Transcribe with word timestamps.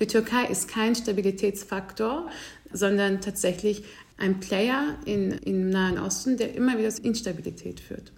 Die 0.00 0.06
Türkei 0.06 0.46
ist 0.46 0.68
kein 0.68 0.94
Stabilitätsfaktor, 0.94 2.30
sondern 2.72 3.20
tatsächlich 3.20 3.82
ein 4.16 4.40
Player 4.40 4.96
in, 5.04 5.32
im 5.32 5.70
Nahen 5.70 5.98
Osten, 5.98 6.36
der 6.36 6.54
immer 6.54 6.78
wieder 6.78 6.90
zu 6.90 7.02
Instabilität 7.02 7.80
führt. 7.80 8.12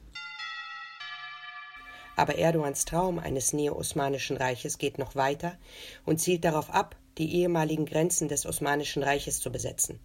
Aber 2.17 2.35
Erdogans 2.35 2.85
Traum 2.85 3.19
eines 3.19 3.55
neo-osmanischen 3.55 4.37
Reiches 4.37 4.77
geht 4.77 4.99
noch 4.99 5.15
weiter 5.15 5.57
und 6.05 6.21
zielt 6.21 6.45
darauf 6.45 6.71
ab, 6.71 6.97
die 7.17 7.35
ehemaligen 7.35 7.87
Grenzen 7.87 8.29
des 8.29 8.45
Osmanischen 8.45 9.03
Reiches 9.03 9.41
zu 9.41 9.51
besetzen. 9.51 10.01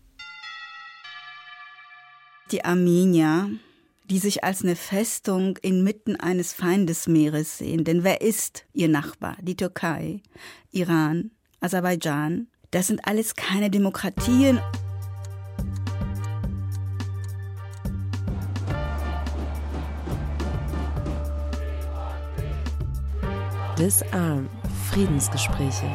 Die 2.51 2.63
Armenier, 2.63 3.49
die 4.09 4.19
sich 4.19 4.43
als 4.43 4.61
eine 4.61 4.75
Festung 4.75 5.57
inmitten 5.61 6.15
eines 6.15 6.53
Feindesmeeres 6.53 7.57
sehen. 7.57 7.83
Denn 7.83 8.03
wer 8.03 8.21
ist 8.21 8.65
ihr 8.71 8.87
Nachbar? 8.87 9.35
Die 9.41 9.57
Türkei, 9.57 10.21
Iran, 10.71 11.31
Aserbaidschan. 11.65 12.47
Das 12.69 12.87
sind 12.87 13.07
alles 13.07 13.35
keine 13.35 13.71
Demokratien. 13.71 14.59
Disarm 23.79 24.47
Friedensgespräche 24.91 25.85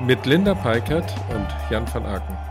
mit 0.00 0.24
Linda 0.24 0.54
Peikert 0.54 1.14
und 1.28 1.46
Jan 1.70 1.86
van 1.92 2.06
Aken. 2.06 2.49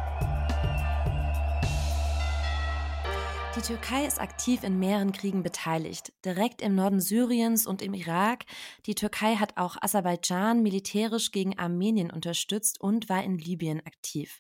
Die 3.59 3.65
Türkei 3.65 4.05
ist 4.05 4.21
aktiv 4.21 4.63
in 4.63 4.79
mehreren 4.79 5.11
Kriegen 5.11 5.43
beteiligt, 5.43 6.13
direkt 6.23 6.61
im 6.61 6.75
Norden 6.75 7.01
Syriens 7.01 7.67
und 7.67 7.81
im 7.81 7.93
Irak. 7.93 8.45
Die 8.85 8.95
Türkei 8.95 9.35
hat 9.35 9.57
auch 9.57 9.75
Aserbaidschan 9.81 10.63
militärisch 10.63 11.31
gegen 11.31 11.59
Armenien 11.59 12.09
unterstützt 12.09 12.79
und 12.79 13.09
war 13.09 13.21
in 13.21 13.37
Libyen 13.37 13.85
aktiv. 13.85 14.39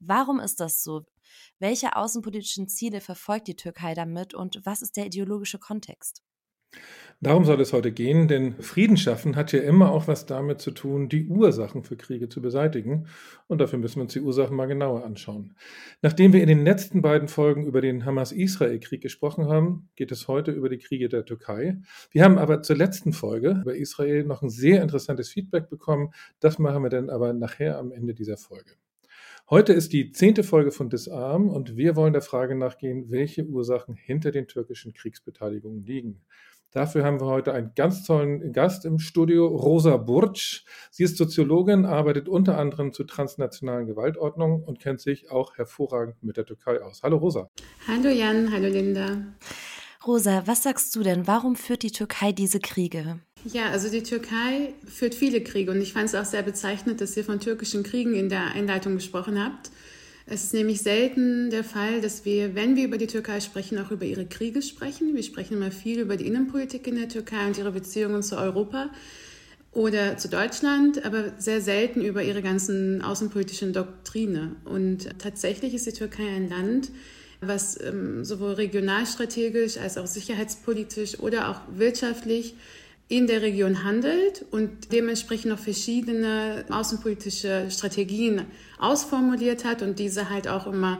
Warum 0.00 0.40
ist 0.40 0.58
das 0.58 0.82
so? 0.82 1.06
Welche 1.60 1.94
außenpolitischen 1.94 2.66
Ziele 2.66 3.00
verfolgt 3.00 3.46
die 3.46 3.54
Türkei 3.54 3.94
damit 3.94 4.34
und 4.34 4.60
was 4.64 4.82
ist 4.82 4.96
der 4.96 5.06
ideologische 5.06 5.60
Kontext? 5.60 6.25
Darum 7.22 7.46
soll 7.46 7.62
es 7.62 7.72
heute 7.72 7.92
gehen, 7.92 8.28
denn 8.28 8.60
Frieden 8.60 8.98
schaffen 8.98 9.36
hat 9.36 9.50
ja 9.52 9.60
immer 9.60 9.90
auch 9.90 10.06
was 10.06 10.26
damit 10.26 10.60
zu 10.60 10.70
tun, 10.70 11.08
die 11.08 11.26
Ursachen 11.26 11.82
für 11.82 11.96
Kriege 11.96 12.28
zu 12.28 12.42
beseitigen. 12.42 13.06
Und 13.46 13.58
dafür 13.62 13.78
müssen 13.78 13.96
wir 13.96 14.02
uns 14.02 14.12
die 14.12 14.20
Ursachen 14.20 14.54
mal 14.54 14.66
genauer 14.66 15.02
anschauen. 15.02 15.54
Nachdem 16.02 16.34
wir 16.34 16.42
in 16.42 16.48
den 16.48 16.62
letzten 16.62 17.00
beiden 17.00 17.28
Folgen 17.28 17.64
über 17.64 17.80
den 17.80 18.04
Hamas-Israel-Krieg 18.04 19.00
gesprochen 19.00 19.46
haben, 19.46 19.88
geht 19.96 20.12
es 20.12 20.28
heute 20.28 20.50
über 20.50 20.68
die 20.68 20.76
Kriege 20.76 21.08
der 21.08 21.24
Türkei. 21.24 21.78
Wir 22.10 22.22
haben 22.22 22.36
aber 22.36 22.60
zur 22.60 22.76
letzten 22.76 23.14
Folge 23.14 23.60
über 23.62 23.74
Israel 23.74 24.24
noch 24.24 24.42
ein 24.42 24.50
sehr 24.50 24.82
interessantes 24.82 25.30
Feedback 25.30 25.70
bekommen. 25.70 26.10
Das 26.40 26.58
machen 26.58 26.82
wir 26.82 26.90
dann 26.90 27.08
aber 27.08 27.32
nachher 27.32 27.78
am 27.78 27.92
Ende 27.92 28.12
dieser 28.12 28.36
Folge. 28.36 28.72
Heute 29.48 29.72
ist 29.72 29.92
die 29.94 30.10
zehnte 30.10 30.42
Folge 30.42 30.70
von 30.72 30.90
Disarm 30.90 31.48
und 31.48 31.76
wir 31.76 31.96
wollen 31.96 32.12
der 32.12 32.20
Frage 32.20 32.56
nachgehen, 32.56 33.10
welche 33.10 33.44
Ursachen 33.44 33.94
hinter 33.94 34.32
den 34.32 34.48
türkischen 34.48 34.92
Kriegsbeteiligungen 34.92 35.84
liegen. 35.84 36.20
Dafür 36.72 37.04
haben 37.04 37.20
wir 37.20 37.26
heute 37.26 37.52
einen 37.52 37.72
ganz 37.74 38.04
tollen 38.04 38.52
Gast 38.52 38.84
im 38.84 38.98
Studio, 38.98 39.46
Rosa 39.46 39.96
Burtsch. 39.96 40.64
Sie 40.90 41.04
ist 41.04 41.16
Soziologin, 41.16 41.84
arbeitet 41.86 42.28
unter 42.28 42.58
anderem 42.58 42.92
zu 42.92 43.04
transnationalen 43.04 43.86
Gewaltordnungen 43.86 44.62
und 44.62 44.80
kennt 44.80 45.00
sich 45.00 45.30
auch 45.30 45.56
hervorragend 45.56 46.22
mit 46.22 46.36
der 46.36 46.44
Türkei 46.44 46.82
aus. 46.82 47.02
Hallo 47.02 47.16
Rosa. 47.16 47.48
Hallo 47.86 48.10
Jan, 48.10 48.52
hallo 48.52 48.68
Linda. 48.68 49.16
Rosa, 50.06 50.42
was 50.46 50.62
sagst 50.62 50.94
du 50.94 51.02
denn? 51.02 51.26
Warum 51.26 51.56
führt 51.56 51.82
die 51.82 51.90
Türkei 51.90 52.32
diese 52.32 52.60
Kriege? 52.60 53.20
Ja, 53.44 53.70
also 53.70 53.90
die 53.90 54.02
Türkei 54.02 54.74
führt 54.86 55.14
viele 55.14 55.42
Kriege 55.42 55.70
und 55.70 55.80
ich 55.80 55.92
fand 55.92 56.06
es 56.06 56.14
auch 56.14 56.24
sehr 56.24 56.42
bezeichnend, 56.42 57.00
dass 57.00 57.16
ihr 57.16 57.24
von 57.24 57.40
türkischen 57.40 57.84
Kriegen 57.84 58.14
in 58.14 58.28
der 58.28 58.52
Einleitung 58.54 58.94
gesprochen 58.94 59.42
habt. 59.42 59.70
Es 60.28 60.42
ist 60.42 60.54
nämlich 60.54 60.82
selten 60.82 61.50
der 61.50 61.62
Fall, 61.62 62.00
dass 62.00 62.24
wir, 62.24 62.56
wenn 62.56 62.74
wir 62.74 62.84
über 62.84 62.98
die 62.98 63.06
Türkei 63.06 63.40
sprechen, 63.40 63.78
auch 63.78 63.92
über 63.92 64.04
ihre 64.04 64.26
Kriege 64.26 64.60
sprechen. 64.60 65.14
Wir 65.14 65.22
sprechen 65.22 65.54
immer 65.54 65.70
viel 65.70 66.00
über 66.00 66.16
die 66.16 66.26
Innenpolitik 66.26 66.88
in 66.88 66.96
der 66.96 67.08
Türkei 67.08 67.46
und 67.46 67.56
ihre 67.56 67.70
Beziehungen 67.70 68.24
zu 68.24 68.36
Europa 68.36 68.90
oder 69.70 70.16
zu 70.16 70.28
Deutschland, 70.28 71.04
aber 71.04 71.34
sehr 71.38 71.60
selten 71.60 72.00
über 72.00 72.24
ihre 72.24 72.42
ganzen 72.42 73.02
außenpolitischen 73.02 73.72
Doktrine. 73.72 74.56
Und 74.64 75.16
tatsächlich 75.20 75.74
ist 75.74 75.86
die 75.86 75.92
Türkei 75.92 76.26
ein 76.26 76.48
Land, 76.48 76.90
was 77.40 77.80
ähm, 77.80 78.24
sowohl 78.24 78.54
regionalstrategisch 78.54 79.76
als 79.76 79.96
auch 79.96 80.08
sicherheitspolitisch 80.08 81.20
oder 81.20 81.50
auch 81.50 81.60
wirtschaftlich 81.78 82.54
in 83.08 83.26
der 83.26 83.42
Region 83.42 83.84
handelt 83.84 84.44
und 84.50 84.92
dementsprechend 84.92 85.52
noch 85.52 85.58
verschiedene 85.58 86.64
außenpolitische 86.70 87.68
Strategien 87.70 88.42
ausformuliert 88.78 89.64
hat 89.64 89.82
und 89.82 89.98
diese 89.98 90.28
halt 90.28 90.48
auch 90.48 90.66
immer 90.66 90.98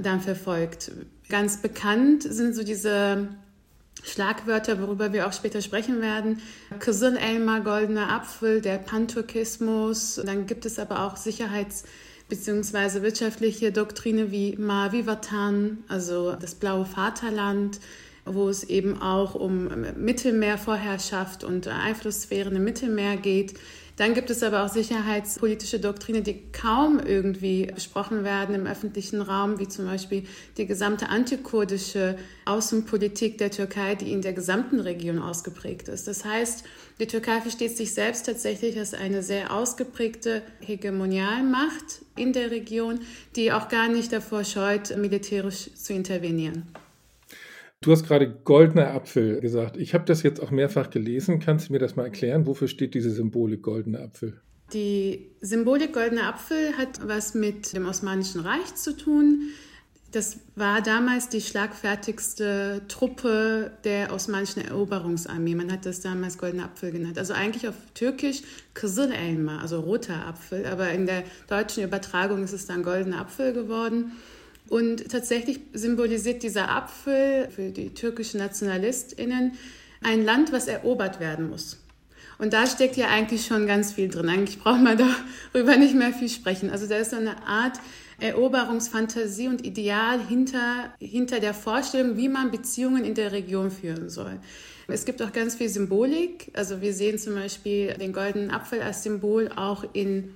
dann 0.00 0.20
verfolgt. 0.20 0.92
Ganz 1.28 1.56
bekannt 1.56 2.22
sind 2.22 2.54
so 2.54 2.62
diese 2.62 3.28
Schlagwörter, 4.04 4.80
worüber 4.80 5.12
wir 5.12 5.26
auch 5.26 5.32
später 5.32 5.60
sprechen 5.60 6.00
werden. 6.00 6.40
Kızıl 6.78 7.16
Elma, 7.16 7.58
goldener 7.58 8.12
Apfel, 8.12 8.60
der 8.60 8.78
Panturkismus. 8.78 10.20
Dann 10.24 10.46
gibt 10.46 10.64
es 10.66 10.78
aber 10.78 11.04
auch 11.04 11.16
Sicherheits- 11.16 11.84
bzw. 12.28 13.02
wirtschaftliche 13.02 13.72
Doktrine 13.72 14.30
wie 14.30 14.56
Mavi 14.56 15.06
Vatan, 15.06 15.78
also 15.88 16.36
das 16.40 16.54
blaue 16.54 16.86
Vaterland, 16.86 17.80
wo 18.24 18.48
es 18.48 18.64
eben 18.64 19.00
auch 19.00 19.34
um 19.34 19.68
Mittelmeervorherrschaft 19.96 21.44
und 21.44 21.68
Einflusssphären 21.68 22.56
im 22.56 22.64
Mittelmeer 22.64 23.16
geht. 23.16 23.54
Dann 24.00 24.14
gibt 24.14 24.30
es 24.30 24.42
aber 24.42 24.64
auch 24.64 24.70
sicherheitspolitische 24.70 25.78
Doktrine, 25.78 26.22
die 26.22 26.40
kaum 26.52 27.00
irgendwie 27.00 27.66
besprochen 27.66 28.24
werden 28.24 28.54
im 28.54 28.66
öffentlichen 28.66 29.20
Raum, 29.20 29.58
wie 29.58 29.68
zum 29.68 29.84
Beispiel 29.84 30.24
die 30.56 30.64
gesamte 30.64 31.10
antikurdische 31.10 32.16
Außenpolitik 32.46 33.36
der 33.36 33.50
Türkei, 33.50 33.96
die 33.96 34.10
in 34.10 34.22
der 34.22 34.32
gesamten 34.32 34.80
Region 34.80 35.18
ausgeprägt 35.18 35.88
ist. 35.88 36.08
Das 36.08 36.24
heißt, 36.24 36.64
die 36.98 37.08
Türkei 37.08 37.42
versteht 37.42 37.76
sich 37.76 37.92
selbst 37.92 38.24
tatsächlich 38.24 38.78
als 38.78 38.94
eine 38.94 39.22
sehr 39.22 39.52
ausgeprägte 39.52 40.40
Hegemonialmacht 40.60 42.00
in 42.16 42.32
der 42.32 42.50
Region, 42.50 43.00
die 43.36 43.52
auch 43.52 43.68
gar 43.68 43.88
nicht 43.88 44.14
davor 44.14 44.44
scheut, 44.44 44.96
militärisch 44.96 45.74
zu 45.74 45.92
intervenieren. 45.92 46.66
Du 47.82 47.92
hast 47.92 48.06
gerade 48.06 48.28
goldener 48.30 48.92
Apfel 48.92 49.40
gesagt. 49.40 49.78
Ich 49.78 49.94
habe 49.94 50.04
das 50.04 50.22
jetzt 50.22 50.42
auch 50.42 50.50
mehrfach 50.50 50.90
gelesen. 50.90 51.40
Kannst 51.40 51.68
du 51.68 51.72
mir 51.72 51.78
das 51.78 51.96
mal 51.96 52.04
erklären? 52.04 52.44
Wofür 52.44 52.68
steht 52.68 52.92
diese 52.92 53.10
Symbolik 53.10 53.62
goldener 53.62 54.00
Apfel? 54.00 54.38
Die 54.74 55.30
Symbolik 55.40 55.94
goldener 55.94 56.28
Apfel 56.28 56.76
hat 56.76 57.00
was 57.08 57.32
mit 57.32 57.72
dem 57.72 57.86
Osmanischen 57.86 58.42
Reich 58.42 58.74
zu 58.74 58.94
tun. 58.94 59.48
Das 60.12 60.40
war 60.56 60.82
damals 60.82 61.30
die 61.30 61.40
schlagfertigste 61.40 62.82
Truppe 62.88 63.70
der 63.84 64.12
osmanischen 64.12 64.62
Eroberungsarmee. 64.62 65.54
Man 65.54 65.72
hat 65.72 65.86
das 65.86 66.00
damals 66.00 66.36
goldener 66.36 66.64
Apfel 66.64 66.90
genannt. 66.90 67.16
Also 67.16 67.32
eigentlich 67.32 67.66
auf 67.66 67.76
Türkisch 67.94 68.42
Kızıl 68.74 69.10
Elma, 69.10 69.62
also 69.62 69.80
roter 69.80 70.26
Apfel. 70.26 70.66
Aber 70.66 70.90
in 70.90 71.06
der 71.06 71.22
deutschen 71.48 71.82
Übertragung 71.84 72.44
ist 72.44 72.52
es 72.52 72.66
dann 72.66 72.82
goldener 72.82 73.20
Apfel 73.20 73.54
geworden. 73.54 74.12
Und 74.70 75.10
tatsächlich 75.10 75.58
symbolisiert 75.72 76.44
dieser 76.44 76.70
Apfel 76.70 77.48
für 77.50 77.70
die 77.70 77.92
türkischen 77.92 78.38
NationalistInnen 78.38 79.52
ein 80.00 80.24
Land, 80.24 80.52
was 80.52 80.68
erobert 80.68 81.18
werden 81.18 81.50
muss. 81.50 81.78
Und 82.38 82.52
da 82.52 82.68
steckt 82.68 82.96
ja 82.96 83.08
eigentlich 83.08 83.44
schon 83.44 83.66
ganz 83.66 83.92
viel 83.92 84.08
drin. 84.08 84.28
Eigentlich 84.28 84.60
braucht 84.60 84.80
man 84.80 84.96
darüber 85.52 85.76
nicht 85.76 85.96
mehr 85.96 86.12
viel 86.12 86.28
sprechen. 86.28 86.70
Also 86.70 86.86
da 86.86 86.98
ist 86.98 87.10
so 87.10 87.16
eine 87.16 87.42
Art 87.48 87.80
Eroberungsfantasie 88.20 89.48
und 89.48 89.66
Ideal 89.66 90.24
hinter, 90.24 90.94
hinter 91.00 91.40
der 91.40 91.52
Vorstellung, 91.52 92.16
wie 92.16 92.28
man 92.28 92.52
Beziehungen 92.52 93.04
in 93.04 93.14
der 93.14 93.32
Region 93.32 93.72
führen 93.72 94.08
soll. 94.08 94.38
Es 94.86 95.04
gibt 95.04 95.20
auch 95.20 95.32
ganz 95.32 95.56
viel 95.56 95.68
Symbolik. 95.68 96.52
Also 96.54 96.80
wir 96.80 96.94
sehen 96.94 97.18
zum 97.18 97.34
Beispiel 97.34 97.94
den 97.94 98.12
goldenen 98.12 98.52
Apfel 98.52 98.82
als 98.82 99.02
Symbol 99.02 99.50
auch 99.56 99.84
in 99.94 100.32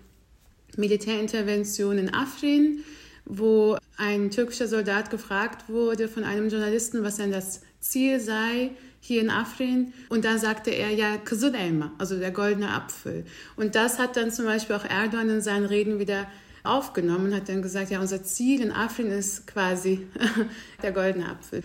Militärinterventionen 0.77 2.08
in 2.08 2.14
Afrin 2.14 2.85
wo 3.25 3.76
ein 3.96 4.31
türkischer 4.31 4.69
Soldat 4.69 5.11
gefragt 5.11 5.69
wurde 5.69 6.08
von 6.08 6.25
einem 6.25 6.49
Journalisten, 6.49 7.02
was 7.02 7.17
denn 7.17 7.31
das 7.31 7.61
Ziel 7.81 8.20
sei 8.20 8.70
hier 9.00 9.20
in 9.20 9.31
Afrin. 9.31 9.93
Und 10.08 10.25
da 10.25 10.38
sagte 10.38 10.70
er 10.70 10.91
ja 10.91 11.17
Kızıl 11.17 11.55
Elma, 11.55 11.93
also 11.99 12.19
der 12.19 12.31
goldene 12.31 12.70
Apfel. 12.70 13.25
Und 13.56 13.75
das 13.75 13.99
hat 13.99 14.17
dann 14.17 14.32
zum 14.32 14.46
Beispiel 14.46 14.76
auch 14.76 14.85
Erdogan 14.85 15.29
in 15.29 15.41
seinen 15.41 15.67
Reden 15.67 15.99
wieder 15.99 16.26
aufgenommen 16.64 17.26
und 17.26 17.35
hat 17.35 17.49
dann 17.49 17.62
gesagt, 17.62 17.91
ja, 17.91 18.00
unser 18.00 18.25
Ziel 18.25 18.62
in 18.62 18.73
Afrin 18.73 19.11
ist 19.11 19.46
quasi 19.46 20.06
der 20.82 20.93
goldene 20.93 21.29
Apfel. 21.29 21.62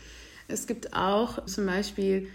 Es 0.48 0.68
gibt 0.68 0.94
auch 0.94 1.46
zum 1.46 1.66
Beispiel 1.66 2.28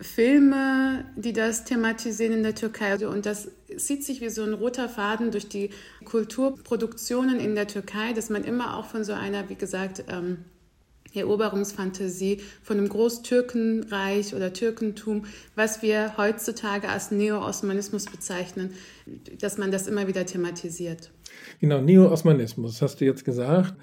Filme, 0.00 1.04
die 1.16 1.32
das 1.32 1.64
thematisieren 1.64 2.34
in 2.34 2.42
der 2.42 2.54
Türkei. 2.54 3.06
Und 3.06 3.26
das 3.26 3.48
zieht 3.78 4.04
sich 4.04 4.20
wie 4.20 4.28
so 4.28 4.42
ein 4.42 4.54
roter 4.54 4.88
Faden 4.88 5.30
durch 5.30 5.48
die 5.48 5.70
Kulturproduktionen 6.04 7.40
in 7.40 7.54
der 7.54 7.66
Türkei, 7.66 8.12
dass 8.12 8.30
man 8.30 8.44
immer 8.44 8.76
auch 8.76 8.86
von 8.86 9.04
so 9.04 9.12
einer, 9.12 9.48
wie 9.48 9.54
gesagt, 9.54 10.04
ähm, 10.08 10.38
Eroberungsfantasie 11.14 12.42
von 12.62 12.78
einem 12.78 12.88
Großtürkenreich 12.88 14.34
oder 14.34 14.52
Türkentum, 14.52 15.24
was 15.54 15.82
wir 15.82 16.16
heutzutage 16.16 16.88
als 16.88 17.10
Neo-Osmanismus 17.10 18.06
bezeichnen, 18.06 18.74
dass 19.40 19.58
man 19.58 19.70
das 19.70 19.86
immer 19.86 20.06
wieder 20.06 20.26
thematisiert. 20.26 21.10
Genau, 21.60 21.80
Neo-Osmanismus 21.80 22.82
hast 22.82 23.00
du 23.00 23.04
jetzt 23.04 23.24
gesagt. 23.24 23.74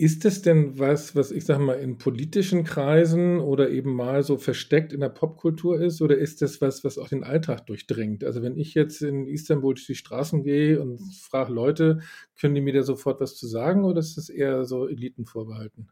Ist 0.00 0.26
es 0.26 0.42
denn 0.42 0.78
was, 0.78 1.16
was 1.16 1.30
ich 1.30 1.46
sage 1.46 1.62
mal 1.62 1.78
in 1.78 1.96
politischen 1.96 2.64
Kreisen 2.64 3.38
oder 3.40 3.70
eben 3.70 3.94
mal 3.94 4.22
so 4.22 4.36
versteckt 4.36 4.92
in 4.92 5.00
der 5.00 5.08
Popkultur 5.08 5.80
ist, 5.80 6.02
oder 6.02 6.18
ist 6.18 6.42
das 6.42 6.60
was, 6.60 6.84
was 6.84 6.98
auch 6.98 7.08
den 7.08 7.24
Alltag 7.24 7.66
durchdringt? 7.66 8.22
Also 8.22 8.42
wenn 8.42 8.56
ich 8.58 8.74
jetzt 8.74 9.00
in 9.00 9.26
Istanbul 9.26 9.72
durch 9.74 9.86
die 9.86 9.94
Straßen 9.94 10.42
gehe 10.44 10.80
und 10.82 10.98
frage 11.22 11.52
Leute, 11.52 12.00
können 12.38 12.54
die 12.54 12.60
mir 12.60 12.74
da 12.74 12.82
sofort 12.82 13.20
was 13.22 13.36
zu 13.36 13.46
sagen, 13.46 13.84
oder 13.84 14.00
ist 14.00 14.18
das 14.18 14.28
eher 14.28 14.66
so 14.66 14.86
Eliten 14.86 15.24
vorbehalten? 15.24 15.88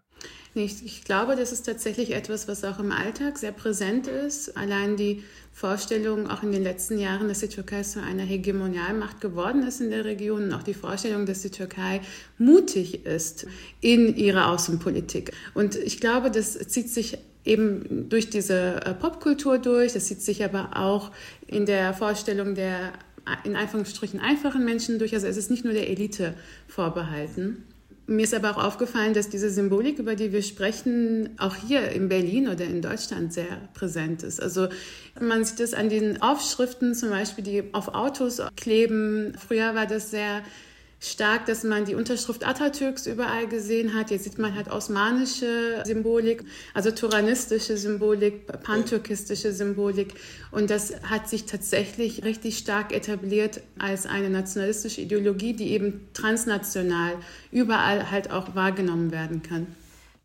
Nee, 0.56 0.67
ich, 0.67 0.85
ich 0.85 1.05
glaube, 1.05 1.35
das 1.35 1.51
ist 1.51 1.67
tatsächlich 1.67 2.15
etwas, 2.15 2.47
was 2.47 2.62
auch 2.62 2.79
im 2.79 2.93
Alltag 2.93 3.39
sehr 3.39 3.51
präsent 3.51 4.06
ist. 4.06 4.56
Allein 4.56 4.97
die 4.97 5.25
Vorstellung 5.53 6.31
auch 6.31 6.45
in 6.45 6.53
den 6.53 6.62
letzten 6.62 6.97
Jahren, 6.97 7.27
dass 7.27 7.41
die 7.41 7.49
Türkei 7.49 7.83
zu 7.83 8.01
einer 8.01 8.23
Hegemonialmacht 8.23 9.21
geworden 9.21 9.67
ist 9.67 9.81
in 9.81 9.91
der 9.91 10.05
Region 10.05 10.45
und 10.45 10.53
auch 10.53 10.62
die 10.62 10.75
Vorstellung, 10.75 11.27
dass 11.27 11.43
die 11.43 11.51
Türkei 11.51 12.01
mutig 12.39 13.05
ist 13.05 13.49
in 13.81 14.15
ihrer 14.15 14.49
Außenpolitik. 14.53 15.33
Und 15.55 15.75
ich 15.75 15.99
glaube, 16.01 16.31
das 16.31 16.57
zieht 16.69 16.89
sich 16.89 17.19
eben 17.45 18.09
durch 18.09 18.31
diese 18.31 18.85
äh, 18.85 18.95
Popkultur 18.95 19.59
durch, 19.59 19.93
das 19.93 20.07
zieht 20.07 20.23
sich 20.23 20.45
aber 20.45 20.77
auch 20.77 21.11
in 21.49 21.67
der 21.67 21.95
Vorstellung 21.95 22.55
der 22.55 22.93
in 23.43 23.57
Anführungsstrichen 23.57 24.21
einfachen 24.21 24.65
Menschen 24.65 24.99
durch. 24.99 25.15
Also 25.15 25.27
es 25.27 25.37
ist 25.37 25.50
nicht 25.50 25.65
nur 25.65 25.73
der 25.73 25.89
Elite 25.89 26.35
vorbehalten. 26.69 27.65
Mir 28.06 28.25
ist 28.25 28.35
aber 28.35 28.51
auch 28.51 28.62
aufgefallen, 28.62 29.15
dass 29.15 29.31
diese 29.31 29.49
Symbolik, 29.49 29.99
über 29.99 30.15
die 30.15 30.31
wir 30.31 30.43
sprechen, 30.43 31.31
auch 31.39 31.56
hier 31.56 31.89
in 31.91 32.09
Berlin 32.11 32.49
oder 32.49 32.65
in 32.65 32.83
Deutschland 32.83 33.33
sehr 33.33 33.69
präsent 33.73 34.23
ist. 34.23 34.43
Also 34.43 34.69
man 35.19 35.45
sieht 35.45 35.61
es 35.61 35.73
an 35.73 35.89
den 35.89 36.21
Aufschriften 36.21 36.95
zum 36.95 37.09
Beispiel, 37.09 37.45
die 37.45 37.73
auf 37.73 37.89
Autos 37.95 38.43
kleben. 38.56 39.35
Früher 39.39 39.75
war 39.75 39.87
das 39.87 40.11
sehr 40.11 40.43
stark, 41.05 41.47
dass 41.47 41.65
man 41.65 41.85
die 41.85 41.95
Unterschrift 41.95 42.47
Atatürks 42.47 43.06
überall 43.06 43.47
gesehen 43.47 43.95
hat. 43.95 44.11
Jetzt 44.11 44.25
sieht 44.25 44.39
man 44.39 44.55
halt 44.55 44.71
osmanische 44.71 45.83
Symbolik, 45.85 46.45
also 46.73 46.91
turanistische 46.91 47.77
Symbolik, 47.77 48.47
pantürkistische 48.62 49.53
Symbolik. 49.53 50.15
Und 50.51 50.71
das 50.71 50.95
hat 51.03 51.29
sich 51.29 51.45
tatsächlich 51.45 52.25
richtig 52.25 52.59
stark 52.59 52.93
etabliert 52.93 53.61
als 53.79 54.06
eine 54.06 54.31
nationalistische 54.31 55.03
Ideologie, 55.03 55.53
die 55.53 55.73
eben 55.73 56.09
transnational 56.15 57.15
überall 57.53 58.11
halt 58.11 58.31
auch 58.31 58.55
wahrgenommen 58.55 59.12
werden 59.12 59.43
kann. 59.43 59.67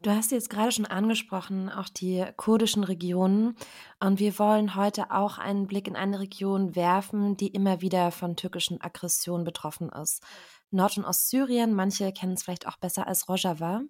Du 0.01 0.11
hast 0.11 0.31
jetzt 0.31 0.49
gerade 0.49 0.71
schon 0.71 0.85
angesprochen, 0.85 1.69
auch 1.69 1.89
die 1.89 2.25
kurdischen 2.37 2.85
Regionen. 2.85 3.57
Und 3.99 4.19
wir 4.19 4.39
wollen 4.39 4.75
heute 4.75 5.11
auch 5.11 5.37
einen 5.37 5.67
Blick 5.67 5.89
in 5.89 5.97
eine 5.97 6.21
Region 6.21 6.73
werfen, 6.73 7.35
die 7.35 7.49
immer 7.49 7.81
wieder 7.81 8.11
von 8.11 8.37
türkischen 8.37 8.79
Aggressionen 8.79 9.43
betroffen 9.43 9.89
ist. 9.89 10.23
Nord- 10.71 10.97
und 10.97 11.03
Ostsyrien. 11.03 11.73
Manche 11.73 12.13
kennen 12.13 12.33
es 12.33 12.43
vielleicht 12.43 12.65
auch 12.65 12.77
besser 12.77 13.07
als 13.07 13.27
Rojava. 13.27 13.81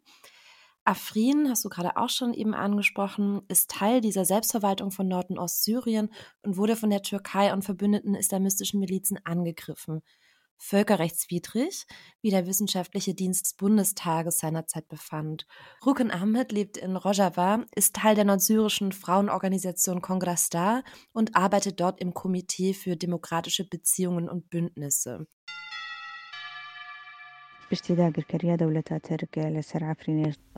Afrin, 0.84 1.48
hast 1.48 1.64
du 1.66 1.70
gerade 1.70 1.96
auch 1.98 2.10
schon 2.10 2.34
eben 2.34 2.56
angesprochen, 2.56 3.44
ist 3.48 3.70
Teil 3.70 4.02
dieser 4.02 4.26
Selbstverwaltung 4.26 4.90
von 4.90 5.08
Nord- 5.08 5.30
und 5.30 5.38
Ostsyrien 5.38 6.10
und 6.42 6.58
wurde 6.58 6.76
von 6.76 6.90
der 6.90 7.04
Türkei 7.04 7.54
und 7.54 7.64
verbündeten 7.64 8.16
islamistischen 8.16 8.80
Milizen 8.80 9.20
angegriffen. 9.26 10.02
Völkerrechtswidrig, 10.60 11.88
wie 12.22 12.30
der 12.30 12.46
Wissenschaftliche 12.46 13.16
Dienst 13.16 13.46
des 13.46 13.54
Bundestages 13.56 14.40
seinerzeit 14.40 14.88
befand. 14.88 15.48
Ruken 15.86 16.12
Ahmed 16.12 16.52
lebt 16.52 16.78
in 16.78 16.96
Rojava, 16.96 17.66
ist 17.74 17.96
Teil 17.96 18.16
der 18.16 18.26
nordsyrischen 18.26 18.92
Frauenorganisation 18.92 20.02
Kongrastar 20.02 20.84
und 21.14 21.36
arbeitet 21.36 21.80
dort 21.80 22.00
im 22.02 22.14
Komitee 22.14 22.74
für 22.74 22.96
demokratische 22.96 23.68
Beziehungen 23.68 24.30
und 24.30 24.50
Bündnisse. 24.50 25.26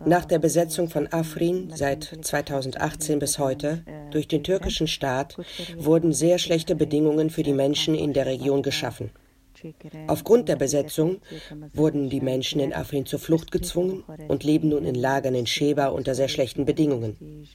Nach 0.05 0.25
der 0.25 0.39
Besetzung 0.39 0.89
von 0.89 1.11
Afrin 1.11 1.71
seit 1.75 2.03
2018 2.21 3.19
bis 3.19 3.37
heute 3.37 3.83
durch 4.11 4.27
den 4.29 4.43
türkischen 4.43 4.87
Staat 4.87 5.37
wurden 5.75 6.13
sehr 6.13 6.37
schlechte 6.37 6.75
Bedingungen 6.75 7.29
für 7.29 7.43
die 7.43 7.53
Menschen 7.53 7.95
in 7.95 8.13
der 8.13 8.25
Region 8.27 8.63
geschaffen. 8.63 9.11
Aufgrund 10.07 10.49
der 10.49 10.55
Besetzung 10.55 11.17
wurden 11.73 12.09
die 12.09 12.21
Menschen 12.21 12.59
in 12.59 12.73
Afrin 12.73 13.05
zur 13.05 13.19
Flucht 13.19 13.51
gezwungen 13.51 14.03
und 14.27 14.43
leben 14.43 14.69
nun 14.69 14.85
in 14.85 14.95
Lagern 14.95 15.35
in 15.35 15.47
Sheba 15.47 15.87
unter 15.87 16.15
sehr 16.15 16.27
schlechten 16.27 16.65
Bedingungen. 16.65 17.45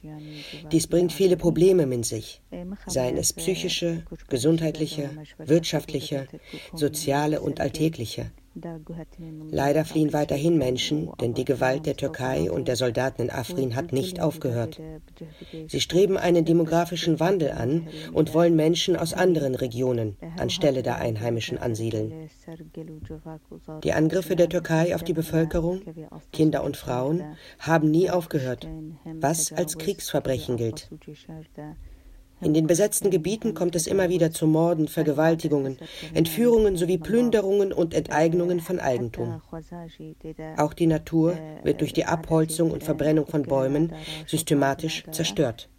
Dies 0.71 0.87
bringt 0.87 1.13
viele 1.13 1.37
Probleme 1.37 1.85
mit 1.85 2.05
sich, 2.05 2.41
seien 2.85 3.17
es 3.17 3.33
psychische, 3.33 4.03
gesundheitliche, 4.29 5.09
wirtschaftliche, 5.37 6.27
soziale 6.73 7.41
und 7.41 7.59
alltägliche. 7.59 8.31
Leider 9.51 9.85
fliehen 9.85 10.13
weiterhin 10.13 10.57
Menschen, 10.57 11.09
denn 11.21 11.33
die 11.33 11.45
Gewalt 11.45 11.85
der 11.85 11.95
Türkei 11.95 12.51
und 12.51 12.67
der 12.67 12.75
Soldaten 12.75 13.23
in 13.23 13.29
Afrin 13.29 13.75
hat 13.75 13.93
nicht 13.93 14.19
aufgehört. 14.19 14.79
Sie 15.67 15.81
streben 15.81 16.17
einen 16.17 16.45
demografischen 16.45 17.19
Wandel 17.19 17.51
an 17.51 17.87
und 18.13 18.33
wollen 18.33 18.55
Menschen 18.55 18.95
aus 18.95 19.13
anderen 19.13 19.55
Regionen 19.55 20.17
anstelle 20.37 20.83
der 20.83 20.97
Einheimischen 20.97 21.57
ansiedeln. 21.57 22.29
Die 23.83 23.93
Angriffe 23.93 24.35
der 24.35 24.49
Türkei 24.49 24.95
auf 24.95 25.03
die 25.03 25.13
Bevölkerung, 25.13 25.81
Kinder 26.31 26.63
und 26.63 26.77
Frauen 26.77 27.23
haben 27.59 27.91
nie 27.91 28.09
aufgehört, 28.09 28.67
was 29.05 29.51
als 29.51 29.77
Kriegsverbrechen 29.77 30.57
gilt. 30.57 30.89
In 32.39 32.53
den 32.53 32.67
besetzten 32.67 33.09
Gebieten 33.09 33.53
kommt 33.53 33.75
es 33.75 33.87
immer 33.87 34.09
wieder 34.09 34.31
zu 34.31 34.45
Morden, 34.45 34.87
Vergewaltigungen, 34.87 35.77
Entführungen 36.13 36.77
sowie 36.77 36.99
Plünderungen 36.99 37.73
und 37.73 37.93
Enteignungen 37.93 38.59
von 38.59 38.79
Eigentum. 38.79 39.41
Auch 40.57 40.73
die 40.73 40.87
Natur 40.87 41.37
wird 41.63 41.81
durch 41.81 41.93
die 41.93 42.05
Abholzung 42.05 42.71
und 42.71 42.83
Verbrennung 42.83 43.25
von 43.25 43.43
Bäumen 43.43 43.93
systematisch 44.27 45.03
zerstört. 45.11 45.69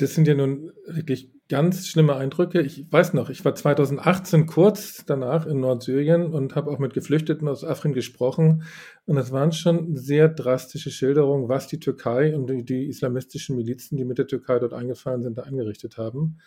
Das 0.00 0.14
sind 0.14 0.26
ja 0.26 0.34
nun 0.34 0.72
wirklich 0.86 1.30
ganz 1.50 1.86
schlimme 1.86 2.16
Eindrücke. 2.16 2.62
Ich 2.62 2.90
weiß 2.90 3.12
noch, 3.12 3.28
ich 3.28 3.44
war 3.44 3.54
2018 3.54 4.46
kurz 4.46 5.04
danach 5.04 5.46
in 5.46 5.60
Nordsyrien 5.60 6.32
und 6.32 6.56
habe 6.56 6.70
auch 6.70 6.78
mit 6.78 6.94
Geflüchteten 6.94 7.46
aus 7.48 7.64
Afrin 7.64 7.92
gesprochen. 7.92 8.62
Und 9.04 9.18
es 9.18 9.30
waren 9.30 9.52
schon 9.52 9.96
sehr 9.96 10.28
drastische 10.28 10.90
Schilderungen, 10.90 11.50
was 11.50 11.66
die 11.66 11.80
Türkei 11.80 12.34
und 12.34 12.48
die, 12.48 12.64
die 12.64 12.86
islamistischen 12.86 13.56
Milizen, 13.56 13.98
die 13.98 14.06
mit 14.06 14.16
der 14.16 14.26
Türkei 14.26 14.58
dort 14.58 14.72
eingefallen 14.72 15.22
sind, 15.22 15.36
da 15.36 15.42
angerichtet 15.42 15.98
haben. 15.98 16.38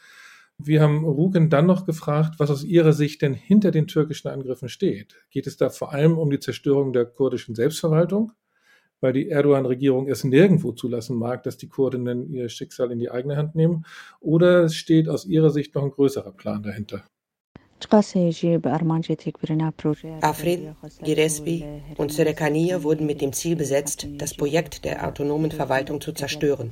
Wir 0.58 0.82
haben 0.82 1.06
Rugen 1.06 1.52
dann 1.52 1.68
noch 1.68 1.86
gefragt, 1.86 2.36
was 2.40 2.50
aus 2.50 2.64
ihrer 2.64 2.94
Sicht 2.94 3.22
denn 3.22 3.36
hinter 3.36 3.70
den 3.70 3.86
türkischen 3.86 4.30
Angriffen 4.30 4.70
steht. 4.70 5.16
Geht 5.30 5.46
es 5.46 5.58
da 5.58 5.70
vor 5.70 5.92
allem 5.92 6.18
um 6.18 6.32
die 6.32 6.40
Zerstörung 6.40 6.92
der 6.92 7.06
kurdischen 7.06 7.54
Selbstverwaltung? 7.54 8.32
Weil 9.04 9.14
die 9.14 9.30
Erdogan-Regierung 9.30 10.08
es 10.08 10.24
nirgendwo 10.24 10.72
zulassen 10.72 11.18
mag, 11.18 11.44
dass 11.44 11.58
die 11.58 11.68
Kurdinnen 11.68 12.34
ihr 12.34 12.48
Schicksal 12.48 12.90
in 12.90 13.00
die 13.00 13.12
eigene 13.12 13.36
Hand 13.36 13.54
nehmen? 13.54 13.86
Oder 14.22 14.70
steht 14.70 15.10
aus 15.10 15.26
ihrer 15.26 15.50
Sicht 15.50 15.76
noch 15.76 15.84
ein 15.84 15.92
größerer 15.92 16.32
Plan 16.32 16.64
dahinter? 16.64 17.04
Afrin, 20.22 20.76
Giresbi 21.02 21.66
und 21.98 22.12
Serekania 22.12 22.84
wurden 22.84 23.06
mit 23.06 23.22
dem 23.22 23.34
Ziel 23.34 23.56
besetzt, 23.56 24.08
das 24.18 24.34
Projekt 24.36 24.86
der 24.86 25.08
autonomen 25.08 25.52
Verwaltung 25.52 26.02
zu 26.02 26.12
zerstören. 26.14 26.72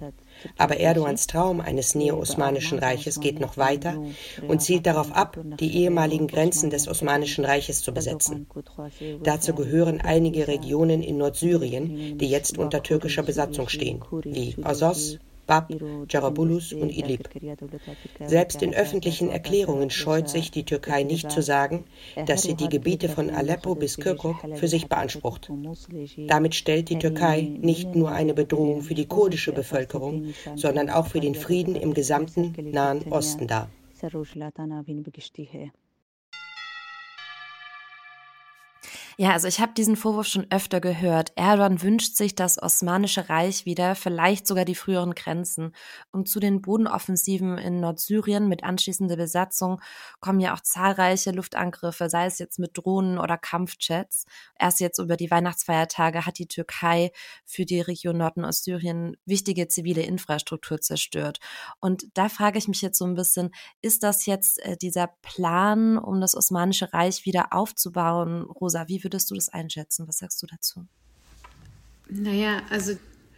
Aber 0.58 0.78
Erdogans 0.78 1.28
Traum 1.28 1.62
eines 1.62 1.96
neo-osmanischen 1.96 2.80
Reiches 2.80 3.20
geht 3.20 3.40
noch 3.40 3.58
weiter 3.58 4.02
und 4.48 4.62
zielt 4.62 4.86
darauf 4.86 5.12
ab, 5.12 5.38
die 5.60 5.78
ehemaligen 5.78 6.28
Grenzen 6.28 6.70
des 6.70 6.88
Osmanischen 6.88 7.46
Reiches 7.46 7.82
zu 7.82 7.94
besetzen. 7.94 8.48
Dazu 9.24 9.54
gehören 9.54 10.02
einige 10.02 10.48
Regionen 10.48 11.02
in 11.04 11.18
Nordsyrien, 11.18 12.18
die 12.18 12.30
jetzt 12.30 12.58
unter 12.58 12.84
türkischer 12.84 13.24
Besatzung 13.24 13.70
stehen, 13.70 14.02
wie 14.24 14.56
Azos, 14.64 15.20
Bab, 15.52 15.70
Jarabulus 16.10 16.72
und 16.72 16.92
Idlib. 16.92 17.28
Selbst 18.26 18.62
in 18.62 18.74
öffentlichen 18.74 19.30
Erklärungen 19.30 19.90
scheut 19.90 20.30
sich 20.30 20.50
die 20.50 20.64
Türkei 20.64 21.04
nicht 21.04 21.30
zu 21.30 21.42
sagen, 21.42 21.84
dass 22.26 22.44
sie 22.44 22.54
die 22.54 22.70
Gebiete 22.70 23.10
von 23.10 23.30
Aleppo 23.30 23.76
bis 23.76 23.98
Kirkuk 23.98 24.38
für 24.56 24.70
sich 24.70 24.88
beansprucht. 24.88 25.52
Damit 26.28 26.56
stellt 26.56 26.88
die 26.88 27.00
Türkei 27.00 27.42
nicht 27.42 27.96
nur 27.96 28.12
eine 28.12 28.34
Bedrohung 28.34 28.82
für 28.82 28.94
die 28.94 29.08
kurdische 29.08 29.52
Bevölkerung, 29.52 30.28
sondern 30.56 30.90
auch 30.90 31.08
für 31.08 31.20
den 31.20 31.36
Frieden 31.36 31.76
im 31.76 31.94
gesamten 31.94 32.56
Nahen 32.72 33.12
Osten 33.12 33.48
dar. 33.48 33.70
Ja, 39.22 39.34
also 39.34 39.48
ich 39.48 39.60
habe 39.60 39.74
diesen 39.78 39.98
Vorwurf 39.98 40.26
schon 40.26 40.48
öfter 40.50 40.82
gehört. 40.82 41.32
Erdogan 41.36 41.84
wünscht 41.84 42.16
sich 42.16 42.34
das 42.34 42.60
Osmanische 42.60 43.30
Reich 43.30 43.68
wieder, 43.68 43.94
vielleicht 43.94 44.48
sogar 44.48 44.66
die 44.66 44.74
früheren 44.74 45.14
Grenzen. 45.14 45.76
Und 46.12 46.28
zu 46.28 46.40
den 46.40 46.64
Bodenoffensiven 46.64 47.60
in 47.60 47.82
Nordsyrien 47.82 48.48
mit 48.48 48.64
anschließender 48.64 49.18
Besatzung 49.18 49.80
kommen 50.22 50.40
ja 50.40 50.56
auch 50.56 50.62
zahlreiche 50.62 51.30
Luftangriffe, 51.30 52.10
sei 52.10 52.26
es 52.26 52.40
jetzt 52.40 52.58
mit 52.58 52.72
Drohnen 52.76 53.20
oder 53.20 53.38
Kampfjets. 53.38 54.26
Erst 54.58 54.80
jetzt 54.80 54.98
über 54.98 55.18
die 55.18 55.30
Weihnachtsfeiertage 55.30 56.26
hat 56.26 56.40
die 56.40 56.48
Türkei 56.48 57.12
für 57.46 57.66
die 57.66 57.82
Region 57.82 58.18
Nord- 58.18 58.38
und 58.38 58.46
Ostsyrien 58.46 59.18
wichtige 59.26 59.68
zivile 59.68 60.02
Infrastruktur 60.02 60.82
zerstört. 60.82 61.38
Und 61.80 62.08
da 62.16 62.28
frage 62.28 62.58
ich 62.58 62.68
mich 62.68 62.82
jetzt 62.82 62.98
so 62.98 63.06
ein 63.06 63.14
bisschen, 63.14 63.52
ist 63.84 64.02
das 64.02 64.26
jetzt 64.26 64.58
äh, 64.66 64.78
dieser 64.78 65.14
Plan, 65.22 66.00
um 66.00 66.20
das 66.20 66.34
Osmanische 66.34 66.92
Reich 66.92 67.28
wieder 67.28 67.54
aufzubauen? 67.54 68.42
Rosa, 68.42 68.88
wie 68.88 69.11
du 69.30 69.36
das 69.36 69.50
einschätzen? 69.50 70.08
Was 70.08 70.18
sagst 70.18 70.42
du 70.42 70.48
dazu? 70.48 70.86
Naja, 72.10 72.62
also 72.70 72.98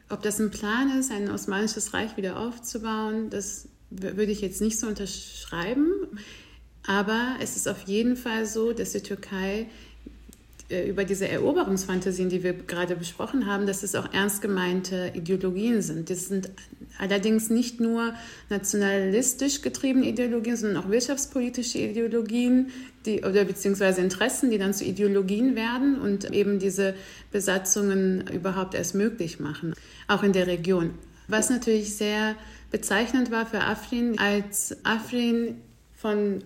ob 0.09 0.21
das 0.21 0.39
ein 0.39 0.51
Plan 0.51 0.97
ist, 0.99 1.11
ein 1.11 1.29
Osmanisches 1.29 1.93
Reich 1.93 2.17
wieder 2.17 2.39
aufzubauen, 2.39 3.29
das 3.29 3.67
würde 3.89 4.31
ich 4.31 4.41
jetzt 4.41 4.61
nicht 4.61 4.79
so 4.79 4.87
unterschreiben. 4.87 6.19
Aber 6.85 7.37
es 7.39 7.55
ist 7.55 7.67
auf 7.67 7.87
jeden 7.87 8.17
Fall 8.17 8.45
so, 8.45 8.73
dass 8.73 8.91
die 8.91 9.01
Türkei 9.01 9.69
über 10.81 11.03
diese 11.03 11.27
Eroberungsfantasien, 11.27 12.29
die 12.29 12.43
wir 12.43 12.53
gerade 12.53 12.95
besprochen 12.95 13.45
haben, 13.45 13.65
dass 13.65 13.83
es 13.83 13.95
auch 13.95 14.11
ernst 14.13 14.41
gemeinte 14.41 15.11
Ideologien 15.13 15.81
sind. 15.81 16.09
Das 16.09 16.27
sind 16.27 16.49
allerdings 16.99 17.49
nicht 17.49 17.79
nur 17.79 18.13
nationalistisch 18.49 19.61
getriebene 19.61 20.07
Ideologien, 20.07 20.57
sondern 20.57 20.83
auch 20.83 20.89
wirtschaftspolitische 20.89 21.79
Ideologien, 21.79 22.71
die, 23.05 23.23
oder 23.23 23.45
beziehungsweise 23.45 24.01
Interessen, 24.01 24.49
die 24.49 24.57
dann 24.57 24.73
zu 24.73 24.85
Ideologien 24.85 25.55
werden 25.55 25.99
und 25.99 26.31
eben 26.33 26.59
diese 26.59 26.95
Besatzungen 27.31 28.27
überhaupt 28.27 28.75
erst 28.75 28.95
möglich 28.95 29.39
machen, 29.39 29.73
auch 30.07 30.23
in 30.23 30.33
der 30.33 30.47
Region. 30.47 30.91
Was 31.27 31.49
natürlich 31.49 31.95
sehr 31.95 32.35
bezeichnend 32.71 33.31
war 33.31 33.45
für 33.45 33.61
Afrin, 33.61 34.19
als 34.19 34.75
Afrin 34.83 35.55
von 35.93 36.43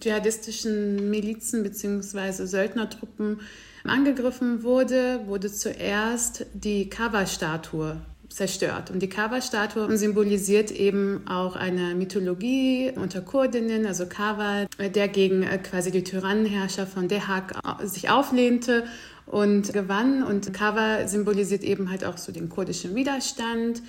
dschihadistischen 0.00 1.10
Milizen 1.10 1.62
bzw. 1.62 2.46
Söldnertruppen 2.46 3.40
angegriffen 3.84 4.62
wurde, 4.62 5.20
wurde 5.26 5.52
zuerst 5.52 6.46
die 6.54 6.88
Kawa-Statue 6.88 8.00
zerstört. 8.28 8.90
Und 8.90 9.00
die 9.00 9.08
Kawa-Statue 9.08 9.96
symbolisiert 9.96 10.70
eben 10.70 11.26
auch 11.28 11.54
eine 11.54 11.94
Mythologie 11.94 12.92
unter 12.96 13.20
Kurdinnen, 13.20 13.86
also 13.86 14.06
Kawa, 14.06 14.66
der 14.78 15.08
gegen 15.08 15.42
äh, 15.42 15.58
quasi 15.58 15.90
die 15.90 16.02
Tyrannenherrscher 16.02 16.86
von 16.86 17.08
Dehak 17.08 17.54
äh, 17.64 17.86
sich 17.86 18.10
auflehnte 18.10 18.84
und 19.26 19.72
gewann. 19.72 20.22
Und 20.22 20.52
Kawa 20.52 21.06
symbolisiert 21.08 21.62
eben 21.62 21.90
halt 21.90 22.04
auch 22.04 22.18
so 22.18 22.32
den 22.32 22.48
kurdischen 22.48 22.94
Widerstand 22.94 23.82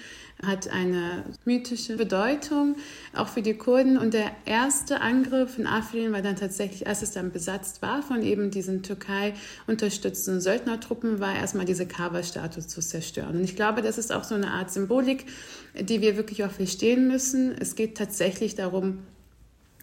hat 0.43 0.67
eine 0.67 1.23
mythische 1.45 1.95
Bedeutung, 1.95 2.75
auch 3.13 3.27
für 3.27 3.41
die 3.41 3.53
Kurden. 3.53 3.97
Und 3.97 4.13
der 4.13 4.31
erste 4.45 5.01
Angriff 5.01 5.57
in 5.57 5.65
Afrin 5.65 6.11
war 6.11 6.21
dann 6.21 6.35
tatsächlich, 6.35 6.87
als 6.87 7.01
es 7.01 7.11
dann 7.11 7.31
besetzt 7.31 7.81
war 7.81 8.01
von 8.01 8.21
eben 8.21 8.51
diesen 8.51 8.83
Türkei 8.83 9.33
unterstützten 9.67 10.41
Söldnertruppen, 10.41 11.19
war 11.19 11.35
erstmal 11.35 11.65
diese 11.65 11.85
Kaaba-Statue 11.85 12.67
zu 12.67 12.81
zerstören. 12.81 13.37
Und 13.37 13.43
ich 13.43 13.55
glaube, 13.55 13.81
das 13.81 13.97
ist 13.97 14.11
auch 14.11 14.23
so 14.23 14.35
eine 14.35 14.51
Art 14.51 14.71
Symbolik, 14.71 15.25
die 15.79 16.01
wir 16.01 16.17
wirklich 16.17 16.43
auch 16.43 16.51
verstehen 16.51 17.07
müssen. 17.07 17.55
Es 17.57 17.75
geht 17.75 17.97
tatsächlich 17.97 18.55
darum, 18.55 18.99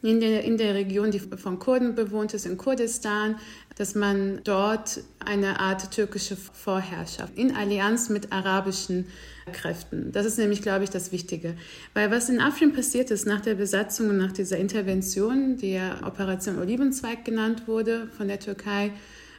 in 0.02 0.20
der, 0.20 0.42
in 0.42 0.58
der 0.58 0.74
Region, 0.74 1.12
die 1.12 1.20
von 1.20 1.60
Kurden 1.60 1.94
bewohnt 1.94 2.34
ist, 2.34 2.44
in 2.44 2.56
Kurdistan, 2.56 3.38
dass 3.82 3.96
man 3.96 4.42
dort 4.44 5.00
eine 5.18 5.58
Art 5.58 5.90
türkische 5.90 6.36
Vorherrschaft 6.36 7.36
in 7.36 7.56
Allianz 7.56 8.10
mit 8.10 8.30
arabischen 8.30 9.06
Kräften. 9.52 10.12
Das 10.12 10.24
ist 10.24 10.38
nämlich, 10.38 10.62
glaube 10.62 10.84
ich, 10.84 10.90
das 10.90 11.10
Wichtige. 11.10 11.56
Weil 11.92 12.12
was 12.12 12.28
in 12.28 12.40
Afrin 12.40 12.72
passiert 12.72 13.10
ist 13.10 13.26
nach 13.26 13.40
der 13.40 13.56
Besatzung 13.56 14.10
und 14.10 14.18
nach 14.18 14.30
dieser 14.30 14.56
Intervention, 14.56 15.56
die 15.56 15.72
ja 15.72 15.98
Operation 16.06 16.60
Olivenzweig 16.60 17.24
genannt 17.24 17.66
wurde 17.66 18.06
von 18.16 18.28
der 18.28 18.38
Türkei, 18.38 18.92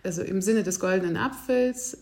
also 0.03 0.21
im 0.21 0.41
Sinne 0.41 0.63
des 0.63 0.81
goldenen 0.81 1.15
Apfels, 1.15 1.99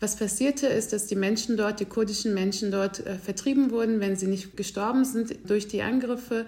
was 0.00 0.16
passierte 0.16 0.66
ist, 0.66 0.92
dass 0.92 1.06
die 1.06 1.14
Menschen 1.14 1.56
dort, 1.56 1.78
die 1.78 1.84
kurdischen 1.84 2.34
Menschen 2.34 2.72
dort 2.72 3.06
äh, 3.06 3.18
vertrieben 3.18 3.70
wurden, 3.70 4.00
wenn 4.00 4.16
sie 4.16 4.26
nicht 4.26 4.56
gestorben 4.56 5.04
sind 5.04 5.48
durch 5.48 5.68
die 5.68 5.82
Angriffe. 5.82 6.46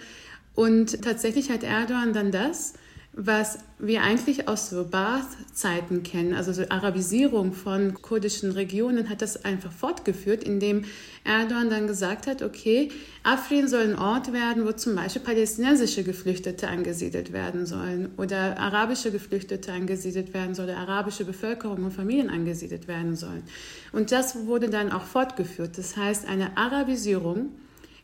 Und 0.56 1.02
tatsächlich 1.02 1.50
hat 1.50 1.62
Erdogan 1.62 2.12
dann 2.12 2.32
das, 2.32 2.74
was 3.18 3.58
wir 3.78 4.02
eigentlich 4.02 4.46
aus 4.46 4.68
so 4.68 4.85
Baath-Zeiten 4.85 6.02
kennen, 6.02 6.35
also 6.35 6.52
so 6.52 6.64
Arabisierung 6.68 7.54
von 7.54 7.94
kurdischen 7.94 8.52
Regionen, 8.52 9.08
hat 9.08 9.23
das 9.23 9.42
einfach 9.42 9.73
fortgeführt, 9.73 10.44
indem 10.44 10.85
Erdogan 11.25 11.70
dann 11.70 11.87
gesagt 11.87 12.26
hat, 12.26 12.42
okay, 12.42 12.90
Afrin 13.23 13.68
soll 13.68 13.85
ein 13.85 13.99
Ort 13.99 14.35
werden, 14.35 14.66
wo 14.66 14.73
zum 14.73 14.94
Beispiel 14.94 15.23
palästinensische 15.23 16.04
Geflüchtete 16.04 16.68
angesiedelt 16.68 17.32
werden 17.32 17.64
sollen 17.64 18.11
oder 18.18 18.58
arabische 18.58 19.11
Geflüchtete 19.11 19.73
angesiedelt 19.73 20.35
werden 20.35 20.54
sollen, 20.54 20.68
oder 20.68 20.78
arabische 20.78 21.25
Bevölkerung 21.25 21.85
und 21.85 21.92
Familien 21.92 22.28
angesiedelt 22.28 22.87
werden 22.87 23.16
sollen. 23.16 23.44
Und 23.92 24.12
das 24.12 24.46
wurde 24.46 24.68
dann 24.68 24.92
auch 24.92 25.04
fortgeführt. 25.04 25.78
Das 25.78 25.96
heißt, 25.96 26.28
eine 26.28 26.58
Arabisierung 26.58 27.49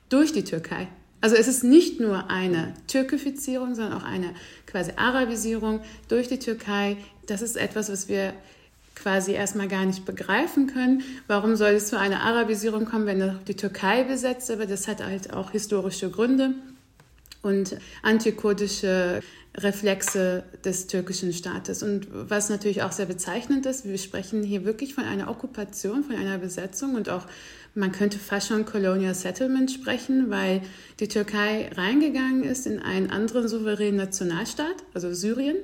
durch 0.09 0.33
die 0.33 0.45
Türkei. 0.45 0.89
Also 1.23 1.37
es 1.37 1.47
ist 1.47 1.63
nicht 1.63 2.01
nur 2.01 2.31
eine 2.31 2.75
Türkifizierung, 2.89 3.77
sondern 3.77 3.95
auch 3.95 4.05
eine 4.05 4.35
quasi 4.67 4.93
Arabisierung 4.97 5.81
durch 6.09 6.27
die 6.27 6.41
Türkei. 6.41 6.97
Das 7.27 7.43
ist 7.43 7.57
etwas, 7.57 7.91
was 7.91 8.09
wir 8.09 8.35
quasi 8.97 9.33
erstmal 9.33 9.69
gar 9.69 9.87
nicht 9.87 10.05
begreifen 10.05 10.67
können. 10.67 11.05
Warum 11.29 11.55
soll 11.55 11.71
es 11.71 11.87
zu 11.87 11.99
einer 11.99 12.23
Arabisierung 12.23 12.87
kommen, 12.87 13.07
wenn 13.07 13.39
die 13.47 13.55
Türkei 13.55 14.03
besetzt? 14.03 14.51
Aber 14.51 14.67
das 14.67 14.89
hat 14.89 15.03
halt 15.03 15.33
auch 15.33 15.53
historische 15.53 16.11
Gründe 16.11 16.55
und 17.43 17.77
antikurdische 18.03 19.21
Reflexe 19.57 20.45
des 20.65 20.87
türkischen 20.87 21.33
Staates. 21.33 21.83
Und 21.83 22.09
was 22.11 22.49
natürlich 22.49 22.83
auch 22.83 22.93
sehr 22.93 23.07
bezeichnend 23.07 23.67
ist, 23.67 23.85
wir 23.85 23.99
sprechen 23.99 24.43
hier 24.43 24.65
wirklich 24.65 24.95
von 24.95 25.05
einer 25.05 25.29
Okkupation, 25.29 26.05
von 26.05 26.17
einer 26.17 26.39
Besetzung 26.39 26.95
und 26.95 27.09
auch 27.09 27.27
man 27.75 27.93
könnte 27.93 28.19
fast 28.19 28.49
schon 28.49 28.67
Colonial 28.67 29.15
Settlement 29.15 29.71
sprechen, 29.71 30.31
weil 30.31 30.63
die 31.01 31.09
Türkei 31.09 31.71
reingegangen 31.75 32.45
ist 32.45 32.67
in 32.67 32.81
einen 32.81 33.11
anderen 33.11 33.49
souveränen 33.49 33.97
Nationalstaat, 33.97 34.85
also 34.93 35.13
Syrien, 35.13 35.57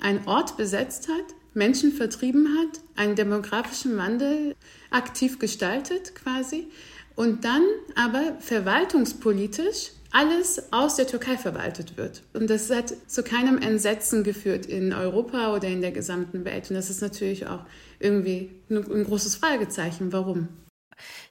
einen 0.00 0.26
Ort 0.26 0.56
besetzt 0.56 1.08
hat, 1.08 1.24
Menschen 1.54 1.92
vertrieben 1.92 2.48
hat, 2.58 2.80
einen 2.96 3.14
demografischen 3.14 3.96
Wandel 3.96 4.56
aktiv 4.90 5.38
gestaltet 5.38 6.14
quasi 6.16 6.66
und 7.14 7.44
dann 7.44 7.62
aber 7.94 8.36
verwaltungspolitisch 8.40 9.92
alles 10.14 10.72
aus 10.72 10.94
der 10.94 11.08
Türkei 11.08 11.36
verwaltet 11.36 11.96
wird. 11.96 12.22
Und 12.34 12.48
das 12.48 12.70
hat 12.70 12.94
zu 13.08 13.24
keinem 13.24 13.58
Entsetzen 13.58 14.22
geführt 14.22 14.64
in 14.64 14.92
Europa 14.92 15.52
oder 15.54 15.68
in 15.68 15.80
der 15.80 15.90
gesamten 15.90 16.44
Welt. 16.44 16.70
Und 16.70 16.76
das 16.76 16.88
ist 16.88 17.02
natürlich 17.02 17.48
auch 17.48 17.64
irgendwie 17.98 18.50
ein 18.70 19.04
großes 19.04 19.34
Fragezeichen. 19.36 20.12
Warum? 20.12 20.48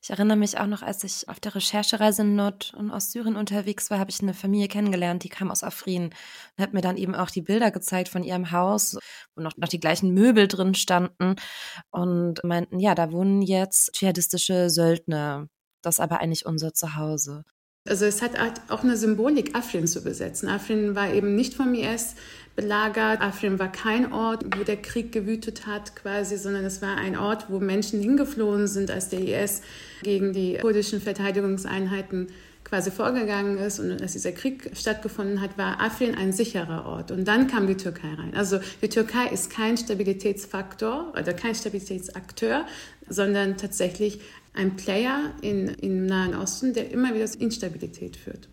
Ich 0.01 0.09
erinnere 0.09 0.35
mich 0.35 0.57
auch 0.57 0.67
noch, 0.67 0.81
als 0.81 1.05
ich 1.05 1.29
auf 1.29 1.39
der 1.39 1.55
Recherchereise 1.55 2.23
in 2.23 2.35
Nord- 2.35 2.73
und 2.73 2.91
Ostsyrien 2.91 3.37
unterwegs 3.37 3.89
war, 3.89 3.99
habe 3.99 4.11
ich 4.11 4.21
eine 4.21 4.33
Familie 4.33 4.67
kennengelernt, 4.67 5.23
die 5.23 5.29
kam 5.29 5.49
aus 5.49 5.63
Afrin 5.63 6.07
und 6.57 6.61
hat 6.61 6.73
mir 6.73 6.81
dann 6.81 6.97
eben 6.97 7.15
auch 7.15 7.29
die 7.29 7.41
Bilder 7.41 7.71
gezeigt 7.71 8.09
von 8.09 8.23
ihrem 8.23 8.51
Haus, 8.51 8.97
wo 9.35 9.41
noch, 9.41 9.55
noch 9.55 9.69
die 9.69 9.79
gleichen 9.79 10.13
Möbel 10.13 10.49
drin 10.49 10.75
standen 10.75 11.37
und 11.91 12.43
meinten, 12.43 12.79
ja, 12.79 12.95
da 12.95 13.13
wohnen 13.13 13.41
jetzt 13.41 13.93
dschihadistische 13.93 14.69
Söldner. 14.69 15.47
Das 15.81 15.95
ist 15.95 15.99
aber 16.01 16.19
eigentlich 16.19 16.45
unser 16.45 16.73
Zuhause. 16.73 17.45
Also 17.89 18.05
es 18.05 18.21
hat 18.21 18.31
auch 18.69 18.83
eine 18.83 18.95
Symbolik, 18.95 19.55
Afrin 19.55 19.87
zu 19.87 20.03
besetzen. 20.03 20.47
Afrin 20.47 20.95
war 20.95 21.13
eben 21.13 21.35
nicht 21.35 21.53
vom 21.53 21.73
IS 21.73 22.15
belagert. 22.55 23.19
Afrin 23.19 23.59
war 23.59 23.69
kein 23.69 24.13
Ort, 24.13 24.45
wo 24.57 24.63
der 24.63 24.77
Krieg 24.77 25.11
gewütet 25.11 25.67
hat 25.67 25.93
quasi, 25.93 26.37
sondern 26.37 26.63
es 26.63 26.81
war 26.81 26.95
ein 26.95 27.17
Ort, 27.17 27.47
wo 27.49 27.59
Menschen 27.59 27.99
hingeflohen 27.99 28.67
sind, 28.67 28.89
als 28.89 29.09
der 29.09 29.19
IS 29.19 29.63
gegen 30.01 30.31
die 30.31 30.59
kurdischen 30.61 31.01
Verteidigungseinheiten 31.01 32.27
quasi 32.63 32.89
vorgegangen 32.89 33.57
ist 33.57 33.79
und 33.79 34.01
als 34.01 34.13
dieser 34.13 34.31
Krieg 34.31 34.71
stattgefunden 34.73 35.41
hat, 35.41 35.57
war 35.57 35.81
Afrin 35.81 36.15
ein 36.15 36.31
sicherer 36.31 36.85
Ort. 36.85 37.11
Und 37.11 37.27
dann 37.27 37.47
kam 37.47 37.67
die 37.67 37.75
Türkei 37.75 38.13
rein. 38.13 38.33
Also 38.33 38.59
die 38.81 38.87
Türkei 38.87 39.27
ist 39.27 39.49
kein 39.49 39.75
Stabilitätsfaktor 39.75 41.11
oder 41.11 41.33
kein 41.33 41.53
Stabilitätsakteur, 41.53 42.65
sondern 43.09 43.57
tatsächlich 43.57 44.21
ein 44.53 44.75
Player 44.75 45.33
in, 45.41 45.67
im 45.67 46.05
Nahen 46.05 46.35
Osten, 46.35 46.73
der 46.73 46.91
immer 46.91 47.13
wieder 47.13 47.27
Instabilität 47.39 48.15
führt. 48.15 48.47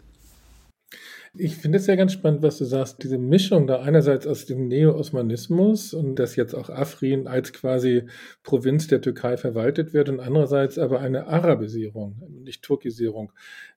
Ich 1.35 1.55
finde 1.55 1.79
es 1.79 1.87
ja 1.87 1.95
ganz 1.95 2.13
spannend, 2.13 2.43
was 2.43 2.59
du 2.59 2.65
sagst, 2.65 3.05
diese 3.05 3.17
Mischung 3.17 3.69
da 3.69 3.81
einerseits 3.83 4.27
aus 4.27 4.47
dem 4.47 4.67
Neo-Osmanismus 4.67 5.95
und 5.95 6.17
dass 6.17 6.35
jetzt 6.35 6.55
auch 6.55 6.71
Afrin 6.71 7.29
als 7.29 7.53
quasi 7.53 8.07
Provinz 8.43 8.89
der 8.89 9.01
Türkei 9.01 9.37
verwaltet 9.37 9.93
wird 9.95 10.09
und 10.09 10.19
andererseits 10.19 10.77
aber 10.77 10.99
eine 10.99 11.29
Arabisierung, 11.29 12.21
nicht 12.43 12.63
Turkisierung. 12.63 13.31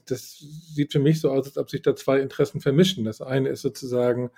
Das 0.06 0.40
sieht 0.40 0.94
für 0.94 1.00
mich 1.00 1.22
so 1.22 1.30
aus, 1.30 1.46
als 1.46 1.58
ob 1.60 1.70
sich 1.70 1.84
da 1.84 1.96
zwei 1.96 2.22
Interessen 2.22 2.60
vermischen. 2.60 3.06
Das 3.06 3.22
eine 3.22 3.50
ist 3.50 3.62
sozusagen 3.62 4.32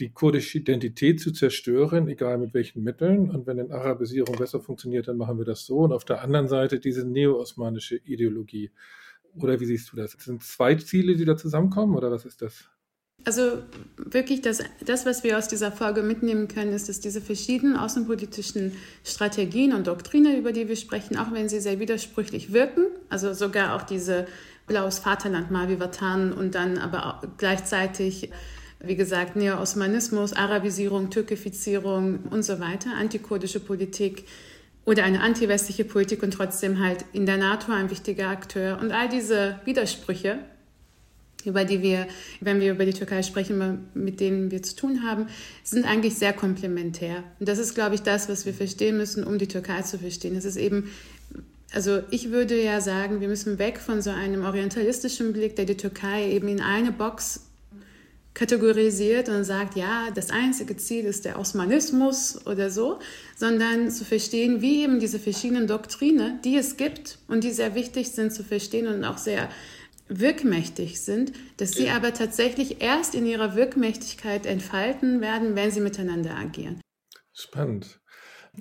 die 0.00 0.10
kurdische 0.10 0.58
Identität 0.58 1.20
zu 1.20 1.30
zerstören, 1.30 2.08
egal 2.08 2.38
mit 2.38 2.54
welchen 2.54 2.82
Mitteln. 2.82 3.30
Und 3.30 3.46
wenn 3.46 3.58
in 3.58 3.70
Arabisierung 3.70 4.36
besser 4.36 4.60
funktioniert, 4.60 5.08
dann 5.08 5.16
machen 5.16 5.38
wir 5.38 5.44
das 5.44 5.66
so. 5.66 5.78
Und 5.78 5.92
auf 5.92 6.04
der 6.04 6.22
anderen 6.22 6.48
Seite 6.48 6.80
diese 6.80 7.06
neo-osmanische 7.06 7.96
Ideologie. 7.96 8.70
Oder 9.34 9.60
wie 9.60 9.66
siehst 9.66 9.92
du 9.92 9.96
das? 9.96 10.12
Sind 10.12 10.42
zwei 10.42 10.74
Ziele, 10.74 11.14
die 11.16 11.24
da 11.24 11.36
zusammenkommen 11.36 11.94
oder 11.94 12.10
was 12.10 12.24
ist 12.24 12.42
das? 12.42 12.68
Also 13.24 13.58
wirklich 13.98 14.40
das, 14.40 14.62
das, 14.84 15.04
was 15.04 15.24
wir 15.24 15.36
aus 15.36 15.46
dieser 15.46 15.70
Folge 15.70 16.02
mitnehmen 16.02 16.48
können, 16.48 16.72
ist, 16.72 16.88
dass 16.88 17.00
diese 17.00 17.20
verschiedenen 17.20 17.76
außenpolitischen 17.76 18.72
Strategien 19.04 19.74
und 19.74 19.86
Doktrine, 19.86 20.38
über 20.38 20.52
die 20.52 20.68
wir 20.68 20.76
sprechen, 20.76 21.18
auch 21.18 21.30
wenn 21.32 21.48
sie 21.48 21.60
sehr 21.60 21.80
widersprüchlich 21.80 22.54
wirken, 22.54 22.86
also 23.10 23.34
sogar 23.34 23.76
auch 23.76 23.82
diese 23.82 24.26
blaues 24.66 25.00
Vaterland, 25.00 25.50
Mavi 25.50 25.78
Vatan 25.78 26.32
und 26.32 26.54
dann 26.54 26.78
aber 26.78 27.20
gleichzeitig, 27.36 28.30
wie 28.82 28.96
gesagt, 28.96 29.36
Neo-Osmanismus, 29.36 30.32
Arabisierung, 30.32 31.10
Türkifizierung 31.10 32.20
und 32.30 32.42
so 32.42 32.60
weiter, 32.60 32.90
antikurdische 32.98 33.60
Politik 33.60 34.24
oder 34.84 35.04
eine 35.04 35.20
antiwestliche 35.20 35.84
Politik 35.84 36.22
und 36.22 36.32
trotzdem 36.32 36.78
halt 36.78 37.04
in 37.12 37.26
der 37.26 37.36
NATO 37.36 37.72
ein 37.72 37.90
wichtiger 37.90 38.28
Akteur 38.28 38.78
und 38.80 38.92
all 38.92 39.08
diese 39.08 39.60
Widersprüche 39.64 40.38
über 41.44 41.64
die 41.64 41.82
wir, 41.82 42.06
wenn 42.40 42.60
wir 42.60 42.72
über 42.72 42.84
die 42.84 42.92
Türkei 42.92 43.22
sprechen, 43.22 43.88
mit 43.94 44.20
denen 44.20 44.50
wir 44.50 44.62
zu 44.62 44.76
tun 44.76 45.02
haben, 45.04 45.26
sind 45.62 45.86
eigentlich 45.86 46.16
sehr 46.16 46.32
komplementär. 46.32 47.22
Und 47.38 47.48
das 47.48 47.58
ist, 47.58 47.74
glaube 47.74 47.94
ich, 47.94 48.02
das, 48.02 48.28
was 48.28 48.46
wir 48.46 48.54
verstehen 48.54 48.96
müssen, 48.96 49.24
um 49.24 49.38
die 49.38 49.48
Türkei 49.48 49.82
zu 49.82 49.98
verstehen. 49.98 50.36
Es 50.36 50.44
ist 50.44 50.56
eben, 50.56 50.90
also 51.72 52.00
ich 52.10 52.30
würde 52.30 52.62
ja 52.62 52.80
sagen, 52.80 53.20
wir 53.20 53.28
müssen 53.28 53.58
weg 53.58 53.78
von 53.78 54.02
so 54.02 54.10
einem 54.10 54.44
orientalistischen 54.44 55.32
Blick, 55.32 55.56
der 55.56 55.64
die 55.64 55.76
Türkei 55.76 56.30
eben 56.30 56.48
in 56.48 56.60
eine 56.60 56.92
Box 56.92 57.46
kategorisiert 58.34 59.28
und 59.28 59.44
sagt, 59.44 59.76
ja, 59.76 60.10
das 60.14 60.30
einzige 60.30 60.76
Ziel 60.76 61.04
ist 61.04 61.24
der 61.24 61.38
Osmanismus 61.38 62.46
oder 62.46 62.70
so, 62.70 62.98
sondern 63.36 63.90
zu 63.90 64.04
verstehen, 64.04 64.60
wie 64.60 64.82
eben 64.82 65.00
diese 65.00 65.18
verschiedenen 65.18 65.66
Doktrine, 65.66 66.38
die 66.44 66.56
es 66.56 66.76
gibt 66.76 67.18
und 67.28 67.44
die 67.44 67.50
sehr 67.50 67.74
wichtig 67.74 68.12
sind 68.12 68.32
zu 68.32 68.44
verstehen 68.44 68.86
und 68.86 69.04
auch 69.04 69.18
sehr 69.18 69.48
wirkmächtig 70.08 71.00
sind, 71.00 71.32
dass 71.58 71.72
sie 71.72 71.88
aber 71.88 72.12
tatsächlich 72.12 72.82
erst 72.82 73.14
in 73.14 73.26
ihrer 73.26 73.54
Wirkmächtigkeit 73.54 74.44
entfalten 74.44 75.20
werden, 75.20 75.54
wenn 75.54 75.70
sie 75.70 75.80
miteinander 75.80 76.36
agieren. 76.36 76.80
Spannend. 77.32 77.99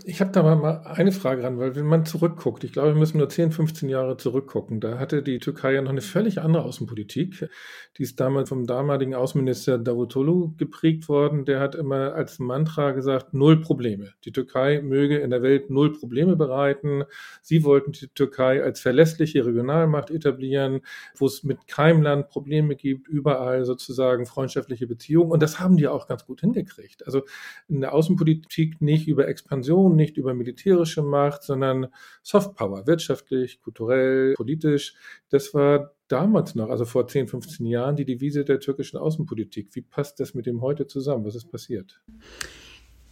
Ich 0.05 0.21
habe 0.21 0.31
da 0.31 0.43
mal 0.43 0.81
eine 0.85 1.11
Frage 1.11 1.43
ran, 1.43 1.57
weil 1.57 1.75
wenn 1.75 1.85
man 1.85 2.05
zurückguckt, 2.05 2.63
ich 2.63 2.73
glaube, 2.73 2.89
wir 2.89 2.99
müssen 2.99 3.17
nur 3.17 3.29
10, 3.29 3.51
15 3.51 3.89
Jahre 3.89 4.17
zurückgucken, 4.17 4.79
da 4.79 4.99
hatte 4.99 5.23
die 5.23 5.39
Türkei 5.39 5.73
ja 5.73 5.81
noch 5.81 5.89
eine 5.89 6.01
völlig 6.01 6.41
andere 6.41 6.63
Außenpolitik. 6.63 7.49
Die 7.97 8.03
ist 8.03 8.19
damals 8.19 8.49
vom 8.49 8.65
damaligen 8.67 9.15
Außenminister 9.15 9.77
Davutoglu 9.77 10.53
geprägt 10.57 11.09
worden. 11.09 11.45
Der 11.45 11.59
hat 11.59 11.75
immer 11.75 12.13
als 12.13 12.39
Mantra 12.39 12.91
gesagt, 12.91 13.33
null 13.33 13.61
Probleme. 13.61 14.13
Die 14.25 14.31
Türkei 14.31 14.81
möge 14.81 15.17
in 15.17 15.31
der 15.31 15.41
Welt 15.41 15.69
null 15.69 15.91
Probleme 15.93 16.35
bereiten. 16.35 17.03
Sie 17.41 17.63
wollten 17.63 17.91
die 17.91 18.07
Türkei 18.07 18.63
als 18.63 18.79
verlässliche 18.79 19.45
Regionalmacht 19.45 20.11
etablieren, 20.11 20.81
wo 21.15 21.25
es 21.25 21.43
mit 21.43 21.67
keinem 21.67 22.01
Land 22.01 22.29
Probleme 22.29 22.75
gibt, 22.75 23.07
überall 23.07 23.65
sozusagen 23.65 24.25
freundschaftliche 24.25 24.87
Beziehungen. 24.87 25.31
Und 25.31 25.41
das 25.41 25.59
haben 25.59 25.77
die 25.77 25.87
auch 25.87 26.07
ganz 26.07 26.25
gut 26.25 26.41
hingekriegt. 26.41 27.05
Also 27.05 27.23
in 27.67 27.81
der 27.81 27.93
Außenpolitik 27.93 28.81
nicht 28.81 29.07
über 29.07 29.27
Expansion 29.27 29.88
Aggression, 29.89 29.95
nicht 29.95 30.17
über 30.17 30.33
militärische 30.33 31.01
Macht, 31.01 31.43
sondern 31.43 31.87
Softpower, 32.23 32.87
wirtschaftlich, 32.87 33.61
kulturell, 33.61 34.33
politisch. 34.35 34.95
Das 35.29 35.53
war 35.53 35.93
damals 36.07 36.55
noch, 36.55 36.69
also 36.69 36.85
vor 36.85 37.07
10, 37.07 37.27
15 37.27 37.65
Jahren, 37.65 37.95
die 37.95 38.05
Devise 38.05 38.45
der 38.45 38.59
türkischen 38.59 38.97
Außenpolitik. 38.97 39.69
Wie 39.73 39.81
passt 39.81 40.19
das 40.19 40.33
mit 40.33 40.45
dem 40.45 40.61
heute 40.61 40.87
zusammen? 40.87 41.25
Was 41.25 41.35
ist 41.35 41.51
passiert? 41.51 42.01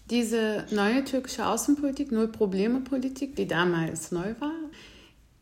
Diese 0.10 0.66
neue 0.72 1.04
türkische 1.04 1.46
Außenpolitik, 1.46 2.12
Null-Probleme-Politik, 2.12 3.36
die 3.36 3.48
damals 3.48 4.12
neu 4.12 4.36
war, 4.40 4.54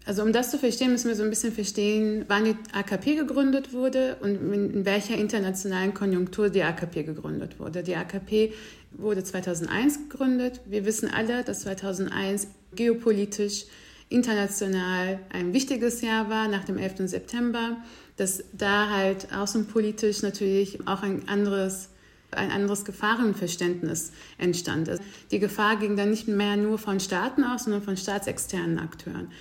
also 0.05 0.21
um 0.21 0.31
das 0.31 0.51
zu 0.51 0.59
verstehen, 0.59 0.91
müssen 0.91 1.07
wir 1.07 1.15
so 1.15 1.23
ein 1.23 1.31
bisschen 1.31 1.51
verstehen, 1.51 2.25
wann 2.27 2.45
die 2.45 2.55
AKP 2.73 3.15
gegründet 3.15 3.73
wurde 3.73 4.17
und 4.21 4.35
in 4.53 4.85
welcher 4.85 5.17
internationalen 5.17 5.93
Konjunktur 5.95 6.49
die 6.49 6.61
AKP 6.61 7.03
gegründet 7.03 7.59
wurde. 7.59 7.81
Die 7.81 7.95
AKP 7.95 8.53
wurde 8.91 9.23
2001 9.23 10.09
gegründet. 10.09 10.61
Wir 10.65 10.85
wissen 10.85 11.09
alle, 11.11 11.43
dass 11.43 11.61
2001 11.61 12.47
geopolitisch, 12.75 13.65
international 14.09 15.19
ein 15.33 15.53
wichtiges 15.53 16.01
Jahr 16.01 16.29
war 16.29 16.47
nach 16.47 16.63
dem 16.63 16.77
11. 16.77 17.09
September, 17.09 17.77
dass 18.17 18.43
da 18.53 18.89
halt 18.91 19.33
außenpolitisch 19.33 20.21
natürlich 20.21 20.87
auch 20.87 21.01
ein 21.01 21.27
anderes 21.27 21.89
ein 22.31 22.51
anderes 22.51 22.83
Gefahrenverständnis 22.83 24.11
entstand. 24.37 24.89
Die 25.31 25.39
Gefahr 25.39 25.77
ging 25.77 25.95
dann 25.95 26.09
nicht 26.09 26.27
mehr 26.27 26.57
nur 26.57 26.77
von 26.77 26.99
Staaten 26.99 27.45
aus, 27.45 27.63
sondern 27.63 27.81
von 27.81 27.95
staatsexternen 27.95 28.77
Akteuren. 28.77 29.31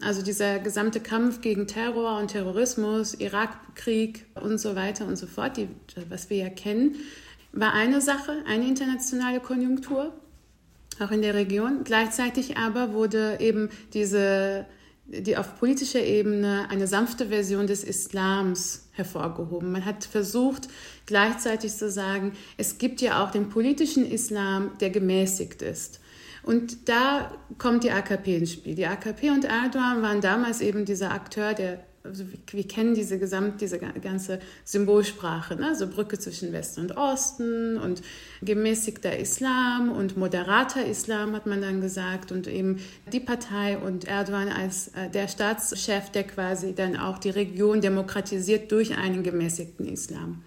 Also 0.00 0.22
dieser 0.22 0.58
gesamte 0.58 1.00
Kampf 1.00 1.42
gegen 1.42 1.66
Terror 1.66 2.18
und 2.18 2.28
Terrorismus, 2.28 3.14
Irakkrieg 3.14 4.26
und 4.40 4.58
so 4.58 4.74
weiter 4.74 5.06
und 5.06 5.16
so 5.16 5.26
fort, 5.26 5.56
die, 5.56 5.68
was 6.08 6.30
wir 6.30 6.38
ja 6.38 6.48
kennen, 6.48 6.96
war 7.52 7.74
eine 7.74 8.00
Sache, 8.00 8.42
eine 8.46 8.66
internationale 8.66 9.40
Konjunktur, 9.40 10.12
auch 10.98 11.10
in 11.10 11.22
der 11.22 11.34
Region. 11.34 11.84
Gleichzeitig 11.84 12.56
aber 12.56 12.94
wurde 12.94 13.38
eben 13.40 13.68
diese, 13.92 14.66
die 15.06 15.36
auf 15.36 15.58
politischer 15.58 16.02
Ebene 16.02 16.66
eine 16.70 16.86
sanfte 16.86 17.26
Version 17.26 17.66
des 17.66 17.84
Islams 17.84 18.88
hervorgehoben. 18.92 19.72
Man 19.72 19.84
hat 19.84 20.04
versucht, 20.04 20.68
gleichzeitig 21.04 21.74
zu 21.74 21.90
sagen, 21.90 22.32
es 22.56 22.78
gibt 22.78 23.02
ja 23.02 23.22
auch 23.22 23.30
den 23.30 23.50
politischen 23.50 24.10
Islam, 24.10 24.70
der 24.80 24.88
gemäßigt 24.88 25.60
ist. 25.60 26.00
Und 26.42 26.88
da 26.88 27.32
kommt 27.58 27.84
die 27.84 27.90
AKP 27.90 28.36
ins 28.36 28.52
Spiel. 28.52 28.74
Die 28.74 28.86
AKP 28.86 29.30
und 29.30 29.44
Erdogan 29.44 30.02
waren 30.02 30.20
damals 30.20 30.60
eben 30.60 30.84
dieser 30.84 31.12
Akteur, 31.12 31.54
der 31.54 31.84
also 32.04 32.24
wir 32.50 32.66
kennen 32.66 32.94
diese 32.94 33.18
gesamt, 33.18 33.60
diese 33.60 33.78
ganze 33.78 34.40
Symbolsprache, 34.64 35.56
ne? 35.56 35.76
so 35.76 35.86
Brücke 35.86 36.18
zwischen 36.18 36.52
Westen 36.52 36.80
und 36.80 36.96
Osten 36.96 37.76
und 37.78 38.02
gemäßigter 38.42 39.16
Islam 39.16 39.92
und 39.92 40.16
moderater 40.16 40.84
Islam 40.84 41.34
hat 41.34 41.46
man 41.46 41.62
dann 41.62 41.80
gesagt 41.80 42.32
und 42.32 42.48
eben 42.48 42.80
die 43.12 43.20
Partei 43.20 43.78
und 43.78 44.06
Erdogan 44.06 44.48
als 44.48 44.88
äh, 44.88 45.10
der 45.10 45.28
Staatschef, 45.28 46.10
der 46.10 46.24
quasi 46.24 46.74
dann 46.74 46.96
auch 46.96 47.18
die 47.18 47.30
Region 47.30 47.80
demokratisiert 47.80 48.72
durch 48.72 48.96
einen 48.96 49.22
gemäßigten 49.22 49.86
Islam. 49.86 50.42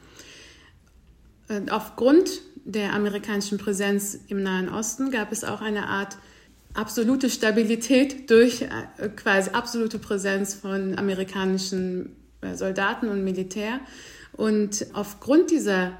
Und 1.47 1.71
aufgrund 1.71 2.41
der 2.65 2.93
amerikanischen 2.93 3.57
Präsenz 3.57 4.17
im 4.27 4.43
Nahen 4.43 4.69
Osten 4.69 5.11
gab 5.11 5.31
es 5.31 5.43
auch 5.43 5.61
eine 5.61 5.87
Art 5.87 6.17
absolute 6.73 7.29
Stabilität 7.29 8.29
durch 8.29 8.63
äh, 8.63 9.07
quasi 9.15 9.51
absolute 9.51 9.99
Präsenz 9.99 10.55
von 10.55 10.97
amerikanischen 10.97 12.15
äh, 12.41 12.55
Soldaten 12.55 13.07
und 13.07 13.23
Militär. 13.23 13.79
Und 14.33 14.87
aufgrund 14.93 15.51
dieser 15.51 15.93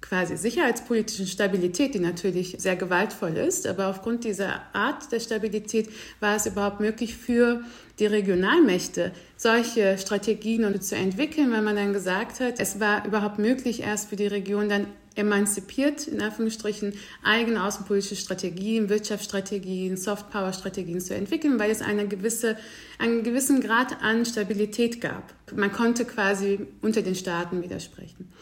quasi 0.00 0.36
sicherheitspolitischen 0.36 1.26
Stabilität, 1.26 1.94
die 1.94 1.98
natürlich 1.98 2.56
sehr 2.58 2.76
gewaltvoll 2.76 3.36
ist, 3.36 3.66
aber 3.66 3.88
aufgrund 3.88 4.24
dieser 4.24 4.60
Art 4.72 5.12
der 5.12 5.20
Stabilität 5.20 5.90
war 6.20 6.36
es 6.36 6.46
überhaupt 6.46 6.80
möglich 6.80 7.16
für 7.16 7.62
die 7.98 8.06
Regionalmächte 8.06 9.12
solche 9.36 9.98
Strategien 9.98 10.80
zu 10.80 10.96
entwickeln, 10.96 11.52
weil 11.52 11.62
man 11.62 11.76
dann 11.76 11.92
gesagt 11.92 12.40
hat, 12.40 12.54
es 12.58 12.80
war 12.80 13.06
überhaupt 13.06 13.38
möglich, 13.38 13.82
erst 13.82 14.08
für 14.08 14.16
die 14.16 14.26
Region 14.26 14.68
dann 14.68 14.86
emanzipiert, 15.14 16.06
in 16.06 16.20
Anführungsstrichen, 16.20 16.94
eigene 17.22 17.64
außenpolitische 17.64 18.16
Strategien, 18.16 18.88
Wirtschaftsstrategien, 18.88 19.96
Softpower-Strategien 19.96 21.00
zu 21.00 21.14
entwickeln, 21.14 21.58
weil 21.58 21.70
es 21.70 21.82
eine 21.82 22.08
gewisse, 22.08 22.56
einen 22.98 23.22
gewissen 23.22 23.60
Grad 23.60 24.02
an 24.02 24.24
Stabilität 24.24 25.00
gab. 25.00 25.34
Man 25.54 25.72
konnte 25.72 26.04
quasi 26.04 26.66
unter 26.80 27.02
den 27.02 27.14
Staaten 27.14 27.62
widersprechen. 27.62 28.32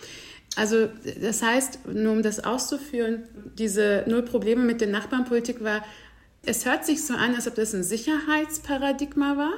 Also 0.56 0.88
das 1.20 1.42
heißt, 1.42 1.86
nur 1.92 2.12
um 2.12 2.22
das 2.22 2.42
auszuführen, 2.42 3.22
diese 3.56 4.04
Null 4.08 4.22
Probleme 4.22 4.62
mit 4.62 4.80
der 4.80 4.88
Nachbarnpolitik 4.88 5.62
war, 5.62 5.84
es 6.44 6.66
hört 6.66 6.84
sich 6.86 7.04
so 7.04 7.14
an, 7.14 7.34
als 7.34 7.46
ob 7.46 7.54
das 7.54 7.74
ein 7.74 7.84
Sicherheitsparadigma 7.84 9.36
war, 9.36 9.52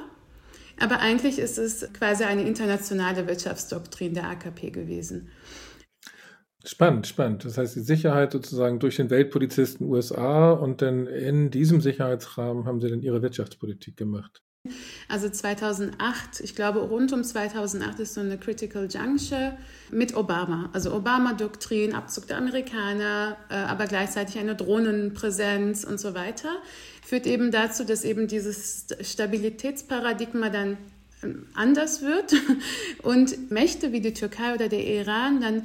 aber 0.79 0.99
eigentlich 0.99 1.39
ist 1.39 1.57
es 1.57 1.87
quasi 1.93 2.23
eine 2.23 2.43
internationale 2.43 3.27
Wirtschaftsdoktrin 3.27 4.13
der 4.13 4.25
AKP 4.25 4.71
gewesen. 4.71 5.29
Spannend, 6.65 7.07
spannend. 7.07 7.43
Das 7.43 7.57
heißt, 7.57 7.75
die 7.75 7.81
Sicherheit 7.81 8.31
sozusagen 8.31 8.79
durch 8.79 8.95
den 8.95 9.09
Weltpolizisten 9.09 9.85
USA 9.87 10.51
und 10.51 10.81
dann 10.81 11.07
in 11.07 11.51
diesem 11.51 11.81
Sicherheitsrahmen 11.81 12.65
haben 12.65 12.79
sie 12.79 12.89
dann 12.89 13.01
ihre 13.01 13.21
Wirtschaftspolitik 13.21 13.97
gemacht. 13.97 14.41
Also 15.09 15.29
2008, 15.29 16.39
ich 16.39 16.55
glaube 16.55 16.79
rund 16.79 17.11
um 17.11 17.21
2008 17.21 17.99
ist 17.99 18.13
so 18.13 18.21
eine 18.21 18.37
Critical 18.37 18.87
Juncture 18.89 19.57
mit 19.91 20.15
Obama. 20.15 20.69
Also 20.71 20.93
Obama-Doktrin, 20.93 21.93
Abzug 21.93 22.27
der 22.27 22.37
Amerikaner, 22.37 23.35
äh, 23.49 23.55
aber 23.55 23.87
gleichzeitig 23.87 24.39
eine 24.39 24.55
Drohnenpräsenz 24.55 25.83
und 25.83 25.99
so 25.99 26.13
weiter, 26.13 26.49
führt 27.05 27.27
eben 27.27 27.51
dazu, 27.51 27.83
dass 27.83 28.05
eben 28.05 28.27
dieses 28.27 28.87
Stabilitätsparadigma 29.01 30.49
dann 30.49 30.77
ähm, 31.23 31.47
anders 31.55 32.01
wird 32.01 32.33
und 33.03 33.51
Mächte 33.51 33.91
wie 33.91 33.99
die 33.99 34.13
Türkei 34.13 34.53
oder 34.53 34.69
der 34.69 34.87
Iran 34.87 35.41
dann 35.41 35.63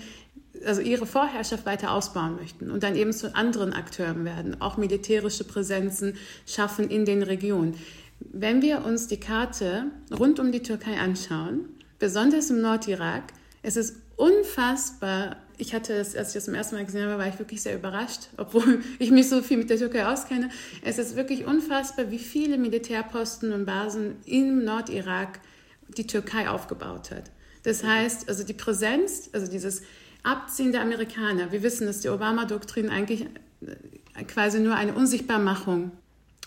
also 0.65 0.81
ihre 0.81 1.07
Vorherrschaft 1.07 1.67
weiter 1.67 1.93
ausbauen 1.93 2.37
möchten 2.37 2.71
und 2.71 2.83
dann 2.83 2.97
eben 2.97 3.13
zu 3.13 3.35
anderen 3.35 3.73
Akteuren 3.73 4.25
werden, 4.25 4.61
auch 4.61 4.77
militärische 4.77 5.45
Präsenzen 5.45 6.15
schaffen 6.47 6.91
in 6.91 7.05
den 7.05 7.23
Regionen. 7.23 7.75
Wenn 8.21 8.63
wir 8.63 8.85
uns 8.85 9.07
die 9.07 9.21
Karte 9.21 9.87
rund 10.17 10.41
um 10.41 10.53
die 10.53 10.63
Türkei 10.63 10.99
anschauen, 10.99 11.69
besonders 11.99 12.51
im 12.51 12.61
Nordirak, 12.61 13.33
es 13.63 13.77
ist 13.77 13.97
unfassbar. 14.17 15.37
Ich 15.57 15.75
hatte 15.75 15.97
das, 15.97 16.15
als 16.15 16.29
ich 16.29 16.35
das 16.35 16.45
zum 16.45 16.55
ersten 16.55 16.77
Mal 16.77 16.85
gesehen 16.85 17.09
habe, 17.09 17.19
war 17.19 17.29
ich 17.29 17.39
wirklich 17.39 17.63
sehr 17.63 17.75
überrascht, 17.75 18.29
obwohl 18.37 18.83
ich 18.99 19.11
mich 19.11 19.29
so 19.29 19.43
viel 19.43 19.57
mit 19.57 19.71
der 19.71 19.79
Türkei 19.79 20.07
auskenne. 20.07 20.51
Es 20.85 20.99
ist 20.99 21.17
wirklich 21.17 21.47
unfassbar, 21.47 22.11
wie 22.11 22.19
viele 22.19 22.59
Militärposten 22.59 23.53
und 23.53 23.65
Basen 23.65 24.17
im 24.27 24.65
Nordirak 24.65 25.41
die 25.97 26.07
Türkei 26.07 26.49
aufgebaut 26.49 27.11
hat. 27.11 27.31
Das 27.63 27.83
heißt, 27.85 28.29
also 28.29 28.45
die 28.45 28.55
Präsenz, 28.55 29.31
also 29.33 29.51
dieses 29.51 29.83
Abziehen 30.23 30.73
der 30.73 30.83
Amerikaner. 30.83 31.53
Wir 31.53 31.63
wissen, 31.63 31.87
dass 31.87 32.01
die 32.01 32.09
Obama-Doktrin 32.09 32.91
eigentlich 32.91 33.23
äh, 33.23 34.25
quasi 34.25 34.61
nur 34.61 34.75
eine 34.75 34.95
Unsichtbarmachung 34.95 35.93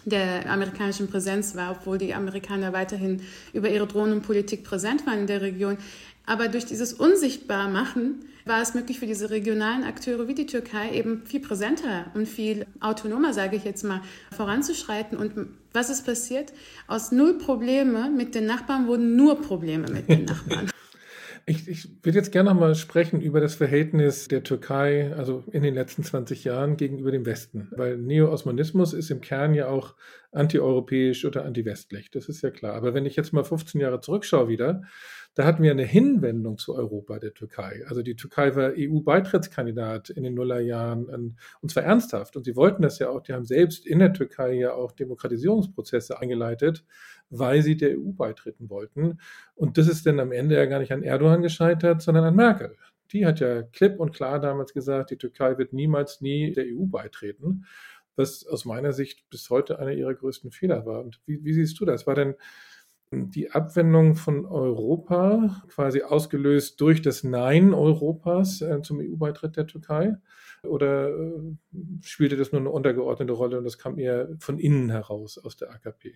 der 0.06 0.50
amerikanischen 0.50 1.08
Präsenz 1.08 1.56
war, 1.56 1.72
obwohl 1.72 1.98
die 1.98 2.14
Amerikaner 2.14 2.74
weiterhin 2.74 3.22
über 3.54 3.70
ihre 3.70 3.88
Drohnenpolitik 3.88 4.64
präsent 4.64 5.06
waren 5.06 5.20
in 5.20 5.28
der 5.28 5.42
Region. 5.42 5.78
Aber 6.26 6.48
durch 6.48 6.66
dieses 6.66 6.94
Unsichtbarmachen 6.94 8.26
war 8.46 8.62
es 8.62 8.74
möglich 8.74 9.00
für 9.00 9.06
diese 9.06 9.30
regionalen 9.30 9.84
Akteure 9.84 10.28
wie 10.28 10.34
die 10.34 10.46
Türkei 10.46 10.92
eben 10.94 11.24
viel 11.26 11.40
präsenter 11.40 12.06
und 12.14 12.28
viel 12.28 12.66
autonomer, 12.80 13.34
sage 13.34 13.56
ich 13.56 13.64
jetzt 13.64 13.84
mal, 13.84 14.02
voranzuschreiten. 14.36 15.18
Und 15.18 15.34
was 15.74 15.90
ist 15.90 16.06
passiert? 16.06 16.52
Aus 16.88 17.12
null 17.12 17.38
Probleme 17.38 18.10
mit 18.10 18.34
den 18.34 18.46
Nachbarn 18.46 18.88
wurden 18.88 19.16
nur 19.16 19.42
Probleme 19.42 19.88
mit 19.90 20.10
den 20.10 20.26
Nachbarn. 20.26 20.71
Ich, 21.52 21.68
ich 21.68 21.90
würde 22.02 22.18
jetzt 22.18 22.32
gerne 22.32 22.50
noch 22.50 22.58
mal 22.58 22.76
sprechen 22.76 23.20
über 23.20 23.42
das 23.42 23.56
Verhältnis 23.56 24.30
der 24.30 24.42
Türkei, 24.42 25.14
also 25.14 25.44
in 25.52 25.64
den 25.64 25.74
letzten 25.74 26.02
20 26.02 26.46
Jahren 26.46 26.78
gegenüber 26.78 27.12
dem 27.12 27.26
Westen. 27.26 27.68
Weil 27.72 27.98
Neo-Osmanismus 27.98 28.94
ist 28.94 29.12
im 29.12 29.20
Kern 29.20 29.54
ja 29.54 29.68
auch 29.68 29.96
antieuropäisch 30.32 31.26
oder 31.26 31.44
antiwestlich. 31.44 32.10
Das 32.10 32.30
ist 32.30 32.42
ja 32.42 32.52
klar. 32.52 32.76
Aber 32.76 32.94
wenn 32.94 33.06
ich 33.06 33.18
jetzt 33.18 33.34
mal 33.34 33.44
15 33.44 33.82
Jahre 33.82 34.00
zurückschaue 34.00 34.48
wieder, 34.48 34.84
da 35.34 35.44
hatten 35.44 35.62
wir 35.62 35.72
eine 35.72 35.84
Hinwendung 35.84 36.58
zu 36.58 36.74
Europa 36.74 37.20
der 37.20 37.34
Türkei. 37.34 37.84
Also 37.86 38.02
die 38.02 38.16
Türkei 38.16 38.56
war 38.56 38.72
EU-Beitrittskandidat 38.78 40.10
in 40.10 40.24
den 40.24 40.36
Nullerjahren 40.36 41.36
und 41.62 41.70
zwar 41.70 41.84
ernsthaft. 41.84 42.38
Und 42.38 42.46
sie 42.46 42.56
wollten 42.56 42.82
das 42.82 42.98
ja 43.00 43.10
auch, 43.10 43.22
die 43.22 43.34
haben 43.34 43.44
selbst 43.44 43.86
in 43.86 44.00
der 44.00 44.14
Türkei 44.14 44.54
ja 44.54 44.74
auch 44.74 44.94
Demokratisierungsprozesse 44.94 46.18
eingeleitet, 46.18 46.86
weil 47.32 47.63
sie 47.63 47.76
der 47.76 47.98
EU 47.98 48.12
beitreten 48.12 48.70
wollten. 48.70 49.20
Und 49.56 49.78
das 49.78 49.88
ist 49.88 50.06
dann 50.06 50.20
am 50.20 50.32
Ende 50.32 50.56
ja 50.56 50.65
gar 50.65 50.80
nicht 50.80 50.91
an 50.91 51.02
Erdogan 51.02 51.41
gescheitert, 51.41 52.02
sondern 52.02 52.26
an 52.26 52.36
Merkel. 52.36 52.76
Die 53.12 53.26
hat 53.26 53.39
ja 53.39 53.63
klipp 53.63 54.00
und 54.00 54.13
klar 54.13 54.39
damals 54.39 54.74
gesagt, 54.74 55.12
die 55.12 55.17
Türkei 55.17 55.58
wird 55.58 55.74
niemals 55.74 56.22
nie 56.22 56.54
der 56.54 56.65
EU 56.65 56.86
beitreten, 56.86 57.65
was 58.15 58.46
aus 58.46 58.65
meiner 58.65 58.94
Sicht 58.94 59.30
bis 59.30 59.50
heute 59.50 59.80
einer 59.80 59.94
ihrer 59.94 60.13
größten 60.13 60.52
Fehler 60.52 60.86
war. 60.86 61.02
Und 61.02 61.22
wie, 61.26 61.44
wie 61.44 61.54
siehst 61.54 61.80
du 61.80 61.86
das? 61.86 62.06
War 62.06 62.15
denn 62.15 62.36
die 63.13 63.52
Abwendung 63.52 64.15
von 64.15 64.46
Europa 64.46 65.63
quasi 65.67 66.02
ausgelöst 66.02 66.80
durch 66.80 67.02
das 67.02 67.24
Nein 67.24 67.74
Europas 67.74 68.62
äh, 68.62 68.82
zum 68.82 69.00
EU-Beitritt 69.00 69.58
der 69.58 69.67
Türkei? 69.67 70.15
Oder 70.63 71.10
äh, 71.10 71.56
spielte 72.02 72.38
das 72.38 72.52
nur 72.52 72.62
eine 72.62 72.70
untergeordnete 72.70 73.34
Rolle 73.34 73.58
und 73.58 73.65
das 73.65 73.78
kam 73.78 73.98
eher 74.00 74.30
von 74.39 74.60
innen 74.60 74.89
heraus 74.89 75.38
aus 75.38 75.58
der 75.58 75.72
AKP? 75.72 76.13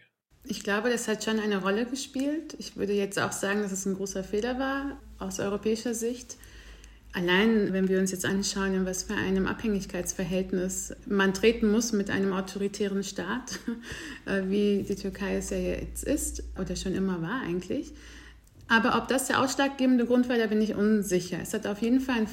Ich 0.47 0.63
glaube, 0.63 0.89
das 0.89 1.07
hat 1.07 1.23
schon 1.23 1.39
eine 1.39 1.61
Rolle 1.61 1.85
gespielt. 1.85 2.55
Ich 2.59 2.77
würde 2.77 2.93
jetzt 2.93 3.19
auch 3.19 3.31
sagen, 3.31 3.61
dass 3.63 3.71
es 3.71 3.85
ein 3.85 3.95
großer 3.95 4.23
Fehler 4.23 4.59
war 4.59 4.97
aus 5.17 5.39
europäischer 5.39 5.93
Sicht. 5.93 6.37
Allein, 7.13 7.71
wenn 7.71 7.87
wir 7.87 7.99
uns 7.99 8.11
jetzt 8.11 8.25
anschauen, 8.25 8.73
in 8.73 8.85
was 8.85 9.03
für 9.03 9.13
einem 9.13 9.47
Abhängigkeitsverhältnis 9.47 10.93
man 11.07 11.33
treten 11.33 11.71
muss 11.71 11.93
mit 11.93 12.09
einem 12.09 12.33
autoritären 12.33 13.03
Staat, 13.03 13.59
äh, 14.25 14.43
wie 14.49 14.83
die 14.83 14.95
Türkei 14.95 15.37
es 15.37 15.49
ja 15.49 15.57
jetzt 15.57 16.03
ist 16.03 16.43
oder 16.59 16.75
schon 16.75 16.93
immer 16.93 17.21
war 17.21 17.41
eigentlich. 17.41 17.93
Aber 18.67 18.97
ob 18.97 19.07
das 19.07 19.27
der 19.27 19.41
ausschlaggebende 19.41 20.05
Grund 20.05 20.27
war, 20.27 20.37
da 20.37 20.47
bin 20.47 20.61
ich 20.61 20.75
unsicher. 20.75 21.37
Es 21.41 21.53
hat 21.53 21.65
auf 21.67 21.81
jeden 21.81 22.01
Fall 22.01 22.17
einen, 22.17 22.29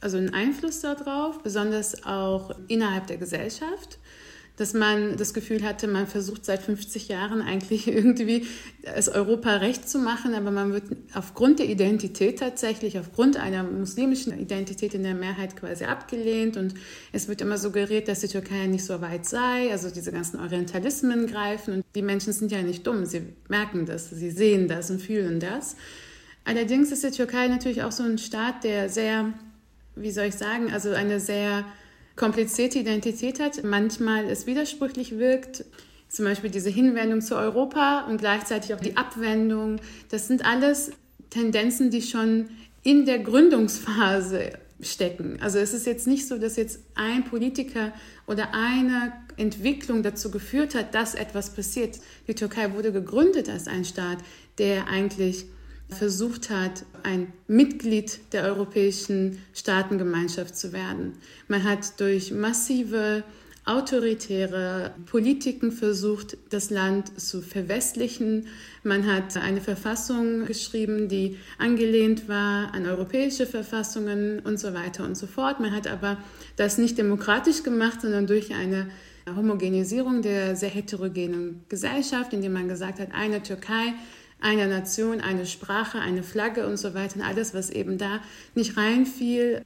also 0.00 0.16
einen 0.16 0.32
Einfluss 0.32 0.80
darauf, 0.80 1.42
besonders 1.42 2.04
auch 2.04 2.56
innerhalb 2.68 3.08
der 3.08 3.18
Gesellschaft 3.18 3.98
dass 4.56 4.74
man 4.74 5.16
das 5.16 5.32
Gefühl 5.32 5.62
hatte, 5.62 5.88
man 5.88 6.06
versucht 6.06 6.44
seit 6.44 6.62
50 6.62 7.08
Jahren 7.08 7.40
eigentlich 7.40 7.88
irgendwie 7.88 8.46
es 8.82 9.08
Europa 9.08 9.56
recht 9.56 9.88
zu 9.88 9.98
machen, 9.98 10.34
aber 10.34 10.50
man 10.50 10.72
wird 10.72 10.84
aufgrund 11.14 11.58
der 11.58 11.68
Identität 11.68 12.40
tatsächlich, 12.40 12.98
aufgrund 12.98 13.38
einer 13.38 13.62
muslimischen 13.62 14.38
Identität 14.38 14.94
in 14.94 15.02
der 15.02 15.14
Mehrheit 15.14 15.56
quasi 15.56 15.84
abgelehnt 15.84 16.56
und 16.56 16.74
es 17.12 17.28
wird 17.28 17.40
immer 17.40 17.56
suggeriert, 17.56 18.08
dass 18.08 18.20
die 18.20 18.28
Türkei 18.28 18.66
nicht 18.66 18.84
so 18.84 19.00
weit 19.00 19.24
sei, 19.24 19.70
also 19.70 19.90
diese 19.90 20.12
ganzen 20.12 20.38
Orientalismen 20.38 21.26
greifen 21.26 21.74
und 21.74 21.84
die 21.94 22.02
Menschen 22.02 22.32
sind 22.32 22.52
ja 22.52 22.62
nicht 22.62 22.86
dumm, 22.86 23.06
sie 23.06 23.22
merken 23.48 23.86
das, 23.86 24.10
sie 24.10 24.30
sehen 24.30 24.68
das 24.68 24.90
und 24.90 25.00
fühlen 25.00 25.40
das. 25.40 25.76
Allerdings 26.44 26.90
ist 26.90 27.04
die 27.04 27.10
Türkei 27.10 27.46
natürlich 27.48 27.82
auch 27.82 27.92
so 27.92 28.02
ein 28.02 28.18
Staat, 28.18 28.64
der 28.64 28.88
sehr, 28.88 29.32
wie 29.94 30.10
soll 30.10 30.26
ich 30.26 30.34
sagen, 30.34 30.72
also 30.72 30.90
eine 30.90 31.20
sehr 31.20 31.64
komplizierte 32.16 32.78
Identität 32.78 33.40
hat, 33.40 33.64
manchmal 33.64 34.24
es 34.26 34.46
widersprüchlich 34.46 35.18
wirkt. 35.18 35.64
Zum 36.08 36.26
Beispiel 36.26 36.50
diese 36.50 36.68
Hinwendung 36.68 37.22
zu 37.22 37.36
Europa 37.36 38.06
und 38.08 38.18
gleichzeitig 38.18 38.74
auch 38.74 38.80
die 38.80 38.96
Abwendung. 38.96 39.80
Das 40.10 40.28
sind 40.28 40.44
alles 40.44 40.92
Tendenzen, 41.30 41.90
die 41.90 42.02
schon 42.02 42.50
in 42.82 43.06
der 43.06 43.18
Gründungsphase 43.20 44.52
stecken. 44.80 45.38
Also 45.40 45.58
es 45.58 45.72
ist 45.72 45.86
jetzt 45.86 46.06
nicht 46.06 46.26
so, 46.26 46.38
dass 46.38 46.56
jetzt 46.56 46.80
ein 46.94 47.24
Politiker 47.24 47.92
oder 48.26 48.52
eine 48.52 49.12
Entwicklung 49.36 50.02
dazu 50.02 50.30
geführt 50.30 50.74
hat, 50.74 50.94
dass 50.94 51.14
etwas 51.14 51.54
passiert. 51.54 52.00
Die 52.28 52.34
Türkei 52.34 52.74
wurde 52.74 52.92
gegründet 52.92 53.48
als 53.48 53.68
ein 53.68 53.84
Staat, 53.84 54.18
der 54.58 54.88
eigentlich 54.88 55.46
versucht 55.92 56.50
hat, 56.50 56.84
ein 57.02 57.32
Mitglied 57.46 58.20
der 58.32 58.44
Europäischen 58.44 59.38
Staatengemeinschaft 59.54 60.56
zu 60.56 60.72
werden. 60.72 61.14
Man 61.48 61.64
hat 61.64 62.00
durch 62.00 62.32
massive 62.32 63.24
autoritäre 63.64 64.92
Politiken 65.06 65.70
versucht, 65.70 66.36
das 66.50 66.70
Land 66.70 67.20
zu 67.20 67.42
verwestlichen. 67.42 68.46
Man 68.82 69.06
hat 69.06 69.36
eine 69.36 69.60
Verfassung 69.60 70.46
geschrieben, 70.46 71.08
die 71.08 71.36
angelehnt 71.58 72.28
war 72.28 72.74
an 72.74 72.86
europäische 72.86 73.46
Verfassungen 73.46 74.40
und 74.40 74.58
so 74.58 74.74
weiter 74.74 75.04
und 75.04 75.16
so 75.16 75.28
fort. 75.28 75.60
Man 75.60 75.70
hat 75.70 75.86
aber 75.86 76.18
das 76.56 76.76
nicht 76.76 76.98
demokratisch 76.98 77.62
gemacht, 77.62 78.00
sondern 78.00 78.26
durch 78.26 78.52
eine 78.52 78.88
Homogenisierung 79.28 80.22
der 80.22 80.56
sehr 80.56 80.70
heterogenen 80.70 81.62
Gesellschaft, 81.68 82.32
indem 82.32 82.54
man 82.54 82.66
gesagt 82.66 82.98
hat, 82.98 83.12
eine 83.12 83.44
Türkei 83.44 83.94
einer 84.42 84.66
Nation, 84.66 85.20
eine 85.20 85.46
Sprache, 85.46 85.98
eine 85.98 86.22
Flagge 86.22 86.66
und 86.66 86.76
so 86.76 86.94
weiter. 86.94 87.16
Und 87.16 87.22
alles, 87.22 87.54
was 87.54 87.70
eben 87.70 87.98
da 87.98 88.20
nicht 88.54 88.76
reinfiel, 88.76 89.62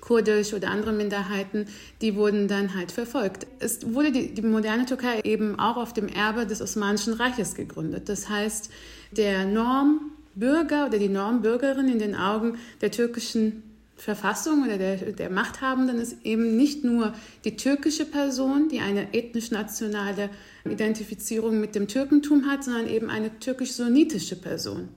kurdisch 0.00 0.54
oder 0.54 0.70
andere 0.70 0.92
Minderheiten, 0.92 1.66
die 2.00 2.14
wurden 2.14 2.48
dann 2.48 2.74
halt 2.74 2.92
verfolgt. 2.92 3.46
Es 3.58 3.92
wurde 3.94 4.12
die, 4.12 4.34
die 4.34 4.42
moderne 4.42 4.86
Türkei 4.86 5.20
eben 5.24 5.58
auch 5.58 5.76
auf 5.76 5.92
dem 5.92 6.08
Erbe 6.08 6.46
des 6.46 6.62
Osmanischen 6.62 7.14
Reiches 7.14 7.54
gegründet. 7.54 8.08
Das 8.08 8.28
heißt, 8.28 8.70
der 9.12 9.44
Normbürger 9.44 10.86
oder 10.86 10.98
die 10.98 11.08
Normbürgerin 11.08 11.88
in 11.88 11.98
den 11.98 12.14
Augen 12.14 12.58
der 12.80 12.90
türkischen 12.90 13.62
Verfassung 14.02 14.64
oder 14.64 14.78
der, 14.78 14.96
der 15.12 15.30
Machthabenden 15.30 15.98
ist 15.98 16.24
eben 16.24 16.56
nicht 16.56 16.84
nur 16.84 17.12
die 17.44 17.56
türkische 17.56 18.06
Person, 18.06 18.68
die 18.68 18.80
eine 18.80 19.12
ethnisch-nationale 19.12 20.30
Identifizierung 20.64 21.60
mit 21.60 21.74
dem 21.74 21.86
Türkentum 21.86 22.46
hat, 22.46 22.64
sondern 22.64 22.88
eben 22.88 23.10
eine 23.10 23.38
türkisch-sunnitische 23.38 24.36
Person. 24.36 24.88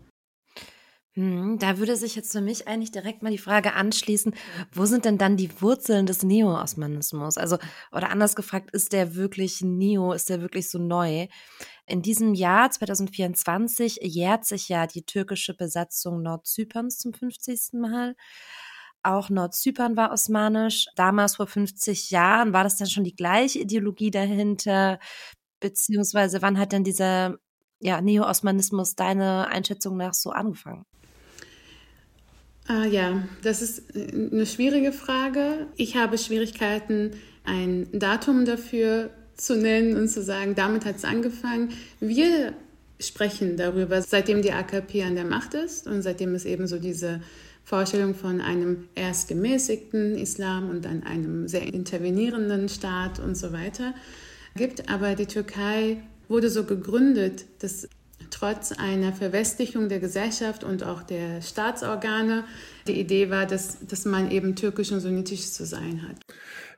Hm, 1.16 1.60
da 1.60 1.78
würde 1.78 1.96
sich 1.96 2.16
jetzt 2.16 2.32
für 2.32 2.42
mich 2.42 2.68
eigentlich 2.68 2.92
direkt 2.92 3.22
mal 3.22 3.30
die 3.30 3.38
Frage 3.38 3.74
anschließen, 3.74 4.34
wo 4.72 4.86
sind 4.86 5.06
denn 5.06 5.20
dann 5.20 5.38
die 5.38 5.62
Wurzeln 5.62 6.08
des 6.08 6.24
Neo-Osmanismus? 6.24 7.38
Also, 7.38 7.60
oder 7.92 8.10
anders 8.10 8.36
gefragt, 8.36 8.72
ist 8.72 8.94
der 8.94 9.14
wirklich 9.14 9.62
Neo, 9.62 10.14
ist 10.14 10.30
der 10.30 10.42
wirklich 10.42 10.72
so 10.72 10.80
neu? 10.80 11.28
In 11.86 12.02
diesem 12.02 12.34
Jahr 12.34 12.72
2024 12.72 14.00
jährt 14.02 14.46
sich 14.46 14.70
ja 14.70 14.88
die 14.88 15.06
türkische 15.06 15.54
Besatzung 15.54 16.24
Nordzyperns 16.24 16.98
zum 16.98 17.14
50. 17.14 17.74
Mal. 17.74 18.16
Auch 19.04 19.30
Nordzypern 19.30 19.98
war 19.98 20.12
osmanisch. 20.12 20.88
Damals 20.96 21.36
vor 21.36 21.48
50 21.48 22.10
Jahren 22.10 22.54
war 22.54 22.64
das 22.64 22.78
dann 22.78 22.88
schon 22.88 23.04
die 23.04 23.16
gleiche 23.16 23.60
Ideologie 23.60 24.12
dahinter? 24.12 25.00
Beziehungsweise 25.60 26.42
wann 26.42 26.58
hat 26.58 26.72
denn 26.72 26.84
dieser 26.84 27.38
ja, 27.80 28.02
Neo-Osmanismus 28.02 28.96
deine 28.96 29.48
Einschätzung 29.50 29.98
nach 29.98 30.14
so 30.14 30.32
angefangen? 30.32 30.86
Ah, 32.68 32.86
ja, 32.86 33.24
das 33.44 33.62
ist 33.62 33.96
äh, 33.96 34.08
eine 34.32 34.46
schwierige 34.46 34.94
Frage. 34.94 35.68
Ich 35.76 35.98
habe 35.98 36.18
Schwierigkeiten, 36.18 37.12
ein 37.44 37.88
Datum 37.92 38.46
dafür 38.46 39.10
zu 39.36 39.58
nennen 39.58 39.98
und 39.98 40.08
zu 40.08 40.22
sagen, 40.22 40.56
damit 40.56 40.86
hat 40.86 40.96
es 40.96 41.04
angefangen. 41.04 41.74
Wir 42.00 42.54
sprechen 43.00 43.58
darüber, 43.58 44.02
seitdem 44.02 44.42
die 44.42 44.54
AKP 44.54 45.04
an 45.04 45.16
der 45.16 45.26
Macht 45.26 45.56
ist 45.56 45.88
und 45.88 46.04
seitdem 46.04 46.36
es 46.36 46.46
eben 46.46 46.68
so 46.68 46.80
diese 46.80 47.22
Vorstellung 47.64 48.14
von 48.14 48.42
einem 48.42 48.90
erst 48.96 49.30
gemäßigten 49.30 50.16
Islam 50.16 50.70
und 50.70 50.86
dann 50.86 51.04
einem 51.04 51.48
sehr 51.48 51.74
intervenierenden 51.74 52.68
Staat 52.68 53.20
und 53.20 53.36
so 53.36 53.54
weiter 53.54 53.94
gibt. 54.56 54.90
Aber 54.90 55.16
die 55.16 55.28
Türkei 55.28 56.04
wurde 56.28 56.50
so 56.50 56.66
gegründet, 56.66 57.46
dass 57.60 57.88
trotz 58.30 58.72
einer 58.72 59.14
Verwestlichung 59.14 59.90
der 59.90 60.00
Gesellschaft 60.00 60.64
und 60.64 60.84
auch 60.84 61.04
der 61.04 61.42
Staatsorgane 61.42 62.46
die 62.88 63.00
Idee 63.00 63.30
war, 63.30 63.46
dass, 63.46 63.86
dass 63.86 64.06
man 64.06 64.32
eben 64.32 64.56
türkisch 64.56 64.92
und 64.92 65.00
sunnitisch 65.00 65.52
zu 65.52 65.66
sein 65.66 66.02
hat. 66.08 66.18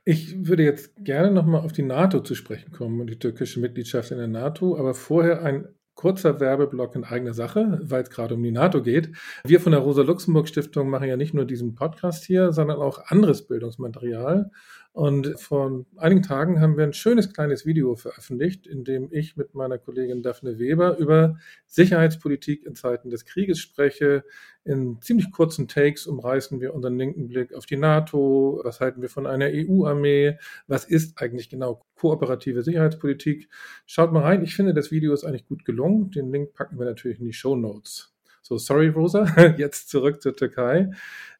Ich 0.04 0.46
würde 0.46 0.62
jetzt 0.62 0.90
gerne 0.98 1.32
nochmal 1.32 1.62
auf 1.62 1.72
die 1.72 1.82
NATO 1.82 2.20
zu 2.20 2.34
sprechen 2.34 2.70
kommen 2.70 3.00
und 3.00 3.08
die 3.08 3.18
türkische 3.18 3.58
Mitgliedschaft 3.58 4.12
in 4.12 4.18
der 4.18 4.28
NATO, 4.28 4.78
aber 4.78 4.94
vorher 4.94 5.42
ein 5.42 5.66
kurzer 5.96 6.38
Werbeblock 6.38 6.94
in 6.94 7.04
eigener 7.04 7.34
Sache, 7.34 7.80
weil 7.82 8.02
es 8.02 8.10
gerade 8.10 8.34
um 8.34 8.42
die 8.42 8.52
NATO 8.52 8.82
geht. 8.82 9.16
Wir 9.44 9.60
von 9.60 9.72
der 9.72 9.80
Rosa-Luxemburg-Stiftung 9.80 10.88
machen 10.88 11.08
ja 11.08 11.16
nicht 11.16 11.34
nur 11.34 11.46
diesen 11.46 11.74
Podcast 11.74 12.24
hier, 12.24 12.52
sondern 12.52 12.78
auch 12.78 13.06
anderes 13.06 13.46
Bildungsmaterial. 13.46 14.50
Und 14.96 15.38
vor 15.38 15.84
einigen 15.98 16.22
Tagen 16.22 16.62
haben 16.62 16.78
wir 16.78 16.84
ein 16.84 16.94
schönes 16.94 17.30
kleines 17.30 17.66
Video 17.66 17.96
veröffentlicht, 17.96 18.66
in 18.66 18.82
dem 18.82 19.08
ich 19.12 19.36
mit 19.36 19.54
meiner 19.54 19.76
Kollegin 19.76 20.22
Daphne 20.22 20.58
Weber 20.58 20.96
über 20.96 21.36
Sicherheitspolitik 21.66 22.64
in 22.64 22.74
Zeiten 22.76 23.10
des 23.10 23.26
Krieges 23.26 23.58
spreche. 23.58 24.24
In 24.64 24.98
ziemlich 25.02 25.30
kurzen 25.32 25.68
Takes 25.68 26.06
umreißen 26.06 26.62
wir 26.62 26.72
unseren 26.72 26.96
linken 26.96 27.28
Blick 27.28 27.52
auf 27.52 27.66
die 27.66 27.76
NATO. 27.76 28.62
Was 28.64 28.80
halten 28.80 29.02
wir 29.02 29.10
von 29.10 29.26
einer 29.26 29.50
EU-Armee? 29.52 30.38
Was 30.66 30.86
ist 30.86 31.20
eigentlich 31.20 31.50
genau 31.50 31.84
kooperative 31.96 32.62
Sicherheitspolitik? 32.62 33.50
Schaut 33.84 34.12
mal 34.12 34.22
rein. 34.22 34.42
Ich 34.42 34.56
finde, 34.56 34.72
das 34.72 34.90
Video 34.90 35.12
ist 35.12 35.24
eigentlich 35.24 35.46
gut 35.46 35.66
gelungen. 35.66 36.10
Den 36.10 36.32
Link 36.32 36.54
packen 36.54 36.78
wir 36.78 36.86
natürlich 36.86 37.18
in 37.18 37.26
die 37.26 37.34
Show 37.34 37.54
Notes. 37.54 38.15
So, 38.46 38.58
sorry, 38.58 38.86
Rosa. 38.86 39.24
Jetzt 39.58 39.88
zurück 39.88 40.22
zur 40.22 40.36
Türkei. 40.36 40.90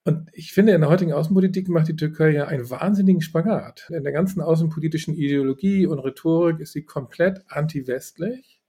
Und 0.02 0.28
ich 0.32 0.52
finde, 0.52 0.72
in 0.72 0.80
der 0.80 0.90
heutigen 0.90 1.12
Außenpolitik 1.12 1.68
macht 1.68 1.86
die 1.86 1.94
Türkei 1.94 2.30
ja 2.30 2.48
einen 2.48 2.68
wahnsinnigen 2.68 3.22
Spagat. 3.22 3.88
In 3.90 4.02
der 4.02 4.12
ganzen 4.12 4.40
außenpolitischen 4.40 5.14
Ideologie 5.14 5.86
und 5.86 6.00
Rhetorik 6.00 6.58
ist 6.58 6.72
sie 6.72 6.82
komplett 6.82 7.44
anti-westlich 7.46 8.60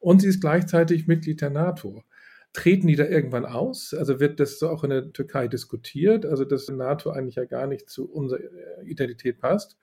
und 0.00 0.22
sie 0.22 0.28
ist 0.28 0.40
gleichzeitig 0.40 1.06
Mitglied 1.06 1.42
der 1.42 1.50
NATO. 1.50 2.02
Treten 2.54 2.86
die 2.86 2.96
da 2.96 3.04
irgendwann 3.04 3.44
aus? 3.44 3.92
Also 3.92 4.20
wird 4.20 4.40
das 4.40 4.58
so 4.58 4.70
auch 4.70 4.84
in 4.84 4.90
der 4.90 5.12
Türkei 5.12 5.46
diskutiert? 5.46 6.24
Also, 6.24 6.46
dass 6.46 6.64
die 6.64 6.72
NATO 6.72 7.10
eigentlich 7.10 7.34
ja 7.34 7.44
gar 7.44 7.66
nicht 7.66 7.90
zu 7.90 8.10
unserer 8.10 8.40
Identität 8.86 9.38
passt? 9.38 9.76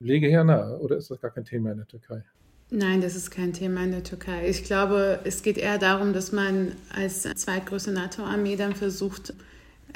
Lege 0.00 0.26
her 0.26 0.42
nahe, 0.42 0.80
oder 0.80 0.96
ist 0.96 1.12
das 1.12 1.20
gar 1.20 1.30
kein 1.30 1.44
Thema 1.44 1.70
in 1.70 1.78
der 1.78 1.86
Türkei? 1.86 2.24
Nein, 2.74 3.02
das 3.02 3.16
ist 3.16 3.30
kein 3.30 3.52
Thema 3.52 3.84
in 3.84 3.90
der 3.90 4.02
Türkei. 4.02 4.48
Ich 4.48 4.64
glaube, 4.64 5.20
es 5.24 5.42
geht 5.42 5.58
eher 5.58 5.76
darum, 5.76 6.14
dass 6.14 6.32
man 6.32 6.72
als 6.96 7.20
zweitgrößte 7.22 7.92
NATO-Armee 7.92 8.56
dann 8.56 8.74
versucht, 8.74 9.34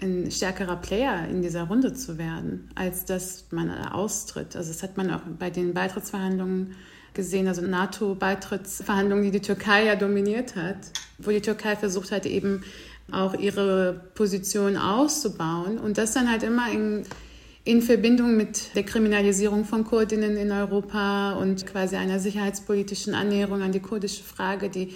ein 0.03 0.31
stärkerer 0.31 0.77
Player 0.77 1.27
in 1.27 1.41
dieser 1.41 1.63
Runde 1.63 1.95
zu 1.95 2.19
werden, 2.19 2.69
als 2.75 3.07
dass 3.07 3.47
man 3.51 3.71
austritt. 3.71 4.57
Also 4.57 4.71
das 4.71 4.83
hat 4.83 4.99
man 4.99 5.11
auch 5.11 5.23
bei 5.39 5.49
den 5.49 5.73
Beitrittsverhandlungen 5.73 6.75
gesehen, 7.15 7.49
also 7.49 7.63
NATO-Beitrittsverhandlungen, 7.63 9.25
die 9.25 9.31
die 9.31 9.41
Türkei 9.41 9.87
ja 9.87 9.97
dominiert 9.97 10.55
hat, 10.55 10.77
wo 11.17 11.31
die 11.31 11.41
Türkei 11.41 11.77
versucht 11.77 12.13
hat, 12.13 12.27
eben 12.27 12.63
auch 13.11 13.33
ihre 13.33 14.03
Position 14.15 14.77
auszubauen 14.77 15.79
und 15.79 15.97
das 15.97 16.13
dann 16.13 16.31
halt 16.31 16.43
immer 16.43 16.71
in, 16.71 17.05
in 17.67 17.83
Verbindung 17.83 18.37
mit 18.37 18.77
der 18.77 18.85
Kriminalisierung 18.85 19.65
von 19.65 19.85
Kurdinnen 19.85 20.37
in 20.37 20.53
Europa 20.53 21.33
und 21.33 21.67
quasi 21.67 21.97
einer 21.97 22.21
sicherheitspolitischen 22.21 23.13
Annäherung 23.13 23.61
an 23.61 23.73
die 23.73 23.81
kurdische 23.81 24.23
Frage, 24.23 24.71
die 24.71 24.95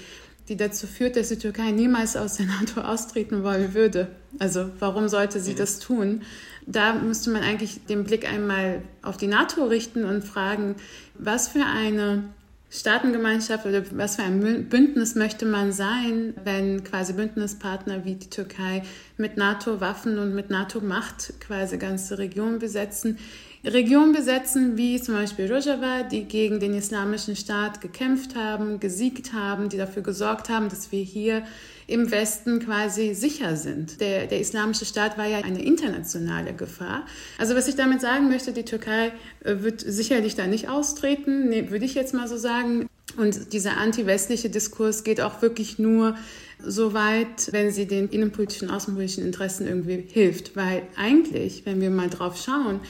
die 0.49 0.57
dazu 0.57 0.89
führt, 0.89 1.15
dass 1.15 1.29
die 1.29 1.39
Türkei 1.39 1.71
niemals 1.71 2.17
aus 2.17 2.37
der 2.37 2.47
NATO 2.61 2.81
austreten 2.81 3.45
wollen 3.45 3.73
würde. 3.75 4.09
Also 4.39 4.71
warum 4.81 5.09
sollte 5.09 5.41
sie 5.41 5.55
das 5.55 5.79
tun? 5.79 6.23
Da 6.67 6.95
müsste 6.95 7.31
man 7.31 7.43
eigentlich 7.43 7.87
den 7.87 8.05
Blick 8.05 8.29
einmal 8.29 8.83
auf 9.03 9.17
die 9.17 9.29
NATO 9.29 9.65
richten 9.65 10.05
und 10.05 10.25
fragen, 10.25 10.75
was 11.15 11.49
für 11.49 11.65
eine 11.65 12.25
Staatengemeinschaft 12.73 13.67
oder 13.67 13.83
was 13.91 14.15
für 14.15 14.23
ein 14.23 14.69
Bündnis 14.69 15.17
möchte 15.17 15.45
man 15.45 15.73
sein, 15.73 16.35
wenn 16.45 16.85
quasi 16.85 17.13
Bündnispartner 17.15 18.05
wie 18.05 18.15
die 18.15 18.31
Türkei 18.31 18.83
mit 19.17 19.37
NATO-Waffen 19.37 20.21
und 20.21 20.37
mit 20.37 20.51
NATO-Macht 20.51 21.35
quasi 21.41 21.79
ganze 21.79 22.19
Regionen 22.19 22.61
besetzen. 22.61 23.19
Regionen 23.65 24.13
besetzen, 24.13 24.79
wie 24.79 25.03
zum 25.03 25.17
Beispiel 25.17 25.53
Rojava, 25.53 26.05
die 26.05 26.25
gegen 26.25 26.61
den 26.61 26.73
Islamischen 26.73 27.35
Staat 27.35 27.81
gekämpft 27.81 28.37
haben, 28.37 28.79
gesiegt 28.79 29.33
haben, 29.35 29.69
die 29.69 29.77
dafür 29.77 30.03
gesorgt 30.03 30.49
haben, 30.49 30.69
dass 30.69 30.93
wir 30.93 31.03
hier 31.03 31.43
im 31.91 32.11
Westen 32.11 32.61
quasi 32.61 33.15
sicher 33.15 33.57
sind. 33.57 34.01
Der, 34.01 34.27
der 34.27 34.41
Islamische 34.41 34.85
Staat 34.85 35.19
war 35.19 35.27
ja 35.27 35.39
eine 35.39 35.63
internationale 35.63 36.55
Gefahr. 36.55 37.05
Also 37.39 37.55
was 37.55 37.69
ich 37.69 37.77
damit 37.77 38.01
sagen 38.01 38.29
möchte, 38.29 38.53
die 38.53 38.65
Türkei 38.65 39.13
äh, 39.45 39.57
wird 39.59 39.81
sicherlich 39.81 40.37
da 40.37 40.47
nicht 40.47 40.69
austreten, 40.69 41.49
nee, 41.49 41.71
würde 41.71 41.85
ich 41.85 41.95
jetzt 41.95 42.15
mal 42.15 42.29
so 42.29 42.37
sagen. 42.37 42.87
Und 43.17 43.53
dieser 43.53 43.77
anti-westliche 43.77 44.51
Diskurs 44.51 45.03
geht 45.03 45.21
auch 45.21 45.43
wirklich 45.43 45.79
nur 45.79 46.15
so 46.63 46.95
weit, 46.95 47.53
wenn 47.53 47.73
sie 47.73 47.87
den 47.87 48.09
innenpolitischen, 48.09 48.71
außenpolitischen 48.71 49.25
Interessen 49.25 49.67
irgendwie 49.67 50.05
hilft. 50.09 50.55
Weil 50.55 50.83
eigentlich, 50.97 51.67
wenn 51.67 51.81
wir 51.81 51.91
mal 51.91 52.09
drauf 52.09 52.41
schauen, 52.41 52.81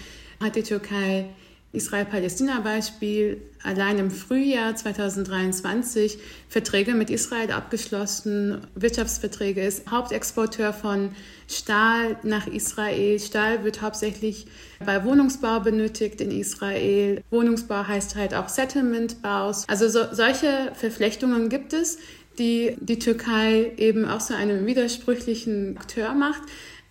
hat 0.41 0.57
die 0.57 0.63
Türkei 0.63 1.31
Israel-Palästina-Beispiel 1.73 3.41
allein 3.63 3.99
im 3.99 4.11
Frühjahr 4.11 4.75
2023 4.75 6.19
Verträge 6.49 6.95
mit 6.95 7.11
Israel 7.11 7.53
abgeschlossen, 7.53 8.67
Wirtschaftsverträge 8.75 9.63
ist 9.63 9.89
Hauptexporteur 9.89 10.73
von 10.73 11.11
Stahl 11.49 12.17
nach 12.25 12.49
Israel. 12.49 13.21
Stahl 13.21 13.63
wird 13.63 13.83
hauptsächlich 13.83 14.47
bei 14.85 15.05
Wohnungsbau 15.05 15.61
benötigt 15.61 16.21
in 16.21 16.33
Israel. 16.33 17.23
Wohnungsbau 17.31 17.87
heißt 17.87 18.17
halt 18.17 18.35
auch 18.35 18.49
Settlement-Baus. 18.49 19.69
Also 19.69 19.89
so, 19.89 20.13
solche 20.13 20.73
Verflechtungen 20.75 21.49
gibt 21.51 21.73
es, 21.73 21.99
die 22.39 22.77
die 22.81 22.99
Türkei 22.99 23.73
eben 23.77 24.07
auch 24.07 24.21
so 24.21 24.35
einen 24.35 24.67
widersprüchlichen 24.67 25.77
Akteur 25.77 26.15
macht 26.15 26.43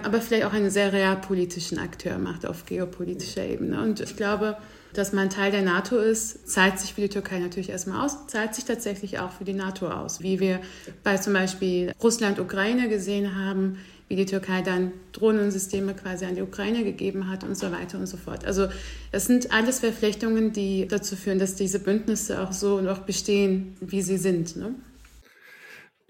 aber 0.01 0.21
vielleicht 0.21 0.45
auch 0.45 0.53
einen 0.53 0.69
sehr 0.69 0.93
realpolitischen 0.93 1.77
Akteur 1.77 2.17
macht 2.17 2.45
auf 2.45 2.65
geopolitischer 2.65 3.45
Ebene. 3.45 3.81
Und 3.81 3.99
ich 3.99 4.15
glaube, 4.15 4.57
dass 4.93 5.13
man 5.13 5.29
Teil 5.29 5.51
der 5.51 5.61
NATO 5.61 5.97
ist, 5.97 6.49
zahlt 6.49 6.79
sich 6.79 6.93
für 6.93 7.01
die 7.01 7.09
Türkei 7.09 7.39
natürlich 7.39 7.69
erstmal 7.69 8.05
aus, 8.05 8.27
zahlt 8.27 8.55
sich 8.55 8.65
tatsächlich 8.65 9.19
auch 9.19 9.31
für 9.31 9.43
die 9.43 9.53
NATO 9.53 9.89
aus. 9.89 10.21
Wie 10.21 10.39
wir 10.39 10.61
bei 11.03 11.17
zum 11.17 11.33
Beispiel 11.33 11.93
Russland-Ukraine 12.01 12.89
gesehen 12.89 13.35
haben, 13.35 13.77
wie 14.07 14.15
die 14.15 14.25
Türkei 14.25 14.63
dann 14.63 14.91
Drohnensysteme 15.11 15.93
quasi 15.93 16.25
an 16.25 16.35
die 16.35 16.41
Ukraine 16.41 16.83
gegeben 16.83 17.29
hat 17.29 17.43
und 17.43 17.55
so 17.55 17.71
weiter 17.71 17.99
und 17.99 18.07
so 18.07 18.17
fort. 18.17 18.45
Also 18.45 18.67
das 19.11 19.27
sind 19.27 19.53
alles 19.53 19.79
Verflechtungen, 19.79 20.51
die 20.51 20.87
dazu 20.87 21.15
führen, 21.15 21.37
dass 21.37 21.55
diese 21.55 21.79
Bündnisse 21.79 22.41
auch 22.41 22.51
so 22.51 22.81
noch 22.81 22.99
bestehen, 22.99 23.75
wie 23.81 24.01
sie 24.01 24.17
sind. 24.17 24.55
Ne? 24.55 24.73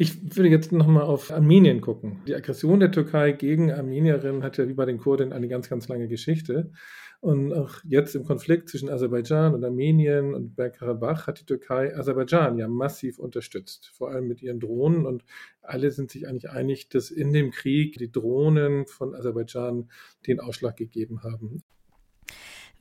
Ich 0.02 0.38
würde 0.38 0.48
jetzt 0.48 0.72
nochmal 0.72 1.04
auf 1.04 1.30
Armenien 1.30 1.82
gucken. 1.82 2.22
Die 2.26 2.34
Aggression 2.34 2.80
der 2.80 2.90
Türkei 2.90 3.34
gegen 3.34 3.70
Armenierinnen 3.70 4.44
hat 4.44 4.58
ja 4.58 4.66
wie 4.70 4.74
bei 4.74 4.86
den 4.86 4.98
Kurden 4.98 5.34
eine 5.34 5.50
ganz, 5.50 5.68
ganz 5.68 5.90
lange 5.90 6.08
Geschichte. 6.08 6.72
Und 7.20 7.52
auch 7.52 7.82
jetzt 7.84 8.16
im 8.16 8.24
Konflikt 8.24 8.70
zwischen 8.70 8.88
Aserbaidschan 8.88 9.54
und 9.54 9.62
Armenien 9.66 10.34
und 10.34 10.56
Bergkarabach 10.56 11.28
hat 11.28 11.42
die 11.42 11.46
Türkei 11.46 11.94
Aserbaidschan 11.94 12.58
ja 12.58 12.70
massiv 12.70 13.20
unterstützt, 13.20 13.92
vor 13.94 14.12
allem 14.12 14.30
mit 14.30 14.42
ihren 14.42 14.62
Drohnen. 14.62 15.06
Und 15.06 15.26
alle 15.62 15.92
sind 15.92 16.12
sich 16.12 16.30
eigentlich 16.30 16.50
einig, 16.50 16.88
dass 16.88 17.12
in 17.12 17.34
dem 17.34 17.52
Krieg 17.52 17.98
die 17.98 18.10
Drohnen 18.10 18.88
von 18.88 19.14
Aserbaidschan 19.14 19.90
den 20.26 20.40
Ausschlag 20.40 20.78
gegeben 20.78 21.24
haben. 21.24 21.62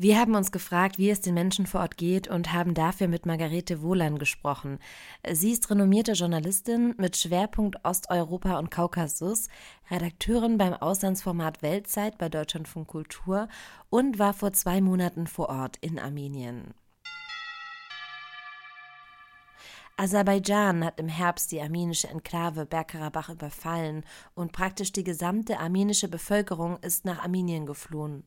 Wir 0.01 0.17
haben 0.17 0.37
uns 0.37 0.53
gefragt, 0.53 0.97
wie 0.99 1.11
es 1.11 1.23
den 1.23 1.35
Menschen 1.35 1.67
vor 1.67 1.81
Ort 1.81 1.97
geht 1.97 2.29
und 2.29 2.53
haben 2.53 2.73
dafür 2.73 3.09
mit 3.09 3.27
Margarete 3.27 3.83
Wohlan 3.83 4.21
gesprochen. 4.21 4.79
Sie 5.29 5.51
ist 5.51 5.69
renommierte 5.71 6.13
Journalistin 6.13 6.95
mit 6.99 7.17
Schwerpunkt 7.17 7.85
Osteuropa 7.85 8.61
und 8.61 8.71
Kaukasus, 8.71 9.49
Redakteurin 9.91 10.57
beim 10.57 10.73
Auslandsformat 10.73 11.63
Weltzeit 11.63 12.17
bei 12.17 12.29
Deutschlandfunk 12.29 12.87
Kultur 12.87 13.49
und 13.91 14.21
war 14.21 14.35
vor 14.35 14.53
zwei 14.53 14.81
Monaten 14.81 15.27
vor 15.27 15.49
Ort 15.49 15.79
in 15.81 15.99
Armenien. 15.99 16.75
Aserbaidschan 19.97 20.85
hat 20.85 21.01
im 21.01 21.09
Herbst 21.09 21.51
die 21.51 21.61
armenische 21.61 22.07
Enklave 22.07 22.67
Bergkarabach 22.67 23.31
überfallen 23.31 24.05
und 24.37 24.53
praktisch 24.53 24.93
die 24.93 25.03
gesamte 25.03 25.59
armenische 25.59 26.07
Bevölkerung 26.07 26.77
ist 26.83 27.05
nach 27.05 27.25
Armenien 27.25 27.67
geflohen. 27.67 28.23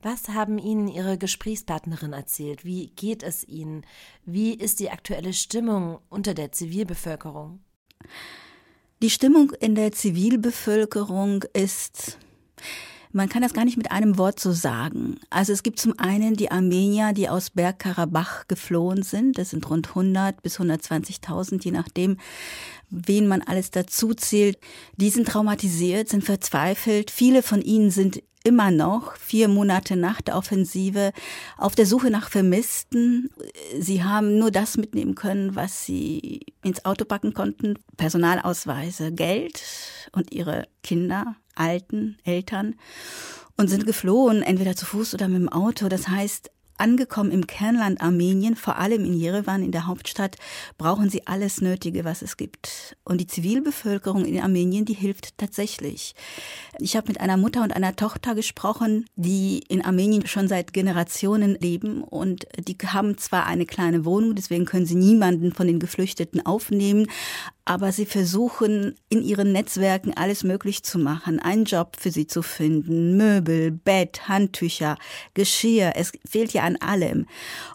Was 0.00 0.28
haben 0.28 0.58
Ihnen 0.58 0.86
Ihre 0.86 1.18
Gesprächspartnerin 1.18 2.12
erzählt? 2.12 2.64
Wie 2.64 2.88
geht 2.90 3.24
es 3.24 3.46
Ihnen? 3.46 3.84
Wie 4.24 4.54
ist 4.54 4.78
die 4.78 4.90
aktuelle 4.90 5.32
Stimmung 5.32 5.98
unter 6.08 6.34
der 6.34 6.52
Zivilbevölkerung? 6.52 7.58
Die 9.02 9.10
Stimmung 9.10 9.52
in 9.60 9.74
der 9.74 9.90
Zivilbevölkerung 9.90 11.44
ist 11.52 12.18
Man 13.10 13.28
kann 13.28 13.42
das 13.42 13.54
gar 13.54 13.64
nicht 13.64 13.76
mit 13.76 13.90
einem 13.90 14.18
Wort 14.18 14.38
so 14.38 14.52
sagen. 14.52 15.18
Also 15.30 15.52
es 15.52 15.62
gibt 15.62 15.80
zum 15.80 15.98
einen 15.98 16.36
die 16.36 16.50
Armenier, 16.50 17.12
die 17.12 17.28
aus 17.28 17.50
Bergkarabach 17.50 18.46
geflohen 18.48 19.02
sind. 19.02 19.38
Das 19.38 19.50
sind 19.50 19.68
rund 19.68 19.88
100 19.88 20.42
bis 20.42 20.60
120.000, 20.60 21.64
je 21.64 21.70
nachdem, 21.70 22.18
wen 22.90 23.26
man 23.26 23.42
alles 23.42 23.70
dazu 23.70 24.14
zählt. 24.14 24.58
Die 24.96 25.10
sind 25.10 25.26
traumatisiert, 25.26 26.08
sind 26.08 26.22
verzweifelt. 26.22 27.10
Viele 27.10 27.42
von 27.42 27.62
ihnen 27.62 27.90
sind 27.90 28.22
immer 28.44 28.70
noch, 28.70 29.16
vier 29.16 29.48
Monate 29.48 29.96
nach 29.96 30.20
der 30.20 30.36
Offensive, 30.36 31.12
auf 31.56 31.74
der 31.74 31.86
Suche 31.86 32.10
nach 32.10 32.30
Vermissten. 32.30 33.30
Sie 33.78 34.02
haben 34.02 34.38
nur 34.38 34.50
das 34.50 34.76
mitnehmen 34.76 35.14
können, 35.14 35.54
was 35.56 35.84
sie 35.84 36.46
ins 36.62 36.84
Auto 36.84 37.04
packen 37.04 37.34
konnten. 37.34 37.74
Personalausweise, 37.96 39.12
Geld 39.12 39.62
und 40.12 40.32
ihre 40.32 40.66
Kinder, 40.82 41.36
Alten, 41.54 42.18
Eltern. 42.24 42.76
Und 43.56 43.68
sind 43.68 43.86
geflohen, 43.86 44.42
entweder 44.42 44.76
zu 44.76 44.86
Fuß 44.86 45.14
oder 45.14 45.26
mit 45.26 45.40
dem 45.40 45.48
Auto. 45.48 45.88
Das 45.88 46.06
heißt, 46.06 46.52
Angekommen 46.78 47.32
im 47.32 47.46
Kernland 47.46 48.00
Armenien, 48.00 48.56
vor 48.56 48.78
allem 48.78 49.04
in 49.04 49.12
Jerewan, 49.14 49.62
in 49.62 49.72
der 49.72 49.86
Hauptstadt, 49.86 50.36
brauchen 50.78 51.10
sie 51.10 51.26
alles 51.26 51.60
Nötige, 51.60 52.04
was 52.04 52.22
es 52.22 52.36
gibt. 52.36 52.96
Und 53.04 53.20
die 53.20 53.26
Zivilbevölkerung 53.26 54.24
in 54.24 54.40
Armenien, 54.40 54.84
die 54.84 54.94
hilft 54.94 55.36
tatsächlich. 55.38 56.14
Ich 56.78 56.96
habe 56.96 57.08
mit 57.08 57.20
einer 57.20 57.36
Mutter 57.36 57.62
und 57.62 57.74
einer 57.74 57.96
Tochter 57.96 58.34
gesprochen, 58.34 59.06
die 59.16 59.58
in 59.68 59.84
Armenien 59.84 60.26
schon 60.26 60.48
seit 60.48 60.72
Generationen 60.72 61.56
leben 61.60 62.02
und 62.02 62.46
die 62.56 62.76
haben 62.86 63.18
zwar 63.18 63.46
eine 63.46 63.66
kleine 63.66 64.04
Wohnung, 64.04 64.34
deswegen 64.34 64.64
können 64.64 64.86
sie 64.86 64.94
niemanden 64.94 65.52
von 65.52 65.66
den 65.66 65.80
Geflüchteten 65.80 66.46
aufnehmen, 66.46 67.08
aber 67.68 67.92
sie 67.92 68.06
versuchen 68.06 68.94
in 69.10 69.22
ihren 69.22 69.52
Netzwerken 69.52 70.16
alles 70.16 70.42
möglich 70.42 70.84
zu 70.84 70.98
machen, 70.98 71.38
einen 71.38 71.66
Job 71.66 71.96
für 72.00 72.10
sie 72.10 72.26
zu 72.26 72.40
finden, 72.40 73.18
Möbel, 73.18 73.70
Bett, 73.70 74.26
Handtücher, 74.26 74.96
Geschirr, 75.34 75.92
es 75.94 76.12
fehlt 76.26 76.54
ja 76.54 76.62
an 76.62 76.76
allem. 76.76 77.26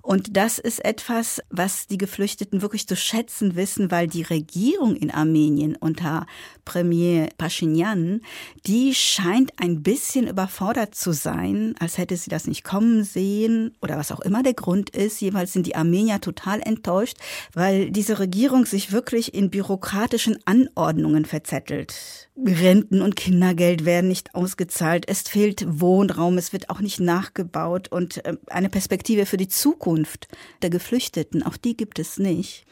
Und 0.01 0.35
das 0.35 0.57
ist 0.57 0.83
etwas, 0.83 1.43
was 1.51 1.85
die 1.85 1.99
Geflüchteten 1.99 2.63
wirklich 2.63 2.87
zu 2.87 2.95
schätzen 2.95 3.55
wissen, 3.55 3.91
weil 3.91 4.07
die 4.07 4.23
Regierung 4.23 4.95
in 4.95 5.11
Armenien 5.11 5.75
unter 5.75 6.25
Premier 6.65 7.29
Pashinyan, 7.37 8.21
die 8.65 8.95
scheint 8.95 9.51
ein 9.61 9.83
bisschen 9.83 10.27
überfordert 10.27 10.95
zu 10.95 11.11
sein, 11.11 11.75
als 11.77 11.99
hätte 11.99 12.17
sie 12.17 12.31
das 12.31 12.47
nicht 12.47 12.63
kommen 12.63 13.03
sehen 13.03 13.77
oder 13.79 13.97
was 13.97 14.11
auch 14.11 14.21
immer 14.21 14.41
der 14.41 14.55
Grund 14.55 14.89
ist. 14.89 15.21
Jeweils 15.21 15.53
sind 15.53 15.67
die 15.67 15.75
Armenier 15.75 16.19
total 16.19 16.61
enttäuscht, 16.61 17.17
weil 17.53 17.91
diese 17.91 18.17
Regierung 18.17 18.65
sich 18.65 18.91
wirklich 18.91 19.35
in 19.35 19.51
Bürokratie 19.51 19.82
bürokratischen 19.83 20.39
Anordnungen 20.45 21.25
verzettelt. 21.25 22.29
Renten 22.37 23.01
und 23.01 23.17
Kindergeld 23.17 23.83
werden 23.83 24.07
nicht 24.07 24.33
ausgezahlt, 24.33 25.05
es 25.09 25.23
fehlt 25.23 25.65
Wohnraum, 25.67 26.37
es 26.37 26.53
wird 26.53 26.69
auch 26.69 26.79
nicht 26.79 27.01
nachgebaut 27.01 27.89
und 27.89 28.23
äh, 28.25 28.37
eine 28.47 28.69
Perspektive 28.69 29.25
für 29.25 29.35
die 29.35 29.49
Zukunft 29.49 30.29
der 30.61 30.69
Geflüchteten, 30.69 31.43
auch 31.43 31.57
die 31.57 31.75
gibt 31.75 31.99
es 31.99 32.17
nicht. 32.17 32.65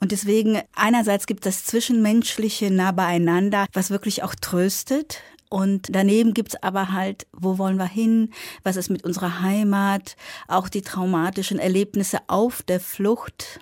Und 0.00 0.10
deswegen 0.10 0.62
einerseits 0.74 1.26
gibt 1.26 1.44
es 1.44 1.56
das 1.56 1.64
Zwischenmenschliche 1.66 2.70
nah 2.70 2.92
beieinander, 2.92 3.66
was 3.74 3.90
wirklich 3.90 4.22
auch 4.22 4.34
tröstet, 4.34 5.20
und 5.50 5.94
daneben 5.94 6.34
gibt's 6.34 6.56
aber 6.64 6.90
halt, 6.90 7.28
wo 7.32 7.58
wollen 7.58 7.76
wir 7.76 7.86
hin? 7.86 8.32
Was 8.64 8.74
ist 8.74 8.90
mit 8.90 9.04
unserer 9.04 9.40
Heimat? 9.40 10.16
Auch 10.48 10.68
die 10.68 10.82
traumatischen 10.82 11.60
Erlebnisse 11.60 12.18
auf 12.26 12.62
der 12.62 12.80
Flucht. 12.80 13.60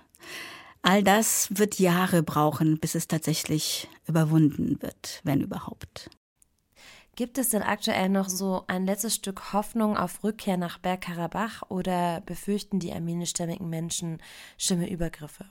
All 0.82 1.04
das 1.04 1.48
wird 1.50 1.78
Jahre 1.78 2.24
brauchen, 2.24 2.78
bis 2.78 2.96
es 2.96 3.06
tatsächlich 3.06 3.88
überwunden 4.06 4.82
wird, 4.82 5.20
wenn 5.22 5.40
überhaupt. 5.40 6.10
Gibt 7.14 7.38
es 7.38 7.50
denn 7.50 7.62
aktuell 7.62 8.08
noch 8.08 8.28
so 8.28 8.64
ein 8.66 8.84
letztes 8.84 9.14
Stück 9.14 9.52
Hoffnung 9.52 9.96
auf 9.96 10.24
Rückkehr 10.24 10.56
nach 10.56 10.78
Bergkarabach 10.78 11.62
oder 11.68 12.20
befürchten 12.22 12.80
die 12.80 12.92
armenischstämmigen 12.92 13.68
Menschen 13.68 14.18
schlimme 14.58 14.90
Übergriffe? 14.90 15.44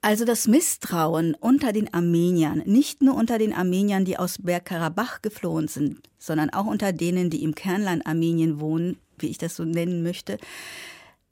Also 0.00 0.24
das 0.24 0.46
Misstrauen 0.46 1.34
unter 1.34 1.72
den 1.72 1.92
Armeniern, 1.92 2.62
nicht 2.66 3.02
nur 3.02 3.16
unter 3.16 3.36
den 3.38 3.52
Armeniern, 3.52 4.04
die 4.04 4.16
aus 4.16 4.38
Bergkarabach 4.40 5.22
geflohen 5.22 5.66
sind, 5.66 6.08
sondern 6.18 6.50
auch 6.50 6.66
unter 6.66 6.92
denen, 6.92 7.30
die 7.30 7.42
im 7.42 7.54
Kernland 7.54 8.06
Armenien 8.06 8.60
wohnen, 8.60 8.98
wie 9.18 9.26
ich 9.26 9.38
das 9.38 9.56
so 9.56 9.64
nennen 9.64 10.04
möchte, 10.04 10.38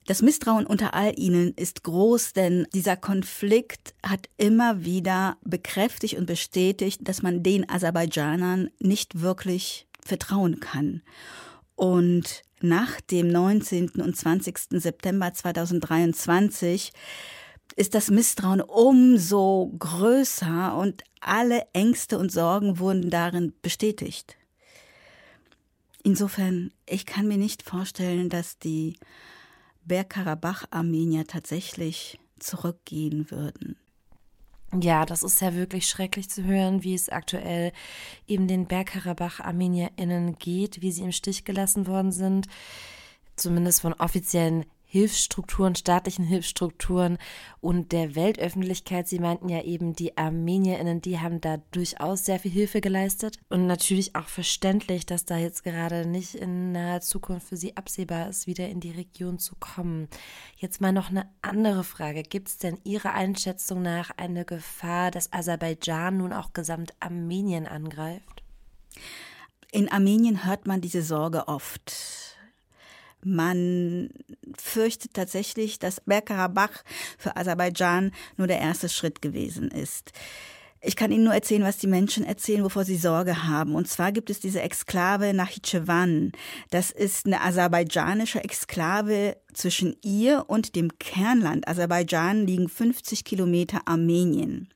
das 0.07 0.23
Misstrauen 0.23 0.67
unter 0.67 0.95
all 0.95 1.19
ihnen 1.19 1.53
ist 1.55 1.83
groß, 1.83 2.33
denn 2.33 2.67
dieser 2.73 2.97
Konflikt 2.97 3.95
hat 4.05 4.29
immer 4.37 4.85
wieder 4.85 5.37
bekräftigt 5.43 6.17
und 6.17 6.27
bestätigt, 6.27 7.01
dass 7.03 7.23
man 7.23 7.43
den 7.43 7.69
Aserbaidschanern 7.69 8.71
nicht 8.79 9.21
wirklich 9.21 9.87
vertrauen 10.01 10.61
kann. 10.61 11.03
Und 11.75 12.43
nach 12.61 13.01
dem 13.03 13.29
19. 13.29 13.91
und 14.01 14.17
20. 14.17 14.81
September 14.81 15.33
2023 15.35 16.93
ist 17.75 17.95
das 17.95 18.11
Misstrauen 18.11 18.61
umso 18.61 19.75
größer 19.79 20.77
und 20.77 21.03
alle 21.21 21.67
Ängste 21.73 22.19
und 22.19 22.31
Sorgen 22.31 22.79
wurden 22.79 23.11
darin 23.11 23.53
bestätigt. 23.61 24.37
Insofern, 26.05 26.71
ich 26.89 27.05
kann 27.05 27.27
mir 27.27 27.37
nicht 27.37 27.65
vorstellen, 27.65 28.29
dass 28.29 28.59
die 28.59 28.97
Bergkarabach-Armenier 29.87 31.27
tatsächlich 31.27 32.19
zurückgehen 32.39 33.31
würden. 33.31 33.77
Ja, 34.75 35.07
das 35.07 35.23
ist 35.23 35.41
ja 35.41 35.55
wirklich 35.55 35.89
schrecklich 35.89 36.29
zu 36.29 36.45
hören, 36.45 36.83
wie 36.83 36.95
es 36.95 37.09
aktuell 37.09 37.73
eben 38.27 38.49
den 38.49 38.67
Bergkarabach-ArmenierInnen 38.67 40.39
geht, 40.39 40.83
wie 40.83 40.93
sie 40.93 41.03
im 41.03 41.13
Stich 41.13 41.45
gelassen 41.45 41.87
worden 41.87 42.13
sind. 42.13 42.49
Zumindest 43.37 43.81
von 43.81 43.93
offiziellen 43.95 44.67
Hilfsstrukturen, 44.97 45.75
staatlichen 45.75 46.25
Hilfsstrukturen 46.25 47.19
und 47.61 47.93
der 47.93 48.15
Weltöffentlichkeit. 48.15 49.07
Sie 49.07 49.19
meinten 49.19 49.51
ja 49.51 49.63
eben, 49.63 49.95
die 49.95 50.17
ArmenierInnen, 50.17 51.03
die 51.03 51.21
haben 51.21 51.43
da 51.43 51.59
durchaus 51.71 52.25
sehr 52.25 52.39
viel 52.39 52.51
Hilfe 52.51 52.81
geleistet. 52.81 53.39
Und 53.51 53.67
natürlich 53.67 54.17
auch 54.17 54.29
verständlich, 54.29 55.05
dass 55.05 55.27
da 55.27 55.37
jetzt 55.37 55.65
gerade 55.65 56.07
nicht 56.07 56.35
in 56.35 56.73
naher 56.73 57.03
Zukunft 57.03 57.49
für 57.49 57.59
sie 57.59 57.77
absehbar 57.77 58.31
ist, 58.31 58.47
wieder 58.47 58.69
in 58.69 58.81
die 58.81 58.93
Region 58.93 59.39
zu 59.39 59.55
kommen. 59.57 60.09
Jetzt 60.57 60.81
mal 60.81 60.93
noch 60.93 61.11
eine 61.11 61.29
andere 61.43 61.85
Frage. 61.85 62.23
Gibt 62.23 62.49
es 62.49 62.57
denn 62.57 62.79
Ihrer 62.85 63.13
Einschätzung 63.13 63.83
nach 63.83 64.11
eine 64.17 64.47
Gefahr, 64.47 65.11
dass 65.11 65.33
Aserbaidschan 65.33 66.17
nun 66.17 66.33
auch 66.33 66.55
gesamt 66.55 66.95
Armenien 67.01 67.67
angreift? 67.67 68.43
In 69.73 69.91
Armenien 69.91 70.47
hört 70.47 70.67
man 70.67 70.81
diese 70.81 71.03
Sorge 71.03 71.49
oft. 71.49 72.26
Man 73.25 74.11
fürchtet 74.59 75.15
tatsächlich, 75.15 75.79
dass 75.79 76.01
Bergkarabach 76.01 76.85
für 77.19 77.37
Aserbaidschan 77.37 78.13
nur 78.37 78.47
der 78.47 78.61
erste 78.61 78.89
Schritt 78.89 79.23
gewesen 79.23 79.71
ist. 79.71 80.13
Ich 80.83 80.95
kann 80.95 81.11
Ihnen 81.11 81.25
nur 81.25 81.35
erzählen, 81.35 81.65
was 81.65 81.79
die 81.79 81.89
Menschen 81.89 82.25
erzählen, 82.25 82.63
wovor 82.63 82.85
sie 82.85 82.97
Sorge 82.97 83.45
haben. 83.45 83.75
Und 83.75 83.89
zwar 83.89 84.13
gibt 84.13 84.31
es 84.31 84.39
diese 84.39 84.61
Exklave 84.61 85.35
Nachitschewan. 85.35 86.31
Das 86.71 86.93
ist 86.93 87.27
eine 87.27 87.41
aserbaidschanische 87.41 88.45
Exklave 88.45 89.37
zwischen 89.53 89.97
ihr 90.03 90.45
und 90.47 90.77
dem 90.77 90.97
Kernland. 90.99 91.67
Aserbaidschan 91.67 92.47
liegen 92.47 92.69
50 92.69 93.25
Kilometer 93.25 93.81
Armenien. 93.87 94.69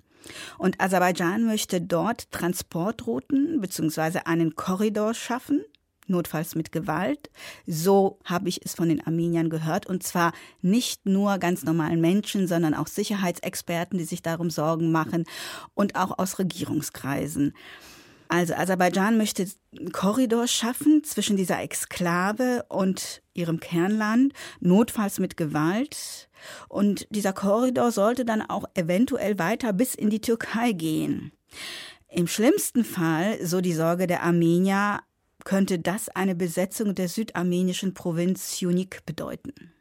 Und 0.59 0.81
Aserbaidschan 0.81 1.45
möchte 1.45 1.81
dort 1.81 2.33
Transportrouten 2.33 3.61
bzw. 3.61 4.21
einen 4.25 4.57
Korridor 4.57 5.15
schaffen 5.15 5.65
notfalls 6.11 6.55
mit 6.55 6.73
Gewalt. 6.73 7.31
So 7.67 8.19
habe 8.25 8.49
ich 8.49 8.61
es 8.65 8.75
von 8.75 8.89
den 8.89 9.07
Armeniern 9.07 9.49
gehört. 9.49 9.87
Und 9.87 10.03
zwar 10.03 10.33
nicht 10.61 11.07
nur 11.07 11.39
ganz 11.39 11.65
normalen 11.65 12.01
Menschen, 12.01 12.47
sondern 12.47 12.75
auch 12.75 12.87
Sicherheitsexperten, 12.87 13.99
die 13.99 14.05
sich 14.05 14.23
darum 14.23 14.51
Sorgen 14.51 14.93
machen 14.93 15.25
und 15.75 15.97
auch 15.97 16.19
aus 16.19 16.39
Regierungskreisen. 16.39 17.55
Also 18.31 18.55
Aserbaidschan 18.55 19.19
möchte 19.19 19.45
einen 19.77 19.91
Korridor 19.91 20.47
schaffen 20.47 21.03
zwischen 21.03 21.37
dieser 21.37 21.61
Exklave 21.61 22.65
und 22.69 23.23
ihrem 23.35 23.59
Kernland, 23.59 24.35
notfalls 24.61 25.19
mit 25.19 25.37
Gewalt. 25.37 26.29
Und 26.69 27.09
dieser 27.11 27.33
Korridor 27.33 27.91
sollte 27.91 28.25
dann 28.25 28.43
auch 28.43 28.67
eventuell 28.75 29.41
weiter 29.41 29.73
bis 29.73 29.97
in 29.97 30.11
die 30.11 30.21
Türkei 30.21 30.71
gehen. 30.71 31.33
Im 32.09 32.29
schlimmsten 32.29 32.85
Fall, 32.85 33.45
so 33.45 33.61
die 33.61 33.73
Sorge 33.73 34.07
der 34.07 34.23
Armenier, 34.23 35.01
könnte 35.45 35.79
das 35.79 36.09
eine 36.09 36.35
Besetzung 36.35 36.95
der 36.95 37.09
südarmenischen 37.09 37.95
Provinz 37.95 38.61
Yunik 38.61 39.05
bedeuten. 39.07 39.73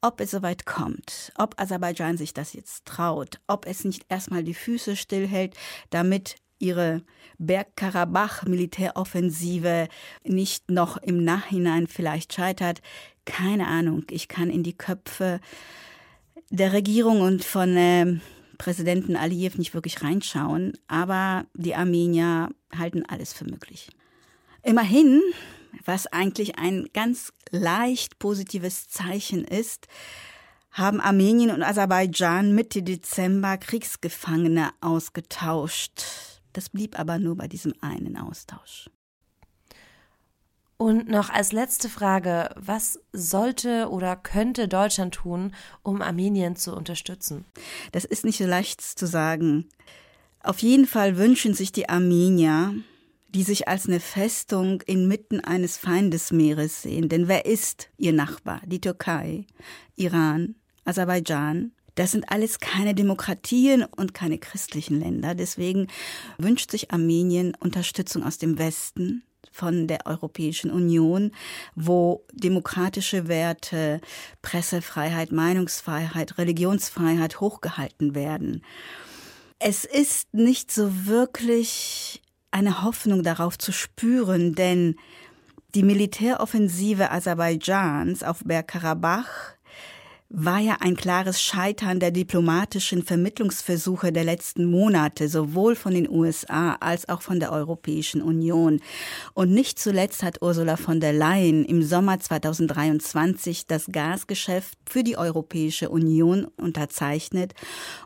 Ob 0.00 0.20
es 0.20 0.30
soweit 0.30 0.64
kommt, 0.64 1.32
ob 1.36 1.60
Aserbaidschan 1.60 2.16
sich 2.16 2.32
das 2.32 2.54
jetzt 2.54 2.86
traut, 2.86 3.40
ob 3.46 3.66
es 3.66 3.84
nicht 3.84 4.06
erstmal 4.08 4.42
die 4.42 4.54
Füße 4.54 4.96
stillhält, 4.96 5.54
damit 5.90 6.36
ihre 6.58 7.02
Bergkarabach-Militäroffensive 7.38 9.88
nicht 10.24 10.70
noch 10.70 10.96
im 10.98 11.24
Nachhinein 11.24 11.86
vielleicht 11.86 12.32
scheitert, 12.32 12.80
keine 13.24 13.66
Ahnung. 13.66 14.04
Ich 14.10 14.28
kann 14.28 14.50
in 14.50 14.62
die 14.62 14.76
Köpfe 14.76 15.40
der 16.50 16.72
Regierung 16.72 17.22
und 17.22 17.44
von 17.44 17.76
äh, 17.76 18.18
Präsidenten 18.58 19.16
Aliyev 19.16 19.56
nicht 19.56 19.72
wirklich 19.72 20.02
reinschauen, 20.02 20.76
aber 20.86 21.46
die 21.54 21.74
Armenier 21.74 22.50
halten 22.76 23.06
alles 23.06 23.32
für 23.32 23.44
möglich. 23.44 23.88
Immerhin, 24.62 25.22
was 25.84 26.06
eigentlich 26.06 26.58
ein 26.58 26.88
ganz 26.92 27.32
leicht 27.50 28.18
positives 28.18 28.88
Zeichen 28.88 29.44
ist, 29.44 29.88
haben 30.70 31.00
Armenien 31.00 31.50
und 31.50 31.62
Aserbaidschan 31.62 32.54
Mitte 32.54 32.82
Dezember 32.82 33.56
Kriegsgefangene 33.58 34.70
ausgetauscht. 34.80 36.04
Das 36.52 36.68
blieb 36.68 36.98
aber 36.98 37.18
nur 37.18 37.36
bei 37.36 37.48
diesem 37.48 37.74
einen 37.80 38.16
Austausch. 38.16 38.90
Und 40.76 41.08
noch 41.08 41.28
als 41.28 41.52
letzte 41.52 41.90
Frage, 41.90 42.48
was 42.56 43.00
sollte 43.12 43.90
oder 43.90 44.16
könnte 44.16 44.66
Deutschland 44.66 45.14
tun, 45.14 45.54
um 45.82 46.00
Armenien 46.00 46.56
zu 46.56 46.74
unterstützen? 46.74 47.44
Das 47.92 48.06
ist 48.06 48.24
nicht 48.24 48.38
so 48.38 48.46
leicht 48.46 48.80
zu 48.80 49.06
sagen. 49.06 49.68
Auf 50.42 50.60
jeden 50.60 50.86
Fall 50.86 51.18
wünschen 51.18 51.52
sich 51.52 51.70
die 51.70 51.90
Armenier, 51.90 52.74
die 53.34 53.42
sich 53.42 53.68
als 53.68 53.86
eine 53.86 54.00
Festung 54.00 54.82
inmitten 54.82 55.40
eines 55.40 55.76
Feindesmeeres 55.76 56.82
sehen. 56.82 57.08
Denn 57.08 57.28
wer 57.28 57.46
ist 57.46 57.90
ihr 57.96 58.12
Nachbar? 58.12 58.60
Die 58.66 58.80
Türkei, 58.80 59.46
Iran, 59.96 60.56
Aserbaidschan. 60.84 61.72
Das 61.94 62.12
sind 62.12 62.30
alles 62.30 62.60
keine 62.60 62.94
Demokratien 62.94 63.84
und 63.84 64.14
keine 64.14 64.38
christlichen 64.38 65.00
Länder. 65.00 65.34
Deswegen 65.34 65.88
wünscht 66.38 66.70
sich 66.70 66.92
Armenien 66.92 67.54
Unterstützung 67.60 68.24
aus 68.24 68.38
dem 68.38 68.58
Westen, 68.58 69.22
von 69.50 69.86
der 69.86 70.06
Europäischen 70.06 70.70
Union, 70.70 71.32
wo 71.74 72.24
demokratische 72.32 73.28
Werte, 73.28 74.00
Pressefreiheit, 74.42 75.32
Meinungsfreiheit, 75.32 76.38
Religionsfreiheit 76.38 77.40
hochgehalten 77.40 78.14
werden. 78.14 78.64
Es 79.58 79.84
ist 79.84 80.32
nicht 80.32 80.72
so 80.72 81.06
wirklich 81.06 82.22
eine 82.50 82.82
Hoffnung 82.82 83.22
darauf 83.22 83.58
zu 83.58 83.72
spüren, 83.72 84.54
denn 84.54 84.96
die 85.74 85.82
Militäroffensive 85.82 87.10
Aserbaidschans 87.10 88.24
auf 88.24 88.42
Bergkarabach 88.44 89.54
war 90.32 90.60
ja 90.60 90.76
ein 90.80 90.96
klares 90.96 91.42
Scheitern 91.42 91.98
der 91.98 92.12
diplomatischen 92.12 93.02
Vermittlungsversuche 93.02 94.12
der 94.12 94.22
letzten 94.22 94.64
Monate, 94.64 95.28
sowohl 95.28 95.74
von 95.74 95.92
den 95.92 96.08
USA 96.08 96.76
als 96.78 97.08
auch 97.08 97.20
von 97.20 97.40
der 97.40 97.50
Europäischen 97.50 98.22
Union. 98.22 98.80
Und 99.34 99.50
nicht 99.50 99.80
zuletzt 99.80 100.22
hat 100.22 100.40
Ursula 100.40 100.76
von 100.76 101.00
der 101.00 101.12
Leyen 101.12 101.64
im 101.64 101.82
Sommer 101.82 102.20
2023 102.20 103.66
das 103.66 103.86
Gasgeschäft 103.90 104.78
für 104.88 105.02
die 105.02 105.16
Europäische 105.16 105.88
Union 105.90 106.44
unterzeichnet 106.56 107.54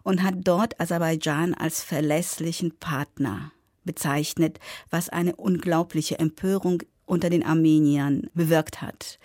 und 0.03 0.23
hat 0.23 0.37
dort 0.39 0.81
Aserbaidschan 0.81 1.53
als 1.53 1.83
verlässlichen 1.83 2.75
Partner 2.79 3.53
bezeichnet, 3.85 4.59
was 4.91 5.09
eine 5.09 5.37
unglaubliche 5.37 6.19
Empörung 6.19 6.83
unter 7.07 7.31
den 7.31 7.45
Armeniern 7.45 8.29
bewirkt 8.35 8.83
hat. 8.83 9.19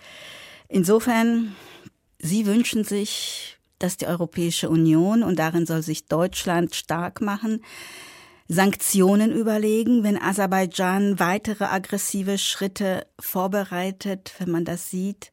Insofern 0.68 1.56
Sie 2.22 2.44
wünschen 2.46 2.84
sich, 2.84 3.58
dass 3.78 3.96
die 3.96 4.06
Europäische 4.06 4.68
Union, 4.68 5.22
und 5.22 5.38
darin 5.38 5.64
soll 5.64 5.82
sich 5.82 6.06
Deutschland 6.06 6.74
stark 6.74 7.22
machen, 7.22 7.64
Sanktionen 8.46 9.32
überlegen, 9.32 10.02
wenn 10.02 10.20
Aserbaidschan 10.20 11.18
weitere 11.18 11.64
aggressive 11.64 12.36
Schritte 12.36 13.06
vorbereitet, 13.18 14.34
wenn 14.38 14.50
man 14.50 14.64
das 14.64 14.90
sieht. 14.90 15.32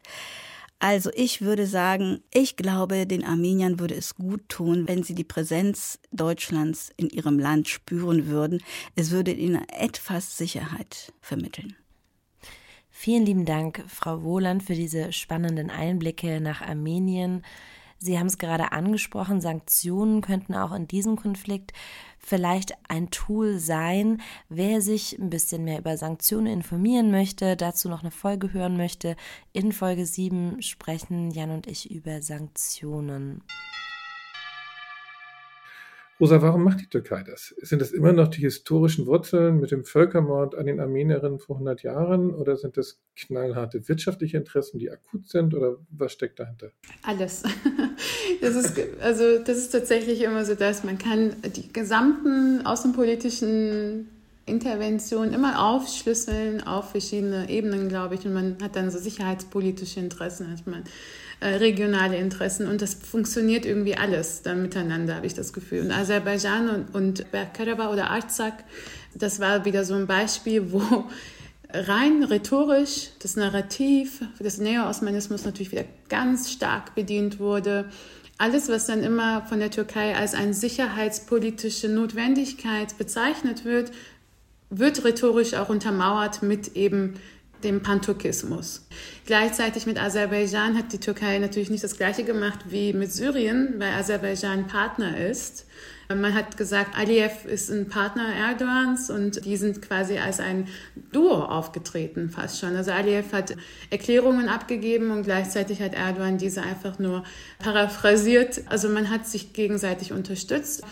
Also 0.80 1.09
ich 1.15 1.41
würde 1.41 1.65
sagen, 1.65 2.21
ich 2.32 2.55
glaube, 2.55 3.07
den 3.07 3.23
Armeniern 3.23 3.80
würde 3.80 3.95
es 3.95 4.15
gut 4.15 4.47
tun, 4.47 4.88
wenn 4.88 5.01
sie 5.01 5.15
die 5.15 5.23
Präsenz 5.23 5.99
Deutschlands 6.11 6.91
in 6.97 7.09
ihrem 7.09 7.39
Land 7.39 7.67
spüren 7.67 8.28
würden. 8.28 8.61
Es 8.95 9.09
würde 9.09 9.32
ihnen 9.32 9.67
etwas 9.69 10.38
Sicherheit 10.38 11.13
vermitteln. 11.19 11.75
Vielen 12.91 13.25
lieben 13.25 13.45
Dank, 13.45 13.84
Frau 13.88 14.23
Wohland, 14.23 14.63
für 14.63 14.75
diese 14.75 15.13
spannenden 15.13 15.69
Einblicke 15.71 16.41
nach 16.41 16.61
Armenien. 16.61 17.43
Sie 18.00 18.20
haben 18.20 18.28
es 18.28 18.38
gerade 18.38 18.72
angesprochen, 18.72 19.41
Sanktionen 19.41 20.22
könnten 20.22 20.54
auch 20.54 20.74
in 20.74 20.88
diesem 20.88 21.16
Konflikt 21.16 21.74
vielleicht 22.20 22.74
ein 22.89 23.10
Tool 23.10 23.58
sein. 23.58 24.22
Wer 24.50 24.82
sich 24.82 25.18
ein 25.18 25.30
bisschen 25.30 25.64
mehr 25.64 25.80
über 25.80 25.98
Sanktionen 25.98 26.48
informieren 26.48 27.10
möchte, 27.12 27.56
dazu 27.56 27.89
noch 27.89 28.02
eine 28.02 28.12
Folge 28.12 28.54
hören 28.54 28.78
möchte, 28.78 29.16
in 29.54 29.72
Folge 29.72 30.06
7 30.06 30.62
sprechen 30.62 31.32
Jan 31.32 31.52
und 31.52 31.68
ich 31.68 31.89
über 31.89 32.22
Sanktionen. 32.22 33.41
Rosa, 36.20 36.41
warum 36.41 36.63
macht 36.63 36.82
die 36.82 36.89
Türkei 36.89 37.22
das? 37.24 37.53
Sind 37.61 37.80
das 37.80 37.91
immer 37.91 38.11
noch 38.11 38.28
die 38.28 38.41
historischen 38.41 39.05
Wurzeln 39.05 39.59
mit 39.59 39.70
dem 39.70 39.86
Völkermord 39.86 40.55
an 40.55 40.65
den 40.65 40.80
Armenierinnen 40.80 41.38
vor 41.39 41.57
100 41.57 41.84
Jahren 41.84 42.34
oder 42.34 42.55
sind 42.57 42.76
das 42.76 42.99
knallharte 43.15 43.88
wirtschaftliche 43.88 44.38
Interessen, 44.38 44.80
die 44.80 44.89
akut 44.89 45.30
sind 45.30 45.53
oder 45.53 45.78
was 45.91 46.13
steckt 46.13 46.39
dahinter? 46.39 46.72
Alles. 47.03 47.43
Das 48.41 48.55
ist, 48.55 48.80
also, 49.01 49.39
das 49.39 49.57
ist 49.57 49.70
tatsächlich 49.70 50.22
immer 50.22 50.45
so, 50.45 50.53
dass 50.53 50.84
man 50.84 50.97
kann 50.97 51.36
die 51.55 51.72
gesamten 51.72 52.63
außenpolitischen 52.65 54.09
Interventionen 54.45 55.34
immer 55.34 55.61
aufschlüsseln 55.61 56.61
auf 56.61 56.91
verschiedene 56.91 57.49
Ebenen, 57.49 57.89
glaube 57.89 58.15
ich. 58.15 58.26
Und 58.26 58.34
man 58.34 58.57
hat 58.61 58.76
dann 58.76 58.91
so 58.91 58.99
sicherheitspolitische 58.99 59.99
Interessen, 59.99 60.51
hat 60.51 60.68
man 60.68 60.84
äh, 61.39 61.55
regionale 61.55 62.17
Interessen 62.17 62.67
und 62.67 62.81
das 62.81 62.95
funktioniert 62.95 63.65
irgendwie 63.65 63.95
alles 63.95 64.41
dann 64.41 64.61
miteinander, 64.61 65.15
habe 65.15 65.27
ich 65.27 65.33
das 65.33 65.53
Gefühl. 65.53 65.81
Und 65.81 65.91
Aserbaidschan 65.91 66.69
und, 66.69 66.95
und 66.95 67.31
Bergkarabach 67.31 67.91
oder 67.91 68.09
Artsakh, 68.09 68.63
das 69.13 69.39
war 69.39 69.65
wieder 69.65 69.85
so 69.85 69.93
ein 69.93 70.07
Beispiel, 70.07 70.71
wo 70.71 71.05
rein 71.69 72.23
rhetorisch 72.23 73.09
das 73.19 73.35
Narrativ 73.35 74.23
des 74.39 74.57
Neo-Osmanismus 74.57 75.45
natürlich 75.45 75.71
wieder 75.71 75.85
ganz 76.09 76.51
stark 76.51 76.95
bedient 76.95 77.39
wurde. 77.39 77.85
Alles, 78.38 78.69
was 78.69 78.85
dann 78.85 79.03
immer 79.03 79.43
von 79.43 79.59
der 79.59 79.71
Türkei 79.71 80.15
als 80.15 80.33
eine 80.33 80.53
sicherheitspolitische 80.53 81.89
Notwendigkeit 81.89 82.97
bezeichnet 82.97 83.65
wird, 83.65 83.91
wird 84.69 85.03
rhetorisch 85.03 85.53
auch 85.53 85.69
untermauert 85.69 86.43
mit 86.43 86.75
eben 86.75 87.15
dem 87.64 87.82
Panturkismus. 87.82 88.88
Gleichzeitig 89.26 89.86
mit 89.86 90.01
Aserbaidschan 90.01 90.78
hat 90.78 90.93
die 90.93 90.99
Türkei 90.99 91.39
natürlich 91.39 91.70
nicht 91.70 91.84
das 91.84 91.97
Gleiche 91.97 92.24
gemacht 92.24 92.60
wie 92.70 92.93
mit 92.93 93.12
Syrien, 93.12 93.76
weil 93.78 93.93
Aserbaidschan 93.93 94.68
Partner 94.68 95.18
ist. 95.18 95.66
Man 96.10 96.34
hat 96.34 96.55
gesagt, 96.55 96.97
Aliyev 96.97 97.45
ist 97.45 97.70
ein 97.70 97.89
Partner 97.89 98.34
Erdogans 98.34 99.10
und 99.10 99.43
die 99.43 99.58
sind 99.58 99.82
quasi 99.82 100.18
als 100.18 100.39
ein 100.39 100.70
Duo 101.12 101.43
aufgetreten, 101.43 102.30
fast 102.30 102.62
schon. 102.62 102.78
Also 102.78 102.91
Aliyev 102.91 103.34
hat 103.34 103.58
Erklärungen 103.89 104.47
abgegeben 104.47 105.12
und 105.12 105.24
gleichzeitig 105.24 105.82
hat 105.82 105.93
Erdogan 105.95 106.38
diese 106.38 106.64
einfach 106.64 106.97
nur 106.97 107.24
paraphrasiert. 107.60 108.62
Also 108.70 108.88
man 108.88 109.10
hat 109.10 109.28
sich 109.28 109.51
gegenseitig 109.51 110.14
unterstützt. 110.14 110.84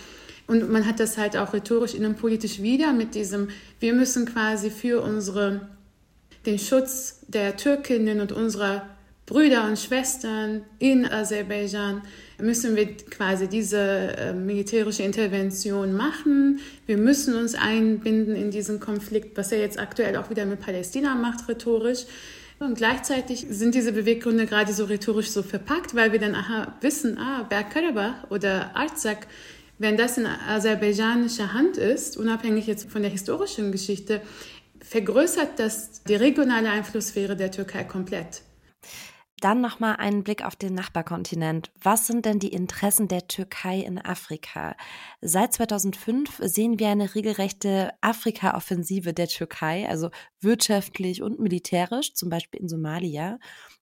Und 0.48 0.70
man 0.70 0.86
hat 0.86 1.00
das 1.00 1.18
halt 1.18 1.38
auch 1.38 1.54
rhetorisch 1.54 1.96
innenpolitisch 1.96 2.62
wieder 2.62 2.94
mit 2.94 3.16
diesem, 3.16 3.48
wir 3.80 3.94
müssen 3.94 4.26
quasi 4.26 4.70
für 4.70 5.02
unsere 5.02 5.62
den 6.46 6.60
Schutz 6.60 7.22
der 7.28 7.58
Türkinnen 7.58 8.22
und 8.22 8.32
unserer 8.32 8.88
Brüder 9.26 9.66
und 9.66 9.80
Schwestern 9.80 10.62
in 10.78 11.06
Aserbaidschan 11.06 12.04
müssen 12.40 12.76
wir 12.76 12.96
quasi 12.96 13.48
diese 13.48 13.80
äh, 13.80 14.34
militärische 14.34 15.02
Intervention 15.02 15.94
machen. 15.94 16.60
Wir 16.86 16.98
müssen 16.98 17.36
uns 17.36 17.56
einbinden 17.56 18.36
in 18.36 18.52
diesen 18.52 18.80
Konflikt, 18.80 19.36
was 19.36 19.52
er 19.52 19.60
jetzt 19.60 19.80
aktuell 19.80 20.16
auch 20.18 20.30
wieder 20.30 20.46
mit 20.46 20.60
Palästina 20.60 21.16
macht, 21.16 21.48
rhetorisch. 21.50 22.06
Und 22.60 22.78
gleichzeitig 22.78 23.48
sind 23.50 23.74
diese 23.74 23.94
Beweggründe 23.94 24.46
gerade 24.46 24.74
so 24.74 24.86
rhetorisch 24.86 25.30
so 25.30 25.42
verpackt, 25.44 25.96
weil 25.96 26.12
wir 26.12 26.20
dann 26.20 26.36
aha, 26.36 26.76
wissen, 26.82 27.18
ah, 27.18 27.44
Bergkarabach 27.44 28.30
oder 28.30 28.76
Artsakh, 28.76 29.28
wenn 29.78 29.98
das 29.98 30.18
in 30.18 30.26
aserbaidschanischer 30.26 31.54
Hand 31.54 31.78
ist, 31.78 32.16
unabhängig 32.16 32.66
jetzt 32.68 32.90
von 32.90 33.02
der 33.02 33.12
historischen 33.12 33.74
Geschichte, 33.74 34.22
vergrößert 34.88 35.60
das 35.60 36.04
die 36.04 36.16
regionale 36.16 36.70
Einflusssphäre 36.70 37.36
der 37.36 37.52
Türkei 37.52 37.84
komplett. 37.84 38.42
Dann 39.42 39.60
nochmal 39.60 39.98
einen 39.98 40.24
Blick 40.24 40.46
auf 40.46 40.56
den 40.56 40.74
Nachbarkontinent. 40.74 41.70
Was 41.84 42.08
sind 42.08 42.26
denn 42.26 42.40
die 42.40 42.54
Interessen 42.54 43.10
der 43.10 43.28
Türkei 43.28 43.80
in 43.80 44.00
Afrika? 44.00 44.78
Seit 45.20 45.54
2005 45.54 46.40
sehen 46.42 46.80
wir 46.80 46.88
eine 46.88 47.16
regelrechte 47.16 47.92
Afrika-Offensive 48.00 49.14
der 49.14 49.28
Türkei, 49.28 49.90
also 49.90 50.10
wirtschaftlich 50.40 51.22
und 51.22 51.40
militärisch, 51.40 52.14
zum 52.14 52.30
Beispiel 52.30 52.62
in 52.62 52.70
Somalia. 52.70 53.38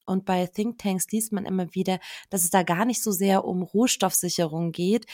Und 0.06 0.26
bei 0.26 0.46
Thinktanks 0.48 1.08
liest 1.12 1.32
man 1.32 1.46
immer 1.46 1.74
wieder, 1.74 2.00
dass 2.30 2.44
es 2.44 2.50
da 2.50 2.64
gar 2.64 2.86
nicht 2.86 3.02
so 3.02 3.12
sehr 3.12 3.46
um 3.46 3.62
Rohstoffsicherung 3.62 4.72
geht, 4.72 5.06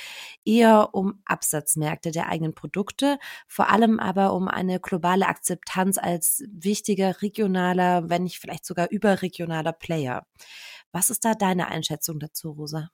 eher 0.46 0.90
um 0.94 1.22
Absatzmärkte 1.26 2.12
der 2.12 2.28
eigenen 2.30 2.54
Produkte, 2.54 3.20
vor 3.48 3.70
allem 3.70 4.00
aber 4.00 4.34
um 4.34 4.48
eine 4.48 4.80
globale 4.80 5.28
Akzeptanz 5.28 5.98
als 5.98 6.44
wichtiger 6.52 7.22
regionaler, 7.22 8.10
wenn 8.10 8.24
nicht 8.24 8.40
vielleicht 8.40 8.66
sogar 8.66 8.90
überregionaler 8.90 9.74
Player. 9.74 10.26
Was 10.92 11.10
ist 11.10 11.24
da 11.26 11.34
deine 11.36 11.68
Einschätzung 11.68 12.20
dazu, 12.20 12.52
Rosa? 12.52 12.90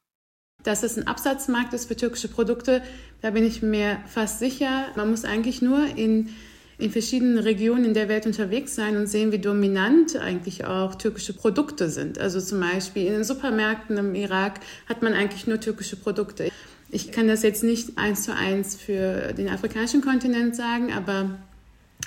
Dass 0.64 0.84
es 0.84 0.98
ein 0.98 1.08
Absatzmarkt 1.08 1.74
ist 1.74 1.86
für 1.86 1.96
türkische 1.96 2.28
Produkte, 2.28 2.82
da 3.22 3.32
bin 3.32 3.46
ich 3.46 3.62
mir 3.62 4.00
fast 4.08 4.40
sicher. 4.40 4.88
Man 4.96 5.10
muss 5.10 5.26
eigentlich 5.26 5.62
nur 5.62 5.86
in 5.86 6.30
in 6.78 6.92
verschiedenen 6.92 7.38
Regionen 7.38 7.94
der 7.94 8.10
Welt 8.10 8.26
unterwegs 8.26 8.76
sein 8.76 8.98
und 8.98 9.08
sehen, 9.08 9.32
wie 9.32 9.40
dominant 9.40 10.18
eigentlich 10.18 10.66
auch 10.66 10.96
türkische 10.96 11.34
Produkte 11.34 11.90
sind. 11.90 12.20
Also 12.20 12.42
zum 12.42 12.60
Beispiel 12.60 13.08
in 13.08 13.14
den 13.14 13.24
Supermärkten 13.24 13.98
im 13.98 14.14
Irak 14.16 14.60
hat 14.88 15.02
man 15.02 15.14
eigentlich 15.14 15.48
nur 15.48 15.60
türkische 15.60 15.96
Produkte. 15.96 16.52
Ich 16.90 17.12
kann 17.12 17.28
das 17.28 17.44
jetzt 17.44 17.64
nicht 17.64 17.98
eins 17.98 18.24
zu 18.24 18.36
eins 18.36 18.76
für 18.76 19.34
den 19.34 19.50
afrikanischen 19.50 20.02
Kontinent 20.02 20.56
sagen, 20.56 20.92
aber 20.94 21.38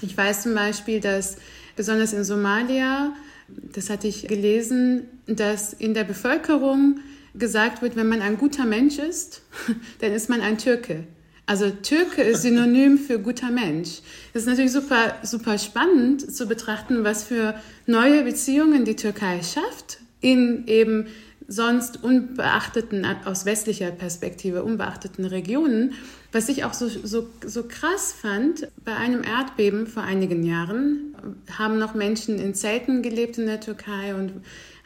ich 0.03 0.17
weiß 0.17 0.43
zum 0.43 0.55
Beispiel, 0.55 1.01
dass 1.01 1.37
besonders 1.75 2.13
in 2.13 2.25
Somalia, 2.25 3.15
das 3.49 3.91
hatte 3.91 4.07
ich 4.07 4.29
gelesen, 4.29 5.09
dass 5.27 5.73
in 5.73 5.95
der 5.95 6.05
Bevölkerung 6.05 7.01
gesagt 7.35 7.83
wird, 7.83 7.97
wenn 7.97 8.09
man 8.09 8.21
ein 8.21 8.37
guter 8.37 8.65
Mensch 8.65 8.99
ist, 8.99 9.43
dann 10.01 10.13
ist 10.13 10.29
man 10.29 10.41
ein 10.41 10.59
Türke. 10.59 11.05
Also 11.49 11.71
Türke 11.71 12.21
ist 12.21 12.43
synonym 12.43 12.99
für 12.99 13.19
guter 13.19 13.51
Mensch. 13.51 14.03
Das 14.35 14.43
ist 14.43 14.49
natürlich 14.49 14.71
super, 14.71 15.15
super 15.23 15.57
spannend 15.57 16.31
zu 16.31 16.47
betrachten, 16.47 17.05
was 17.05 17.25
für 17.25 17.55
neue 17.87 18.23
Beziehungen 18.23 18.85
die 18.85 18.97
Türkei 18.97 19.41
schafft 19.43 20.01
in 20.21 20.67
eben 20.67 21.07
sonst 21.47 22.05
unbeachteten, 22.05 23.07
aus 23.25 23.47
westlicher 23.47 23.91
Perspektive 23.91 24.63
unbeachteten 24.63 25.25
Regionen. 25.25 25.95
Was 26.33 26.51
ich 26.51 26.65
auch 26.65 26.75
so, 26.75 26.87
so, 26.87 27.31
so 27.47 27.63
krass 27.63 28.13
fand, 28.13 28.69
bei 28.85 28.95
einem 28.95 29.23
Erdbeben 29.25 29.87
vor 29.87 30.03
einigen 30.03 30.45
Jahren 30.45 31.17
haben 31.57 31.79
noch 31.79 31.95
Menschen 31.95 32.39
in 32.39 32.55
Zelten 32.55 33.01
gelebt 33.01 33.39
in 33.39 33.47
der 33.47 33.61
Türkei 33.61 34.15
und 34.15 34.33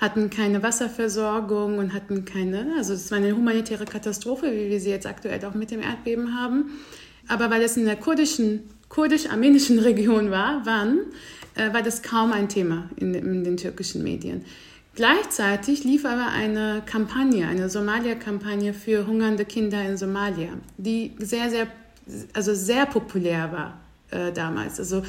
hatten 0.03 0.31
keine 0.31 0.65
Wasserversorgung 0.65 1.79
und 1.79 1.95
hatten 1.95 2.25
keine, 2.25 2.75
also 2.77 2.93
es 2.93 3.13
war 3.13 3.19
eine 3.19 3.37
humanitäre 3.37 3.85
Katastrophe, 3.85 4.51
wie 4.53 4.69
wir 4.69 4.81
sie 4.81 4.91
jetzt 4.91 5.07
aktuell 5.07 5.43
auch 5.45 5.55
mit 5.55 5.71
dem 5.71 5.81
Erdbeben 5.81 6.37
haben. 6.37 6.73
Aber 7.29 7.51
weil 7.51 7.63
es 7.63 7.77
in 7.77 7.85
der 7.85 7.95
kurdischen, 7.95 8.65
kurdisch-armenischen 8.89 9.79
Region 9.91 10.33
war, 10.33 10.67
waren, 10.67 10.99
äh, 11.55 11.73
war 11.73 11.83
das 11.83 12.03
kaum 12.03 12.33
ein 12.33 12.49
Thema 12.49 12.91
in, 12.97 13.15
in 13.15 13.45
den 13.45 13.57
türkischen 13.57 14.03
Medien. 14.03 14.45
Gleichzeitig 14.97 15.85
lief 15.85 16.05
aber 16.05 16.27
eine 16.33 16.83
Kampagne, 16.85 17.47
eine 17.47 17.71
Somalia-Kampagne 17.71 18.75
für 18.75 19.07
hungernde 19.07 19.45
Kinder 19.45 19.83
in 19.89 19.97
Somalia, 19.97 20.51
die 20.79 21.13
sehr, 21.19 21.49
sehr, 21.49 21.69
also 22.35 22.55
sehr 22.55 22.87
populär 22.87 23.53
war 23.53 23.81
äh, 24.11 24.33
damals. 24.33 24.81
Also 24.81 25.05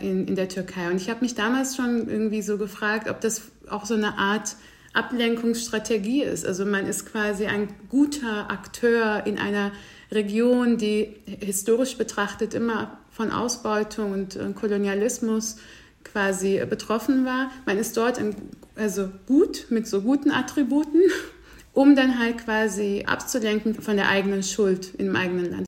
in, 0.00 0.26
in 0.26 0.36
der 0.36 0.48
Türkei. 0.48 0.90
Und 0.90 0.96
ich 0.96 1.10
habe 1.10 1.20
mich 1.20 1.34
damals 1.34 1.76
schon 1.76 2.08
irgendwie 2.08 2.42
so 2.42 2.58
gefragt, 2.58 3.08
ob 3.08 3.20
das 3.20 3.42
auch 3.70 3.86
so 3.86 3.94
eine 3.94 4.18
Art 4.18 4.56
Ablenkungsstrategie 4.92 6.22
ist. 6.22 6.46
Also 6.46 6.64
man 6.64 6.86
ist 6.86 7.06
quasi 7.06 7.46
ein 7.46 7.68
guter 7.88 8.50
Akteur 8.50 9.26
in 9.26 9.38
einer 9.38 9.72
Region, 10.10 10.78
die 10.78 11.14
historisch 11.40 11.96
betrachtet 11.98 12.54
immer 12.54 12.98
von 13.10 13.30
Ausbeutung 13.30 14.12
und 14.12 14.38
Kolonialismus 14.54 15.56
quasi 16.04 16.62
betroffen 16.68 17.24
war. 17.24 17.50
Man 17.66 17.78
ist 17.78 17.96
dort 17.96 18.18
in, 18.18 18.34
also 18.74 19.10
gut 19.26 19.66
mit 19.70 19.86
so 19.86 20.00
guten 20.00 20.30
Attributen, 20.30 21.00
um 21.72 21.96
dann 21.96 22.18
halt 22.18 22.38
quasi 22.38 23.04
abzulenken 23.06 23.74
von 23.74 23.96
der 23.96 24.08
eigenen 24.08 24.42
Schuld 24.42 24.94
im 24.96 25.14
eigenen 25.14 25.50
Land. 25.50 25.65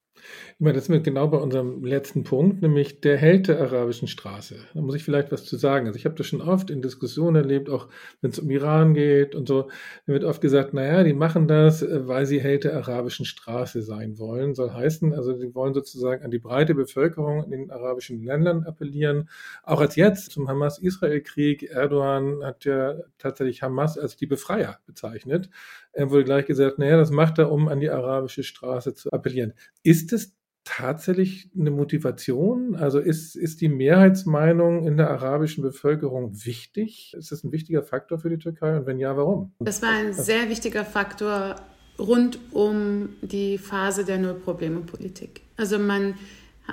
Ich 0.61 0.65
meine, 0.65 0.75
das 0.75 0.87
sind 0.87 0.95
wir 0.95 1.01
genau 1.03 1.29
bei 1.29 1.39
unserem 1.39 1.85
letzten 1.85 2.25
Punkt, 2.25 2.63
nämlich 2.63 3.01
der 3.01 3.17
Held 3.17 3.47
der 3.47 3.61
arabischen 3.61 4.09
Straße. 4.09 4.57
Da 4.75 4.81
muss 4.81 4.97
ich 4.97 5.05
vielleicht 5.05 5.31
was 5.31 5.45
zu 5.45 5.57
sagen. 5.57 5.87
Also 5.87 5.97
ich 5.97 6.05
habe 6.05 6.17
das 6.17 6.27
schon 6.27 6.41
oft 6.41 6.71
in 6.71 6.83
Diskussionen 6.83 7.37
erlebt, 7.37 7.71
auch 7.71 7.87
wenn 8.23 8.33
es 8.33 8.41
um 8.41 8.51
Iran 8.51 8.93
geht 8.93 9.37
und 9.37 9.47
so. 9.47 9.69
Da 10.09 10.13
wird 10.13 10.25
oft 10.25 10.41
gesagt, 10.41 10.75
naja, 10.75 11.05
die 11.05 11.13
machen 11.13 11.47
das, 11.47 11.83
äh, 11.83 12.09
weil 12.09 12.27
sie 12.27 12.41
Held 12.41 12.65
der 12.65 12.77
arabischen 12.77 13.25
Straße 13.25 13.83
sein 13.83 14.19
wollen. 14.19 14.57
Soll 14.57 14.73
heißen, 14.73 15.15
also 15.15 15.33
die 15.33 15.55
wollen 15.55 15.75
sozusagen 15.75 16.25
an 16.25 16.33
die 16.33 16.41
breite 16.41 16.75
Bevölkerung 16.75 17.45
in 17.45 17.51
den 17.53 17.71
arabischen 17.71 18.21
Ländern 18.25 18.65
appellieren. 18.65 19.29
Auch 19.63 19.81
als 19.81 19.95
jetzt 19.95 20.33
zum 20.33 20.49
Hamas-Israel-Krieg. 20.49 21.71
Erdogan 21.71 22.43
hat 22.43 22.65
ja 22.65 22.97
tatsächlich 23.19 23.63
Hamas 23.63 23.97
als 23.97 24.17
die 24.17 24.27
Befreier 24.27 24.81
bezeichnet. 24.87 25.51
Er 25.93 26.11
wurde 26.11 26.25
gleich 26.25 26.47
gesagt, 26.47 26.81
naja, 26.81 26.97
das 26.97 27.13
macht 27.13 27.39
er, 27.39 27.53
um 27.53 27.69
an 27.69 27.79
die 27.79 27.91
arabische 27.91 28.43
Straße 28.43 28.95
zu 28.95 29.13
appellieren. 29.13 29.53
Ist 29.85 30.13
es 30.13 30.37
tatsächlich 30.69 31.51
eine 31.59 31.71
Motivation? 31.71 32.77
Also 32.77 32.99
ist, 32.99 33.37
ist 33.37 33.61
die 33.61 33.69
Mehrheitsmeinung 33.69 34.87
in 34.87 34.97
der 34.97 35.11
arabischen 35.11 35.62
Bevölkerung 35.62 36.45
wichtig? 36.45 37.14
Ist 37.16 37.33
das 37.33 37.43
ein 37.45 37.53
wichtiger 37.53 37.83
Faktor 37.83 38.19
für 38.19 38.31
die 38.31 38.39
Türkei? 38.39 38.77
Und 38.77 38.87
wenn 38.87 38.99
ja, 38.99 39.16
warum? 39.16 39.53
Das 39.61 39.83
war 39.83 39.91
ein 39.91 40.12
sehr 40.12 40.49
wichtiger 40.49 40.85
Faktor 40.85 41.57
rund 41.99 42.39
um 42.53 43.11
die 43.23 43.59
Phase 43.59 44.05
der 44.05 44.19
Nullprobleme-Politik. 44.19 45.41
Also 45.57 45.79
man 45.79 46.14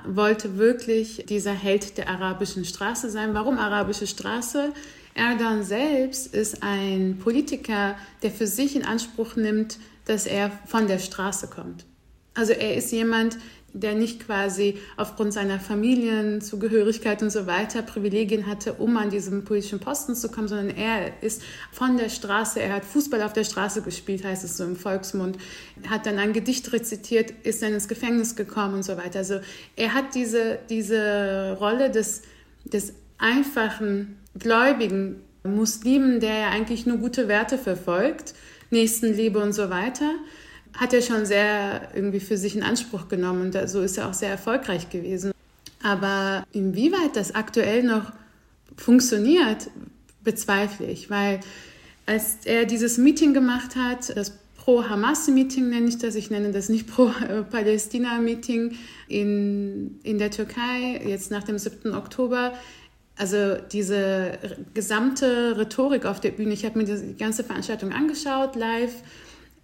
wollte 0.05 0.57
wirklich 0.57 1.25
dieser 1.27 1.53
Held 1.53 1.97
der 1.97 2.09
arabischen 2.09 2.65
Straße 2.65 3.09
sein. 3.09 3.33
Warum 3.33 3.57
arabische 3.57 4.07
Straße? 4.07 4.73
Erdogan 5.13 5.63
selbst 5.63 6.33
ist 6.35 6.61
ein 6.61 7.17
Politiker, 7.17 7.95
der 8.21 8.31
für 8.31 8.47
sich 8.47 8.75
in 8.75 8.83
Anspruch 8.83 9.37
nimmt, 9.37 9.79
dass 10.03 10.27
er 10.27 10.51
von 10.65 10.87
der 10.87 10.99
Straße 10.99 11.47
kommt. 11.47 11.85
Also 12.33 12.51
er 12.51 12.75
ist 12.75 12.91
jemand, 12.91 13.37
der 13.75 13.93
nicht 13.93 14.25
quasi 14.25 14.77
aufgrund 14.95 15.33
seiner 15.33 15.59
Familienzugehörigkeit 15.59 17.21
und 17.21 17.29
so 17.29 17.45
weiter 17.45 17.81
Privilegien 17.81 18.47
hatte, 18.47 18.73
um 18.73 18.95
an 18.95 19.09
diesen 19.09 19.43
politischen 19.43 19.79
Posten 19.79 20.15
zu 20.15 20.29
kommen, 20.29 20.47
sondern 20.47 20.69
er 20.69 21.21
ist 21.21 21.41
von 21.73 21.97
der 21.97 22.09
Straße, 22.09 22.61
er 22.61 22.73
hat 22.73 22.85
Fußball 22.85 23.21
auf 23.21 23.33
der 23.33 23.43
Straße 23.43 23.81
gespielt, 23.81 24.23
heißt 24.23 24.45
es 24.45 24.55
so 24.55 24.63
im 24.63 24.77
Volksmund, 24.77 25.37
hat 25.89 26.05
dann 26.05 26.19
ein 26.19 26.31
Gedicht 26.31 26.71
rezitiert, 26.71 27.33
ist 27.43 27.61
dann 27.61 27.73
ins 27.73 27.89
Gefängnis 27.89 28.37
gekommen 28.37 28.75
und 28.75 28.83
so 28.83 28.95
weiter. 28.95 29.19
Also 29.19 29.41
er 29.75 29.93
hat 29.93 30.15
diese, 30.15 30.59
diese 30.69 31.57
Rolle 31.59 31.91
des, 31.91 32.21
des 32.63 32.93
einfachen, 33.17 34.17
gläubigen 34.39 35.21
Muslimen, 35.43 36.21
der 36.21 36.37
ja 36.39 36.49
eigentlich 36.49 36.85
nur 36.85 36.97
gute 36.97 37.27
Werte 37.27 37.57
verfolgt, 37.57 38.33
Nächstenliebe 38.71 39.39
und 39.39 39.51
so 39.53 39.69
weiter, 39.69 40.11
hat 40.77 40.93
er 40.93 41.01
schon 41.01 41.25
sehr 41.25 41.89
irgendwie 41.95 42.19
für 42.19 42.37
sich 42.37 42.55
in 42.55 42.63
Anspruch 42.63 43.07
genommen 43.07 43.53
und 43.53 43.69
so 43.69 43.81
ist 43.81 43.97
er 43.97 44.09
auch 44.09 44.13
sehr 44.13 44.29
erfolgreich 44.29 44.89
gewesen. 44.89 45.31
Aber 45.81 46.45
inwieweit 46.51 47.15
das 47.15 47.35
aktuell 47.35 47.83
noch 47.83 48.11
funktioniert, 48.75 49.69
bezweifle 50.23 50.87
ich, 50.87 51.09
weil 51.09 51.39
als 52.05 52.39
er 52.45 52.65
dieses 52.65 52.97
Meeting 52.97 53.33
gemacht 53.33 53.75
hat, 53.75 54.15
das 54.15 54.33
Pro-Hamas-Meeting 54.57 55.69
nenne 55.69 55.87
ich 55.87 55.99
das, 55.99 56.15
ich 56.15 56.31
nenne 56.31 56.51
das 56.51 56.69
nicht 56.69 56.87
Pro-Palästina-Meeting 56.87 58.75
in, 59.07 59.99
in 60.01 60.17
der 60.17 60.31
Türkei, 60.31 61.01
jetzt 61.05 61.29
nach 61.29 61.43
dem 61.43 61.59
7. 61.59 61.93
Oktober, 61.93 62.53
also 63.15 63.55
diese 63.71 64.39
gesamte 64.73 65.55
Rhetorik 65.57 66.05
auf 66.05 66.19
der 66.19 66.31
Bühne, 66.31 66.53
ich 66.53 66.65
habe 66.65 66.79
mir 66.79 66.85
die 66.85 67.15
ganze 67.15 67.43
Veranstaltung 67.43 67.93
angeschaut, 67.93 68.55
live, 68.55 68.95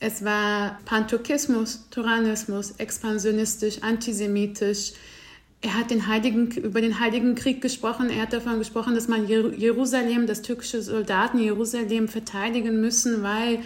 es 0.04 0.26
war 0.26 0.80
Pantokismus, 0.86 1.88
Tyrannismus, 1.92 2.72
expansionistisch, 2.80 3.84
antisemitisch. 3.84 4.94
Er 5.62 5.78
hat 5.78 5.92
den 5.92 6.08
Heiligen, 6.08 6.50
über 6.50 6.82
den 6.82 7.00
Heiligen 7.00 7.36
Krieg 7.36 7.62
gesprochen. 7.62 8.10
Er 8.10 8.24
hat 8.24 8.34
davon 8.34 8.58
gesprochen, 8.58 8.96
dass 8.96 9.08
man 9.08 9.28
Jerusalem, 9.28 10.26
dass 10.26 10.42
türkische 10.42 10.82
Soldaten 10.82 11.38
Jerusalem 11.38 12.08
verteidigen 12.08 12.82
müssen, 12.82 13.22
weil 13.22 13.60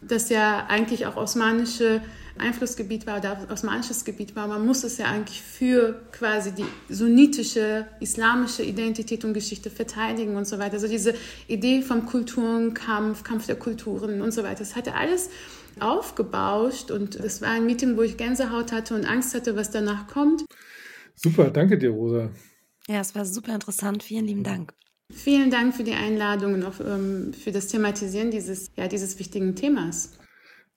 das 0.00 0.28
ja 0.28 0.64
eigentlich 0.68 1.06
auch 1.06 1.16
osmanische 1.16 2.00
Einflussgebiet 2.38 3.08
war 3.08 3.18
oder 3.18 3.48
osmanisches 3.52 4.04
Gebiet 4.04 4.36
war. 4.36 4.46
Man 4.46 4.64
muss 4.64 4.84
es 4.84 4.96
ja 4.96 5.06
eigentlich 5.06 5.42
für 5.42 6.00
quasi 6.12 6.52
die 6.52 6.64
sunnitische, 6.88 7.86
islamische 7.98 8.62
Identität 8.62 9.24
und 9.24 9.34
Geschichte 9.34 9.70
verteidigen 9.70 10.36
und 10.36 10.46
so 10.46 10.60
weiter. 10.60 10.74
Also 10.74 10.86
diese 10.86 11.14
Idee 11.48 11.82
vom 11.82 12.06
Kulturenkampf, 12.06 13.24
Kampf 13.24 13.46
der 13.46 13.56
Kulturen 13.56 14.22
und 14.22 14.30
so 14.30 14.44
weiter. 14.44 14.60
Das 14.60 14.76
hatte 14.76 14.94
alles 14.94 15.30
aufgebauscht 15.82 16.90
und 16.90 17.16
es 17.16 17.42
war 17.42 17.50
ein 17.50 17.66
Meeting, 17.66 17.96
wo 17.96 18.02
ich 18.02 18.16
Gänsehaut 18.16 18.72
hatte 18.72 18.94
und 18.94 19.04
Angst 19.04 19.34
hatte, 19.34 19.56
was 19.56 19.70
danach 19.70 20.06
kommt. 20.08 20.44
Super, 21.14 21.50
danke 21.50 21.78
dir, 21.78 21.90
Rosa. 21.90 22.30
Ja, 22.88 23.00
es 23.00 23.14
war 23.14 23.24
super 23.24 23.54
interessant. 23.54 24.02
Vielen 24.02 24.26
lieben 24.26 24.42
Dank. 24.42 24.72
Vielen 25.12 25.50
Dank 25.50 25.74
für 25.74 25.82
die 25.84 25.92
Einladung 25.92 26.54
und 26.54 26.64
auch 26.64 26.80
ähm, 26.80 27.32
für 27.32 27.52
das 27.52 27.66
Thematisieren 27.66 28.30
dieses, 28.30 28.70
ja, 28.76 28.86
dieses 28.88 29.18
wichtigen 29.18 29.56
Themas. 29.56 30.12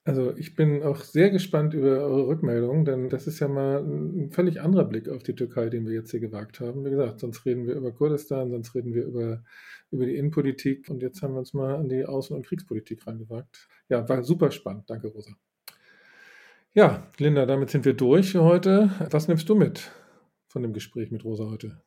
Also 0.06 0.36
ich 0.36 0.56
bin 0.56 0.84
auch 0.84 0.97
sehr 0.97 1.30
gespannt 1.30 1.74
über 1.74 2.01
eure 2.01 2.28
Rückmeldungen, 2.28 2.84
denn 2.84 3.10
das 3.10 3.26
ist 3.26 3.39
ja 3.39 3.47
mal 3.47 3.82
ein 3.82 4.32
völlig 4.32 4.60
anderer 4.60 4.84
Blick 4.84 5.08
auf 5.08 5.24
die 5.24 5.34
Türkei, 5.34 5.70
den 5.70 5.86
wir 5.86 5.93
jetzt 5.93 6.12
hier 6.12 6.20
gewagt 6.20 6.60
haben. 6.60 6.84
Wie 6.84 6.89
gesagt, 6.89 7.22
sonst 7.22 7.45
reden 7.45 7.68
wir 7.68 7.76
über 7.76 7.93
Kurdistan, 7.93 8.51
sonst 8.51 8.76
reden 8.76 8.93
wir 8.93 9.06
über, 9.06 9.43
über 9.91 10.06
die 10.06 10.18
Innenpolitik 10.18 10.89
und 10.89 11.01
jetzt 11.01 11.22
haben 11.22 11.36
wir 11.36 11.39
uns 11.39 11.54
mal 11.54 11.76
an 11.76 11.88
die 11.88 12.06
Außen- 12.06 12.34
und 12.34 12.45
Kriegspolitik 12.45 13.08
reingewagt. 13.08 13.70
Ja, 13.88 14.08
war 14.10 14.24
super 14.24 14.51
spannend. 14.51 14.89
Danke, 14.89 15.08
Rosa. 15.08 15.32
Ja, 16.74 17.08
Linda, 17.18 17.45
damit 17.45 17.70
sind 17.70 17.86
wir 17.86 17.93
durch 17.93 18.32
für 18.34 18.43
heute. 18.43 18.89
Was 19.10 19.30
nimmst 19.30 19.47
du 19.47 19.56
mit 19.56 19.89
von 20.47 20.64
dem 20.64 20.74
Gespräch 20.74 21.12
mit 21.12 21.24
Rosa 21.24 21.45
heute? 21.45 21.82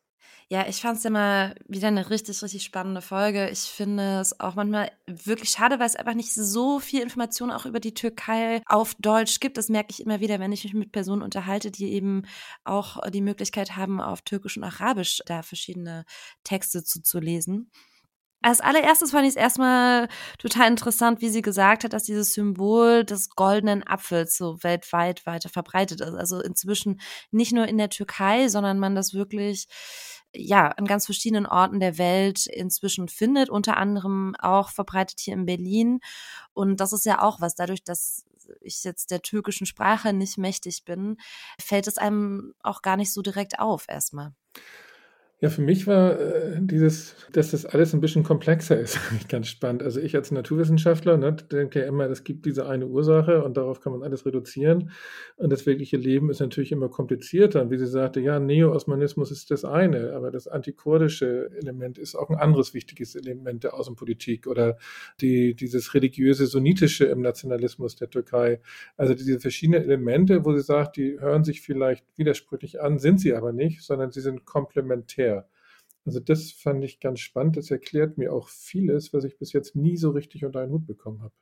Ja, 0.48 0.64
ich 0.68 0.80
fand 0.80 0.96
es 0.98 1.04
immer 1.04 1.56
wieder 1.66 1.88
eine 1.88 2.08
richtig, 2.08 2.40
richtig 2.40 2.62
spannende 2.62 3.02
Folge. 3.02 3.50
Ich 3.50 3.62
finde 3.62 4.20
es 4.20 4.38
auch 4.38 4.54
manchmal 4.54 4.92
wirklich 5.08 5.50
schade, 5.50 5.80
weil 5.80 5.86
es 5.86 5.96
einfach 5.96 6.14
nicht 6.14 6.32
so 6.32 6.78
viel 6.78 7.02
Information 7.02 7.50
auch 7.50 7.66
über 7.66 7.80
die 7.80 7.94
Türkei 7.94 8.62
auf 8.66 8.94
Deutsch 9.00 9.40
gibt. 9.40 9.56
Das 9.56 9.68
merke 9.68 9.88
ich 9.90 10.00
immer 10.00 10.20
wieder, 10.20 10.38
wenn 10.38 10.52
ich 10.52 10.62
mich 10.62 10.72
mit 10.74 10.92
Personen 10.92 11.22
unterhalte, 11.22 11.72
die 11.72 11.92
eben 11.92 12.22
auch 12.62 13.00
die 13.10 13.22
Möglichkeit 13.22 13.74
haben, 13.76 14.00
auf 14.00 14.22
Türkisch 14.22 14.56
und 14.56 14.62
Arabisch 14.62 15.20
da 15.26 15.42
verschiedene 15.42 16.04
Texte 16.44 16.84
zu, 16.84 17.02
zu 17.02 17.18
lesen. 17.18 17.72
Als 18.42 18.60
allererstes 18.60 19.10
fand 19.10 19.24
ich 19.24 19.30
es 19.30 19.36
erstmal 19.36 20.08
total 20.38 20.68
interessant, 20.68 21.20
wie 21.20 21.30
sie 21.30 21.42
gesagt 21.42 21.82
hat, 21.82 21.92
dass 21.92 22.04
dieses 22.04 22.34
Symbol 22.34 23.04
des 23.04 23.30
goldenen 23.30 23.84
Apfels 23.84 24.36
so 24.36 24.62
weltweit 24.62 25.26
weiter 25.26 25.48
verbreitet 25.48 26.00
ist. 26.00 26.14
Also 26.14 26.40
inzwischen 26.40 27.00
nicht 27.32 27.52
nur 27.52 27.66
in 27.66 27.78
der 27.78 27.90
Türkei, 27.90 28.48
sondern 28.48 28.78
man 28.78 28.94
das 28.94 29.14
wirklich 29.14 29.66
ja, 30.36 30.68
an 30.68 30.86
ganz 30.86 31.06
verschiedenen 31.06 31.46
Orten 31.46 31.80
der 31.80 31.98
Welt 31.98 32.46
inzwischen 32.46 33.08
findet, 33.08 33.48
unter 33.48 33.76
anderem 33.76 34.34
auch 34.38 34.70
verbreitet 34.70 35.20
hier 35.20 35.34
in 35.34 35.46
Berlin. 35.46 36.00
Und 36.52 36.80
das 36.80 36.92
ist 36.92 37.06
ja 37.06 37.22
auch 37.22 37.40
was, 37.40 37.54
dadurch, 37.54 37.82
dass 37.82 38.24
ich 38.60 38.84
jetzt 38.84 39.10
der 39.10 39.22
türkischen 39.22 39.66
Sprache 39.66 40.12
nicht 40.12 40.38
mächtig 40.38 40.84
bin, 40.84 41.16
fällt 41.60 41.86
es 41.86 41.98
einem 41.98 42.54
auch 42.62 42.82
gar 42.82 42.96
nicht 42.96 43.12
so 43.12 43.22
direkt 43.22 43.58
auf 43.58 43.86
erstmal. 43.88 44.32
Ja, 45.38 45.50
für 45.50 45.60
mich 45.60 45.86
war 45.86 46.18
äh, 46.18 46.56
dieses, 46.62 47.14
dass 47.30 47.50
das 47.50 47.66
alles 47.66 47.92
ein 47.92 48.00
bisschen 48.00 48.22
komplexer 48.22 48.80
ist, 48.80 48.98
ganz 49.28 49.48
spannend. 49.48 49.82
Also 49.82 50.00
ich 50.00 50.16
als 50.16 50.30
Naturwissenschaftler 50.30 51.18
ne, 51.18 51.34
denke 51.34 51.80
ja 51.80 51.86
immer, 51.86 52.08
es 52.08 52.24
gibt 52.24 52.46
diese 52.46 52.66
eine 52.66 52.86
Ursache 52.86 53.44
und 53.44 53.54
darauf 53.58 53.80
kann 53.80 53.92
man 53.92 54.02
alles 54.02 54.24
reduzieren. 54.24 54.92
Und 55.36 55.50
das 55.50 55.66
wirkliche 55.66 55.98
Leben 55.98 56.30
ist 56.30 56.40
natürlich 56.40 56.72
immer 56.72 56.88
komplizierter. 56.88 57.60
Und 57.60 57.70
wie 57.70 57.76
sie 57.76 57.86
sagte, 57.86 58.20
ja, 58.20 58.40
Neo-Osmanismus 58.40 59.30
ist 59.30 59.50
das 59.50 59.66
eine, 59.66 60.14
aber 60.14 60.30
das 60.30 60.48
antikurdische 60.48 61.50
Element 61.60 61.98
ist 61.98 62.14
auch 62.14 62.30
ein 62.30 62.36
anderes 62.36 62.72
wichtiges 62.72 63.14
Element 63.14 63.62
der 63.62 63.74
Außenpolitik 63.74 64.46
oder 64.46 64.78
die, 65.20 65.54
dieses 65.54 65.92
religiöse 65.92 66.46
sunnitische 66.46 67.04
im 67.04 67.20
Nationalismus 67.20 67.94
der 67.96 68.08
Türkei. 68.08 68.62
Also 68.96 69.12
diese 69.12 69.38
verschiedenen 69.38 69.82
Elemente, 69.82 70.46
wo 70.46 70.54
sie 70.54 70.62
sagt, 70.62 70.96
die 70.96 71.20
hören 71.20 71.44
sich 71.44 71.60
vielleicht 71.60 72.06
widersprüchlich 72.16 72.80
an, 72.80 72.98
sind 72.98 73.20
sie 73.20 73.34
aber 73.34 73.52
nicht, 73.52 73.82
sondern 73.82 74.12
sie 74.12 74.22
sind 74.22 74.46
komplementär. 74.46 75.35
Also 76.06 76.20
das 76.20 76.52
fand 76.52 76.84
ich 76.84 77.00
ganz 77.00 77.20
spannend. 77.20 77.56
Das 77.56 77.70
erklärt 77.70 78.16
mir 78.16 78.32
auch 78.32 78.48
vieles, 78.48 79.12
was 79.12 79.24
ich 79.24 79.38
bis 79.38 79.52
jetzt 79.52 79.76
nie 79.76 79.96
so 79.96 80.10
richtig 80.10 80.44
unter 80.44 80.60
einen 80.60 80.72
Hut 80.72 80.86
bekommen 80.86 81.20
habe. 81.22 81.34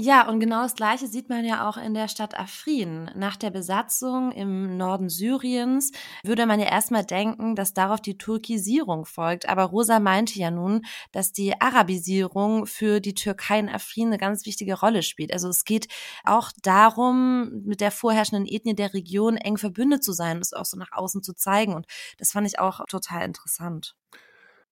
Ja, 0.00 0.28
und 0.28 0.38
genau 0.38 0.62
das 0.62 0.76
Gleiche 0.76 1.08
sieht 1.08 1.28
man 1.28 1.44
ja 1.44 1.68
auch 1.68 1.76
in 1.76 1.92
der 1.92 2.06
Stadt 2.06 2.38
Afrin. 2.38 3.10
Nach 3.16 3.34
der 3.36 3.50
Besatzung 3.50 4.30
im 4.30 4.76
Norden 4.76 5.08
Syriens 5.08 5.90
würde 6.22 6.46
man 6.46 6.60
ja 6.60 6.66
erstmal 6.66 7.04
denken, 7.04 7.56
dass 7.56 7.74
darauf 7.74 8.00
die 8.00 8.16
Turkisierung 8.16 9.06
folgt. 9.06 9.48
Aber 9.48 9.64
Rosa 9.64 9.98
meinte 9.98 10.38
ja 10.38 10.52
nun, 10.52 10.82
dass 11.10 11.32
die 11.32 11.60
Arabisierung 11.60 12.66
für 12.66 13.00
die 13.00 13.14
Türkei 13.14 13.58
in 13.58 13.68
Afrin 13.68 14.06
eine 14.08 14.18
ganz 14.18 14.46
wichtige 14.46 14.78
Rolle 14.78 15.02
spielt. 15.02 15.32
Also 15.32 15.48
es 15.48 15.64
geht 15.64 15.88
auch 16.22 16.52
darum, 16.62 17.62
mit 17.64 17.80
der 17.80 17.90
vorherrschenden 17.90 18.46
Ethnie 18.46 18.76
der 18.76 18.94
Region 18.94 19.36
eng 19.36 19.56
verbündet 19.58 20.04
zu 20.04 20.12
sein, 20.12 20.38
das 20.38 20.52
auch 20.52 20.64
so 20.64 20.76
nach 20.76 20.92
außen 20.92 21.24
zu 21.24 21.34
zeigen. 21.34 21.74
Und 21.74 21.86
das 22.18 22.30
fand 22.30 22.46
ich 22.46 22.60
auch 22.60 22.84
total 22.86 23.24
interessant. 23.24 23.97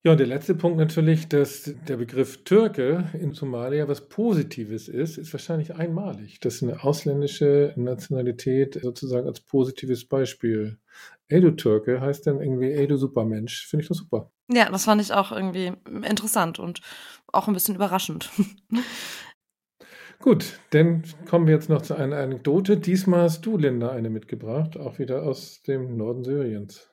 Ja, 0.04 0.12
und 0.12 0.18
der 0.18 0.26
letzte 0.28 0.54
Punkt 0.54 0.78
natürlich, 0.78 1.28
dass 1.28 1.74
der 1.88 1.96
Begriff 1.96 2.44
Türke 2.44 3.10
in 3.14 3.32
Somalia 3.32 3.88
was 3.88 4.08
Positives 4.08 4.86
ist, 4.86 5.18
ist 5.18 5.32
wahrscheinlich 5.32 5.74
einmalig, 5.74 6.38
dass 6.38 6.62
eine 6.62 6.84
ausländische 6.84 7.72
Nationalität 7.76 8.78
sozusagen 8.80 9.26
als 9.26 9.40
positives 9.40 10.06
Beispiel. 10.06 10.78
Ey 11.28 11.40
du 11.40 11.50
Türke 11.50 12.00
heißt 12.00 12.26
dann 12.28 12.40
irgendwie 12.40 12.70
Ey 12.70 12.86
du 12.86 12.96
Supermensch. 12.96 13.66
Finde 13.66 13.82
ich 13.82 13.88
doch 13.88 13.96
super. 13.96 14.30
Ja, 14.48 14.70
das 14.70 14.84
fand 14.84 15.02
ich 15.02 15.12
auch 15.12 15.32
irgendwie 15.32 15.72
interessant 16.04 16.60
und 16.60 16.82
auch 17.32 17.48
ein 17.48 17.54
bisschen 17.54 17.74
überraschend. 17.74 18.30
Gut, 20.20 20.60
dann 20.70 21.02
kommen 21.28 21.46
wir 21.46 21.54
jetzt 21.54 21.68
noch 21.68 21.82
zu 21.82 21.94
einer 21.94 22.16
Anekdote. 22.16 22.78
Diesmal 22.78 23.22
hast 23.22 23.44
du, 23.44 23.58
Linda, 23.58 23.90
eine 23.90 24.08
mitgebracht, 24.08 24.76
auch 24.76 24.98
wieder 24.98 25.24
aus 25.24 25.62
dem 25.62 25.96
Norden 25.96 26.24
Syriens. 26.24 26.88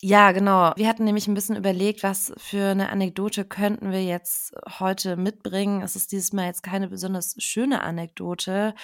Ja, 0.00 0.30
genau. 0.30 0.72
Wir 0.76 0.86
hatten 0.88 1.02
nämlich 1.02 1.26
ein 1.26 1.34
bisschen 1.34 1.56
überlegt, 1.56 2.04
was 2.04 2.32
für 2.36 2.70
eine 2.70 2.90
Anekdote 2.90 3.44
könnten 3.44 3.90
wir 3.90 4.04
jetzt 4.04 4.54
heute 4.78 5.16
mitbringen. 5.16 5.82
Es 5.82 5.96
ist 5.96 6.12
dieses 6.12 6.32
Mal 6.32 6.46
jetzt 6.46 6.62
keine 6.62 6.86
besonders 6.86 7.34
schöne 7.38 7.82
Anekdote, 7.82 8.74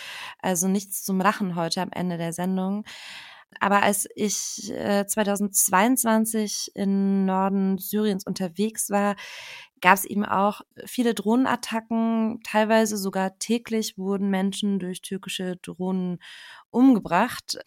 also 0.42 0.66
nichts 0.66 1.04
zum 1.04 1.20
Lachen 1.20 1.54
heute 1.54 1.82
am 1.82 1.90
Ende 1.92 2.18
der 2.18 2.32
Sendung. 2.32 2.84
Aber 3.60 3.84
als 3.84 4.08
ich 4.16 4.72
äh, 4.72 5.06
2022 5.06 6.72
in 6.74 7.24
Norden 7.26 7.78
Syriens 7.78 8.26
unterwegs 8.26 8.90
war, 8.90 9.14
gab 9.80 9.94
es 9.94 10.04
eben 10.04 10.24
auch 10.24 10.62
viele 10.84 11.14
Drohnenattacken. 11.14 12.40
Teilweise 12.42 12.96
sogar 12.96 13.38
täglich 13.38 13.96
wurden 13.96 14.30
Menschen 14.30 14.80
durch 14.80 15.00
türkische 15.02 15.58
Drohnen 15.62 16.18
umgebracht. 16.70 17.58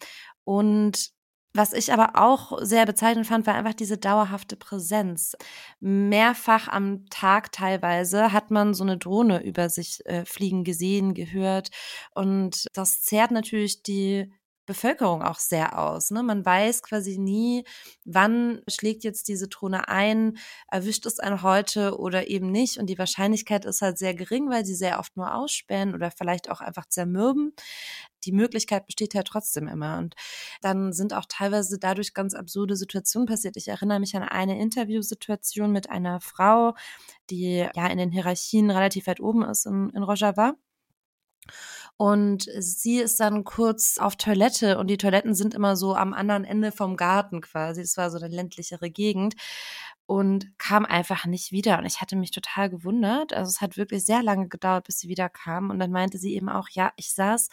Und 0.44 1.12
was 1.54 1.72
ich 1.72 1.92
aber 1.92 2.12
auch 2.14 2.58
sehr 2.60 2.86
bezeichnend 2.86 3.26
fand, 3.26 3.46
war 3.46 3.54
einfach 3.54 3.74
diese 3.74 3.98
dauerhafte 3.98 4.56
Präsenz. 4.56 5.36
Mehrfach 5.80 6.68
am 6.68 7.06
Tag 7.10 7.52
teilweise 7.52 8.32
hat 8.32 8.50
man 8.50 8.74
so 8.74 8.84
eine 8.84 8.98
Drohne 8.98 9.42
über 9.42 9.68
sich 9.68 10.04
äh, 10.06 10.24
fliegen 10.24 10.62
gesehen, 10.64 11.14
gehört. 11.14 11.70
Und 12.14 12.66
das 12.74 13.02
zehrt 13.02 13.30
natürlich 13.30 13.82
die 13.82 14.32
Bevölkerung 14.68 15.22
auch 15.22 15.38
sehr 15.38 15.78
aus. 15.78 16.10
Ne? 16.10 16.22
Man 16.22 16.44
weiß 16.44 16.82
quasi 16.82 17.18
nie, 17.18 17.64
wann 18.04 18.60
schlägt 18.68 19.02
jetzt 19.02 19.26
diese 19.28 19.48
Drohne 19.48 19.88
ein, 19.88 20.36
erwischt 20.70 21.06
es 21.06 21.18
einen 21.18 21.42
heute 21.42 21.98
oder 21.98 22.28
eben 22.28 22.52
nicht. 22.52 22.78
Und 22.78 22.86
die 22.86 22.98
Wahrscheinlichkeit 22.98 23.64
ist 23.64 23.80
halt 23.80 23.98
sehr 23.98 24.14
gering, 24.14 24.50
weil 24.50 24.66
sie 24.66 24.74
sehr 24.74 24.98
oft 24.98 25.16
nur 25.16 25.34
ausspähen 25.34 25.94
oder 25.94 26.10
vielleicht 26.10 26.50
auch 26.50 26.60
einfach 26.60 26.86
zermürben. 26.86 27.54
Die 28.24 28.32
Möglichkeit 28.32 28.84
besteht 28.84 29.14
ja 29.14 29.22
trotzdem 29.22 29.68
immer. 29.68 29.96
Und 29.96 30.14
dann 30.60 30.92
sind 30.92 31.14
auch 31.14 31.24
teilweise 31.26 31.78
dadurch 31.78 32.12
ganz 32.12 32.34
absurde 32.34 32.76
Situationen 32.76 33.26
passiert. 33.26 33.56
Ich 33.56 33.68
erinnere 33.68 34.00
mich 34.00 34.14
an 34.16 34.22
eine 34.22 34.60
Interviewsituation 34.60 35.72
mit 35.72 35.88
einer 35.88 36.20
Frau, 36.20 36.74
die 37.30 37.66
ja 37.74 37.86
in 37.86 37.96
den 37.96 38.10
Hierarchien 38.10 38.70
relativ 38.70 39.06
weit 39.06 39.20
oben 39.20 39.44
ist 39.44 39.64
in, 39.64 39.88
in 39.90 40.02
Rojava. 40.02 40.56
Und 41.98 42.48
sie 42.60 43.00
ist 43.00 43.18
dann 43.18 43.42
kurz 43.42 43.98
auf 43.98 44.14
Toilette 44.14 44.78
und 44.78 44.86
die 44.86 44.98
Toiletten 44.98 45.34
sind 45.34 45.52
immer 45.52 45.74
so 45.74 45.96
am 45.96 46.14
anderen 46.14 46.44
Ende 46.44 46.70
vom 46.70 46.96
Garten 46.96 47.40
quasi. 47.40 47.82
Das 47.82 47.96
war 47.96 48.08
so 48.12 48.18
eine 48.18 48.28
ländlichere 48.28 48.88
Gegend 48.88 49.34
und 50.06 50.56
kam 50.58 50.86
einfach 50.86 51.26
nicht 51.26 51.50
wieder. 51.50 51.76
Und 51.76 51.86
ich 51.86 52.00
hatte 52.00 52.14
mich 52.14 52.30
total 52.30 52.70
gewundert. 52.70 53.32
Also 53.32 53.50
es 53.50 53.60
hat 53.60 53.76
wirklich 53.76 54.06
sehr 54.06 54.22
lange 54.22 54.48
gedauert, 54.48 54.84
bis 54.86 55.00
sie 55.00 55.08
wieder 55.08 55.28
kam. 55.28 55.70
Und 55.70 55.80
dann 55.80 55.90
meinte 55.90 56.18
sie 56.18 56.36
eben 56.36 56.48
auch, 56.48 56.68
ja, 56.70 56.92
ich 56.94 57.12
saß 57.12 57.48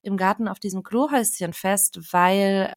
im 0.00 0.16
Garten 0.16 0.48
auf 0.48 0.58
diesem 0.58 0.82
Klohäuschen 0.82 1.52
fest, 1.52 2.00
weil 2.12 2.72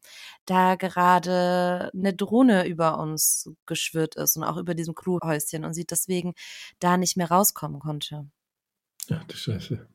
da 0.46 0.76
gerade 0.76 1.90
eine 1.94 2.14
Drohne 2.14 2.68
über 2.68 3.00
uns 3.00 3.50
geschwirrt 3.66 4.16
ist 4.16 4.36
und 4.36 4.44
auch 4.44 4.58
über 4.58 4.76
diesem 4.76 4.94
Klohäuschen 4.94 5.64
und 5.64 5.74
sie 5.74 5.86
deswegen 5.86 6.34
da 6.80 6.98
nicht 6.98 7.16
mehr 7.16 7.32
rauskommen 7.32 7.80
konnte. 7.80 8.30
Ach 9.10 9.24
du 9.24 9.38
Scheiße. 9.38 9.88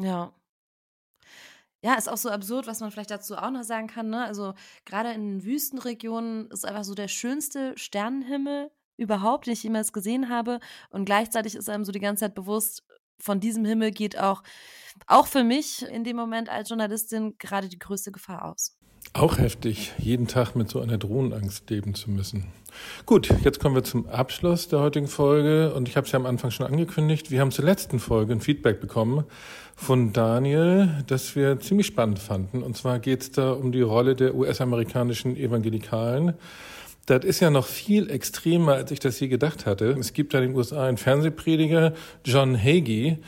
Ja. 0.00 0.32
Ja, 1.84 1.94
ist 1.94 2.08
auch 2.08 2.16
so 2.16 2.30
absurd, 2.30 2.66
was 2.68 2.80
man 2.80 2.92
vielleicht 2.92 3.10
dazu 3.10 3.36
auch 3.36 3.50
noch 3.50 3.64
sagen 3.64 3.88
kann. 3.88 4.08
Ne? 4.08 4.24
Also 4.24 4.54
gerade 4.84 5.12
in 5.12 5.44
Wüstenregionen 5.44 6.48
ist 6.50 6.64
einfach 6.64 6.84
so 6.84 6.94
der 6.94 7.08
schönste 7.08 7.76
Sternenhimmel 7.76 8.70
überhaupt, 8.96 9.46
den 9.46 9.54
ich 9.54 9.64
jemals 9.64 9.92
gesehen 9.92 10.28
habe. 10.28 10.60
Und 10.90 11.06
gleichzeitig 11.06 11.56
ist 11.56 11.68
einem 11.68 11.84
so 11.84 11.90
die 11.90 12.00
ganze 12.00 12.20
Zeit 12.20 12.34
bewusst, 12.36 12.84
von 13.18 13.40
diesem 13.40 13.64
Himmel 13.64 13.92
geht 13.92 14.18
auch, 14.18 14.42
auch 15.06 15.26
für 15.26 15.44
mich 15.44 15.82
in 15.82 16.04
dem 16.04 16.16
Moment 16.16 16.48
als 16.48 16.68
Journalistin 16.68 17.36
gerade 17.38 17.68
die 17.68 17.78
größte 17.78 18.12
Gefahr 18.12 18.44
aus. 18.44 18.76
Auch 19.14 19.36
heftig, 19.36 19.92
jeden 19.98 20.26
Tag 20.26 20.54
mit 20.54 20.70
so 20.70 20.80
einer 20.80 20.96
Drohnenangst 20.96 21.68
leben 21.68 21.94
zu 21.94 22.10
müssen. 22.10 22.46
Gut, 23.04 23.28
jetzt 23.44 23.60
kommen 23.60 23.74
wir 23.74 23.84
zum 23.84 24.08
Abschluss 24.08 24.68
der 24.68 24.80
heutigen 24.80 25.06
Folge 25.06 25.74
und 25.74 25.86
ich 25.86 25.98
habe 25.98 26.06
es 26.06 26.12
ja 26.12 26.18
am 26.18 26.24
Anfang 26.24 26.50
schon 26.50 26.64
angekündigt. 26.64 27.30
Wir 27.30 27.40
haben 27.40 27.50
zur 27.50 27.66
letzten 27.66 27.98
Folge 27.98 28.32
ein 28.32 28.40
Feedback 28.40 28.80
bekommen 28.80 29.24
von 29.76 30.14
Daniel, 30.14 31.04
das 31.08 31.36
wir 31.36 31.60
ziemlich 31.60 31.88
spannend 31.88 32.20
fanden. 32.20 32.62
Und 32.62 32.74
zwar 32.78 33.00
geht 33.00 33.20
es 33.20 33.30
da 33.32 33.52
um 33.52 33.70
die 33.70 33.82
Rolle 33.82 34.16
der 34.16 34.34
US-amerikanischen 34.34 35.36
Evangelikalen. 35.36 36.32
Das 37.04 37.22
ist 37.24 37.40
ja 37.40 37.50
noch 37.50 37.66
viel 37.66 38.08
extremer, 38.08 38.74
als 38.74 38.92
ich 38.92 39.00
das 39.00 39.20
je 39.20 39.28
gedacht 39.28 39.66
hatte. 39.66 39.90
Es 40.00 40.14
gibt 40.14 40.32
da 40.32 40.38
in 40.38 40.50
den 40.50 40.56
USA 40.56 40.86
einen 40.86 40.96
Fernsehprediger, 40.96 41.92
John 42.24 42.56
Hagee, 42.56 43.18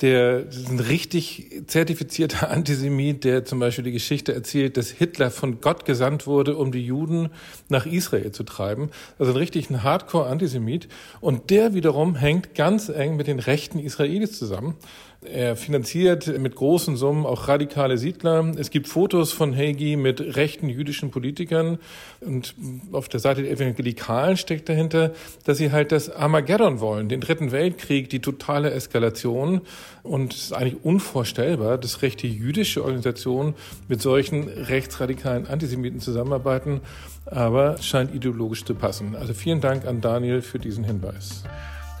der 0.00 0.46
ein 0.68 0.80
richtig 0.80 1.62
zertifizierter 1.66 2.50
Antisemit, 2.50 3.24
der 3.24 3.44
zum 3.44 3.58
Beispiel 3.58 3.84
die 3.84 3.92
Geschichte 3.92 4.32
erzählt, 4.32 4.76
dass 4.76 4.90
Hitler 4.90 5.30
von 5.30 5.60
Gott 5.60 5.84
gesandt 5.84 6.26
wurde, 6.26 6.56
um 6.56 6.72
die 6.72 6.84
Juden 6.84 7.30
nach 7.68 7.86
Israel 7.86 8.32
zu 8.32 8.44
treiben. 8.44 8.90
Also 9.18 9.32
ein 9.32 9.36
richtig 9.36 9.70
ein 9.70 9.82
Hardcore-Antisemit. 9.82 10.88
Und 11.20 11.50
der 11.50 11.74
wiederum 11.74 12.16
hängt 12.16 12.54
ganz 12.54 12.88
eng 12.88 13.16
mit 13.16 13.26
den 13.26 13.38
rechten 13.38 13.78
Israelis 13.78 14.38
zusammen. 14.38 14.76
Er 15.22 15.54
finanziert 15.54 16.38
mit 16.38 16.56
großen 16.56 16.96
Summen 16.96 17.26
auch 17.26 17.46
radikale 17.46 17.98
Siedler. 17.98 18.54
Es 18.56 18.70
gibt 18.70 18.88
Fotos 18.88 19.32
von 19.32 19.54
Hagi 19.54 19.96
mit 19.96 20.34
rechten 20.34 20.70
jüdischen 20.70 21.10
Politikern 21.10 21.78
und 22.22 22.54
auf 22.92 23.06
der 23.10 23.20
Seite 23.20 23.42
der 23.42 23.50
Evangelikalen 23.50 24.38
steckt 24.38 24.70
dahinter, 24.70 25.12
dass 25.44 25.58
sie 25.58 25.72
halt 25.72 25.92
das 25.92 26.08
Armageddon 26.08 26.80
wollen, 26.80 27.10
den 27.10 27.20
dritten 27.20 27.52
Weltkrieg, 27.52 28.08
die 28.08 28.20
totale 28.20 28.70
Eskalation. 28.70 29.60
Und 30.02 30.32
es 30.32 30.44
ist 30.44 30.52
eigentlich 30.54 30.82
unvorstellbar, 30.82 31.76
dass 31.76 32.00
rechte 32.00 32.26
jüdische 32.26 32.82
Organisationen 32.82 33.54
mit 33.88 34.00
solchen 34.00 34.48
rechtsradikalen 34.48 35.46
Antisemiten 35.46 36.00
zusammenarbeiten, 36.00 36.80
aber 37.26 37.74
es 37.74 37.84
scheint 37.84 38.14
ideologisch 38.14 38.64
zu 38.64 38.74
passen. 38.74 39.14
Also 39.16 39.34
vielen 39.34 39.60
Dank 39.60 39.86
an 39.86 40.00
Daniel 40.00 40.40
für 40.40 40.58
diesen 40.58 40.82
Hinweis. 40.82 41.44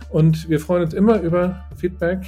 Und 0.08 0.48
wir 0.48 0.58
freuen 0.58 0.84
uns 0.84 0.94
immer 0.94 1.20
über 1.20 1.68
Feedback. 1.76 2.20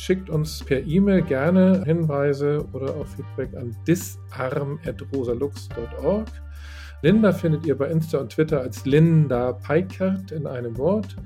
Schickt 0.00 0.30
uns 0.30 0.64
per 0.64 0.80
E-Mail 0.80 1.20
gerne 1.20 1.84
Hinweise 1.84 2.66
oder 2.72 2.96
auch 2.96 3.06
Feedback 3.06 3.54
an 3.54 3.76
disarm.rosalux.org. 3.86 6.26
Linda 7.02 7.32
findet 7.32 7.66
ihr 7.66 7.76
bei 7.76 7.88
Insta 7.88 8.16
und 8.16 8.32
Twitter 8.32 8.62
als 8.62 8.86
Linda 8.86 9.52
Peikert 9.52 10.32
in 10.32 10.46
einem 10.46 10.78
Wort 10.78 11.16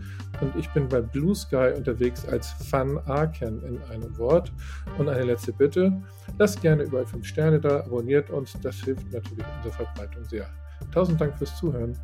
und 0.40 0.56
ich 0.56 0.68
bin 0.70 0.88
bei 0.88 1.00
Blue 1.00 1.36
Sky 1.36 1.70
unterwegs 1.76 2.26
als 2.26 2.48
Fan 2.68 2.98
Aken 3.06 3.62
in 3.62 3.80
einem 3.92 4.18
Wort. 4.18 4.52
Und 4.98 5.08
eine 5.08 5.22
letzte 5.22 5.52
Bitte, 5.52 5.92
lasst 6.36 6.60
gerne 6.60 6.82
überall 6.82 7.06
5 7.06 7.24
Sterne 7.24 7.60
da, 7.60 7.84
abonniert 7.84 8.28
uns, 8.30 8.54
das 8.60 8.82
hilft 8.82 9.12
natürlich 9.12 9.46
unserer 9.58 9.84
Verbreitung 9.84 10.24
sehr. 10.24 10.48
Tausend 10.90 11.20
Dank 11.20 11.38
fürs 11.38 11.56
Zuhören. 11.56 11.96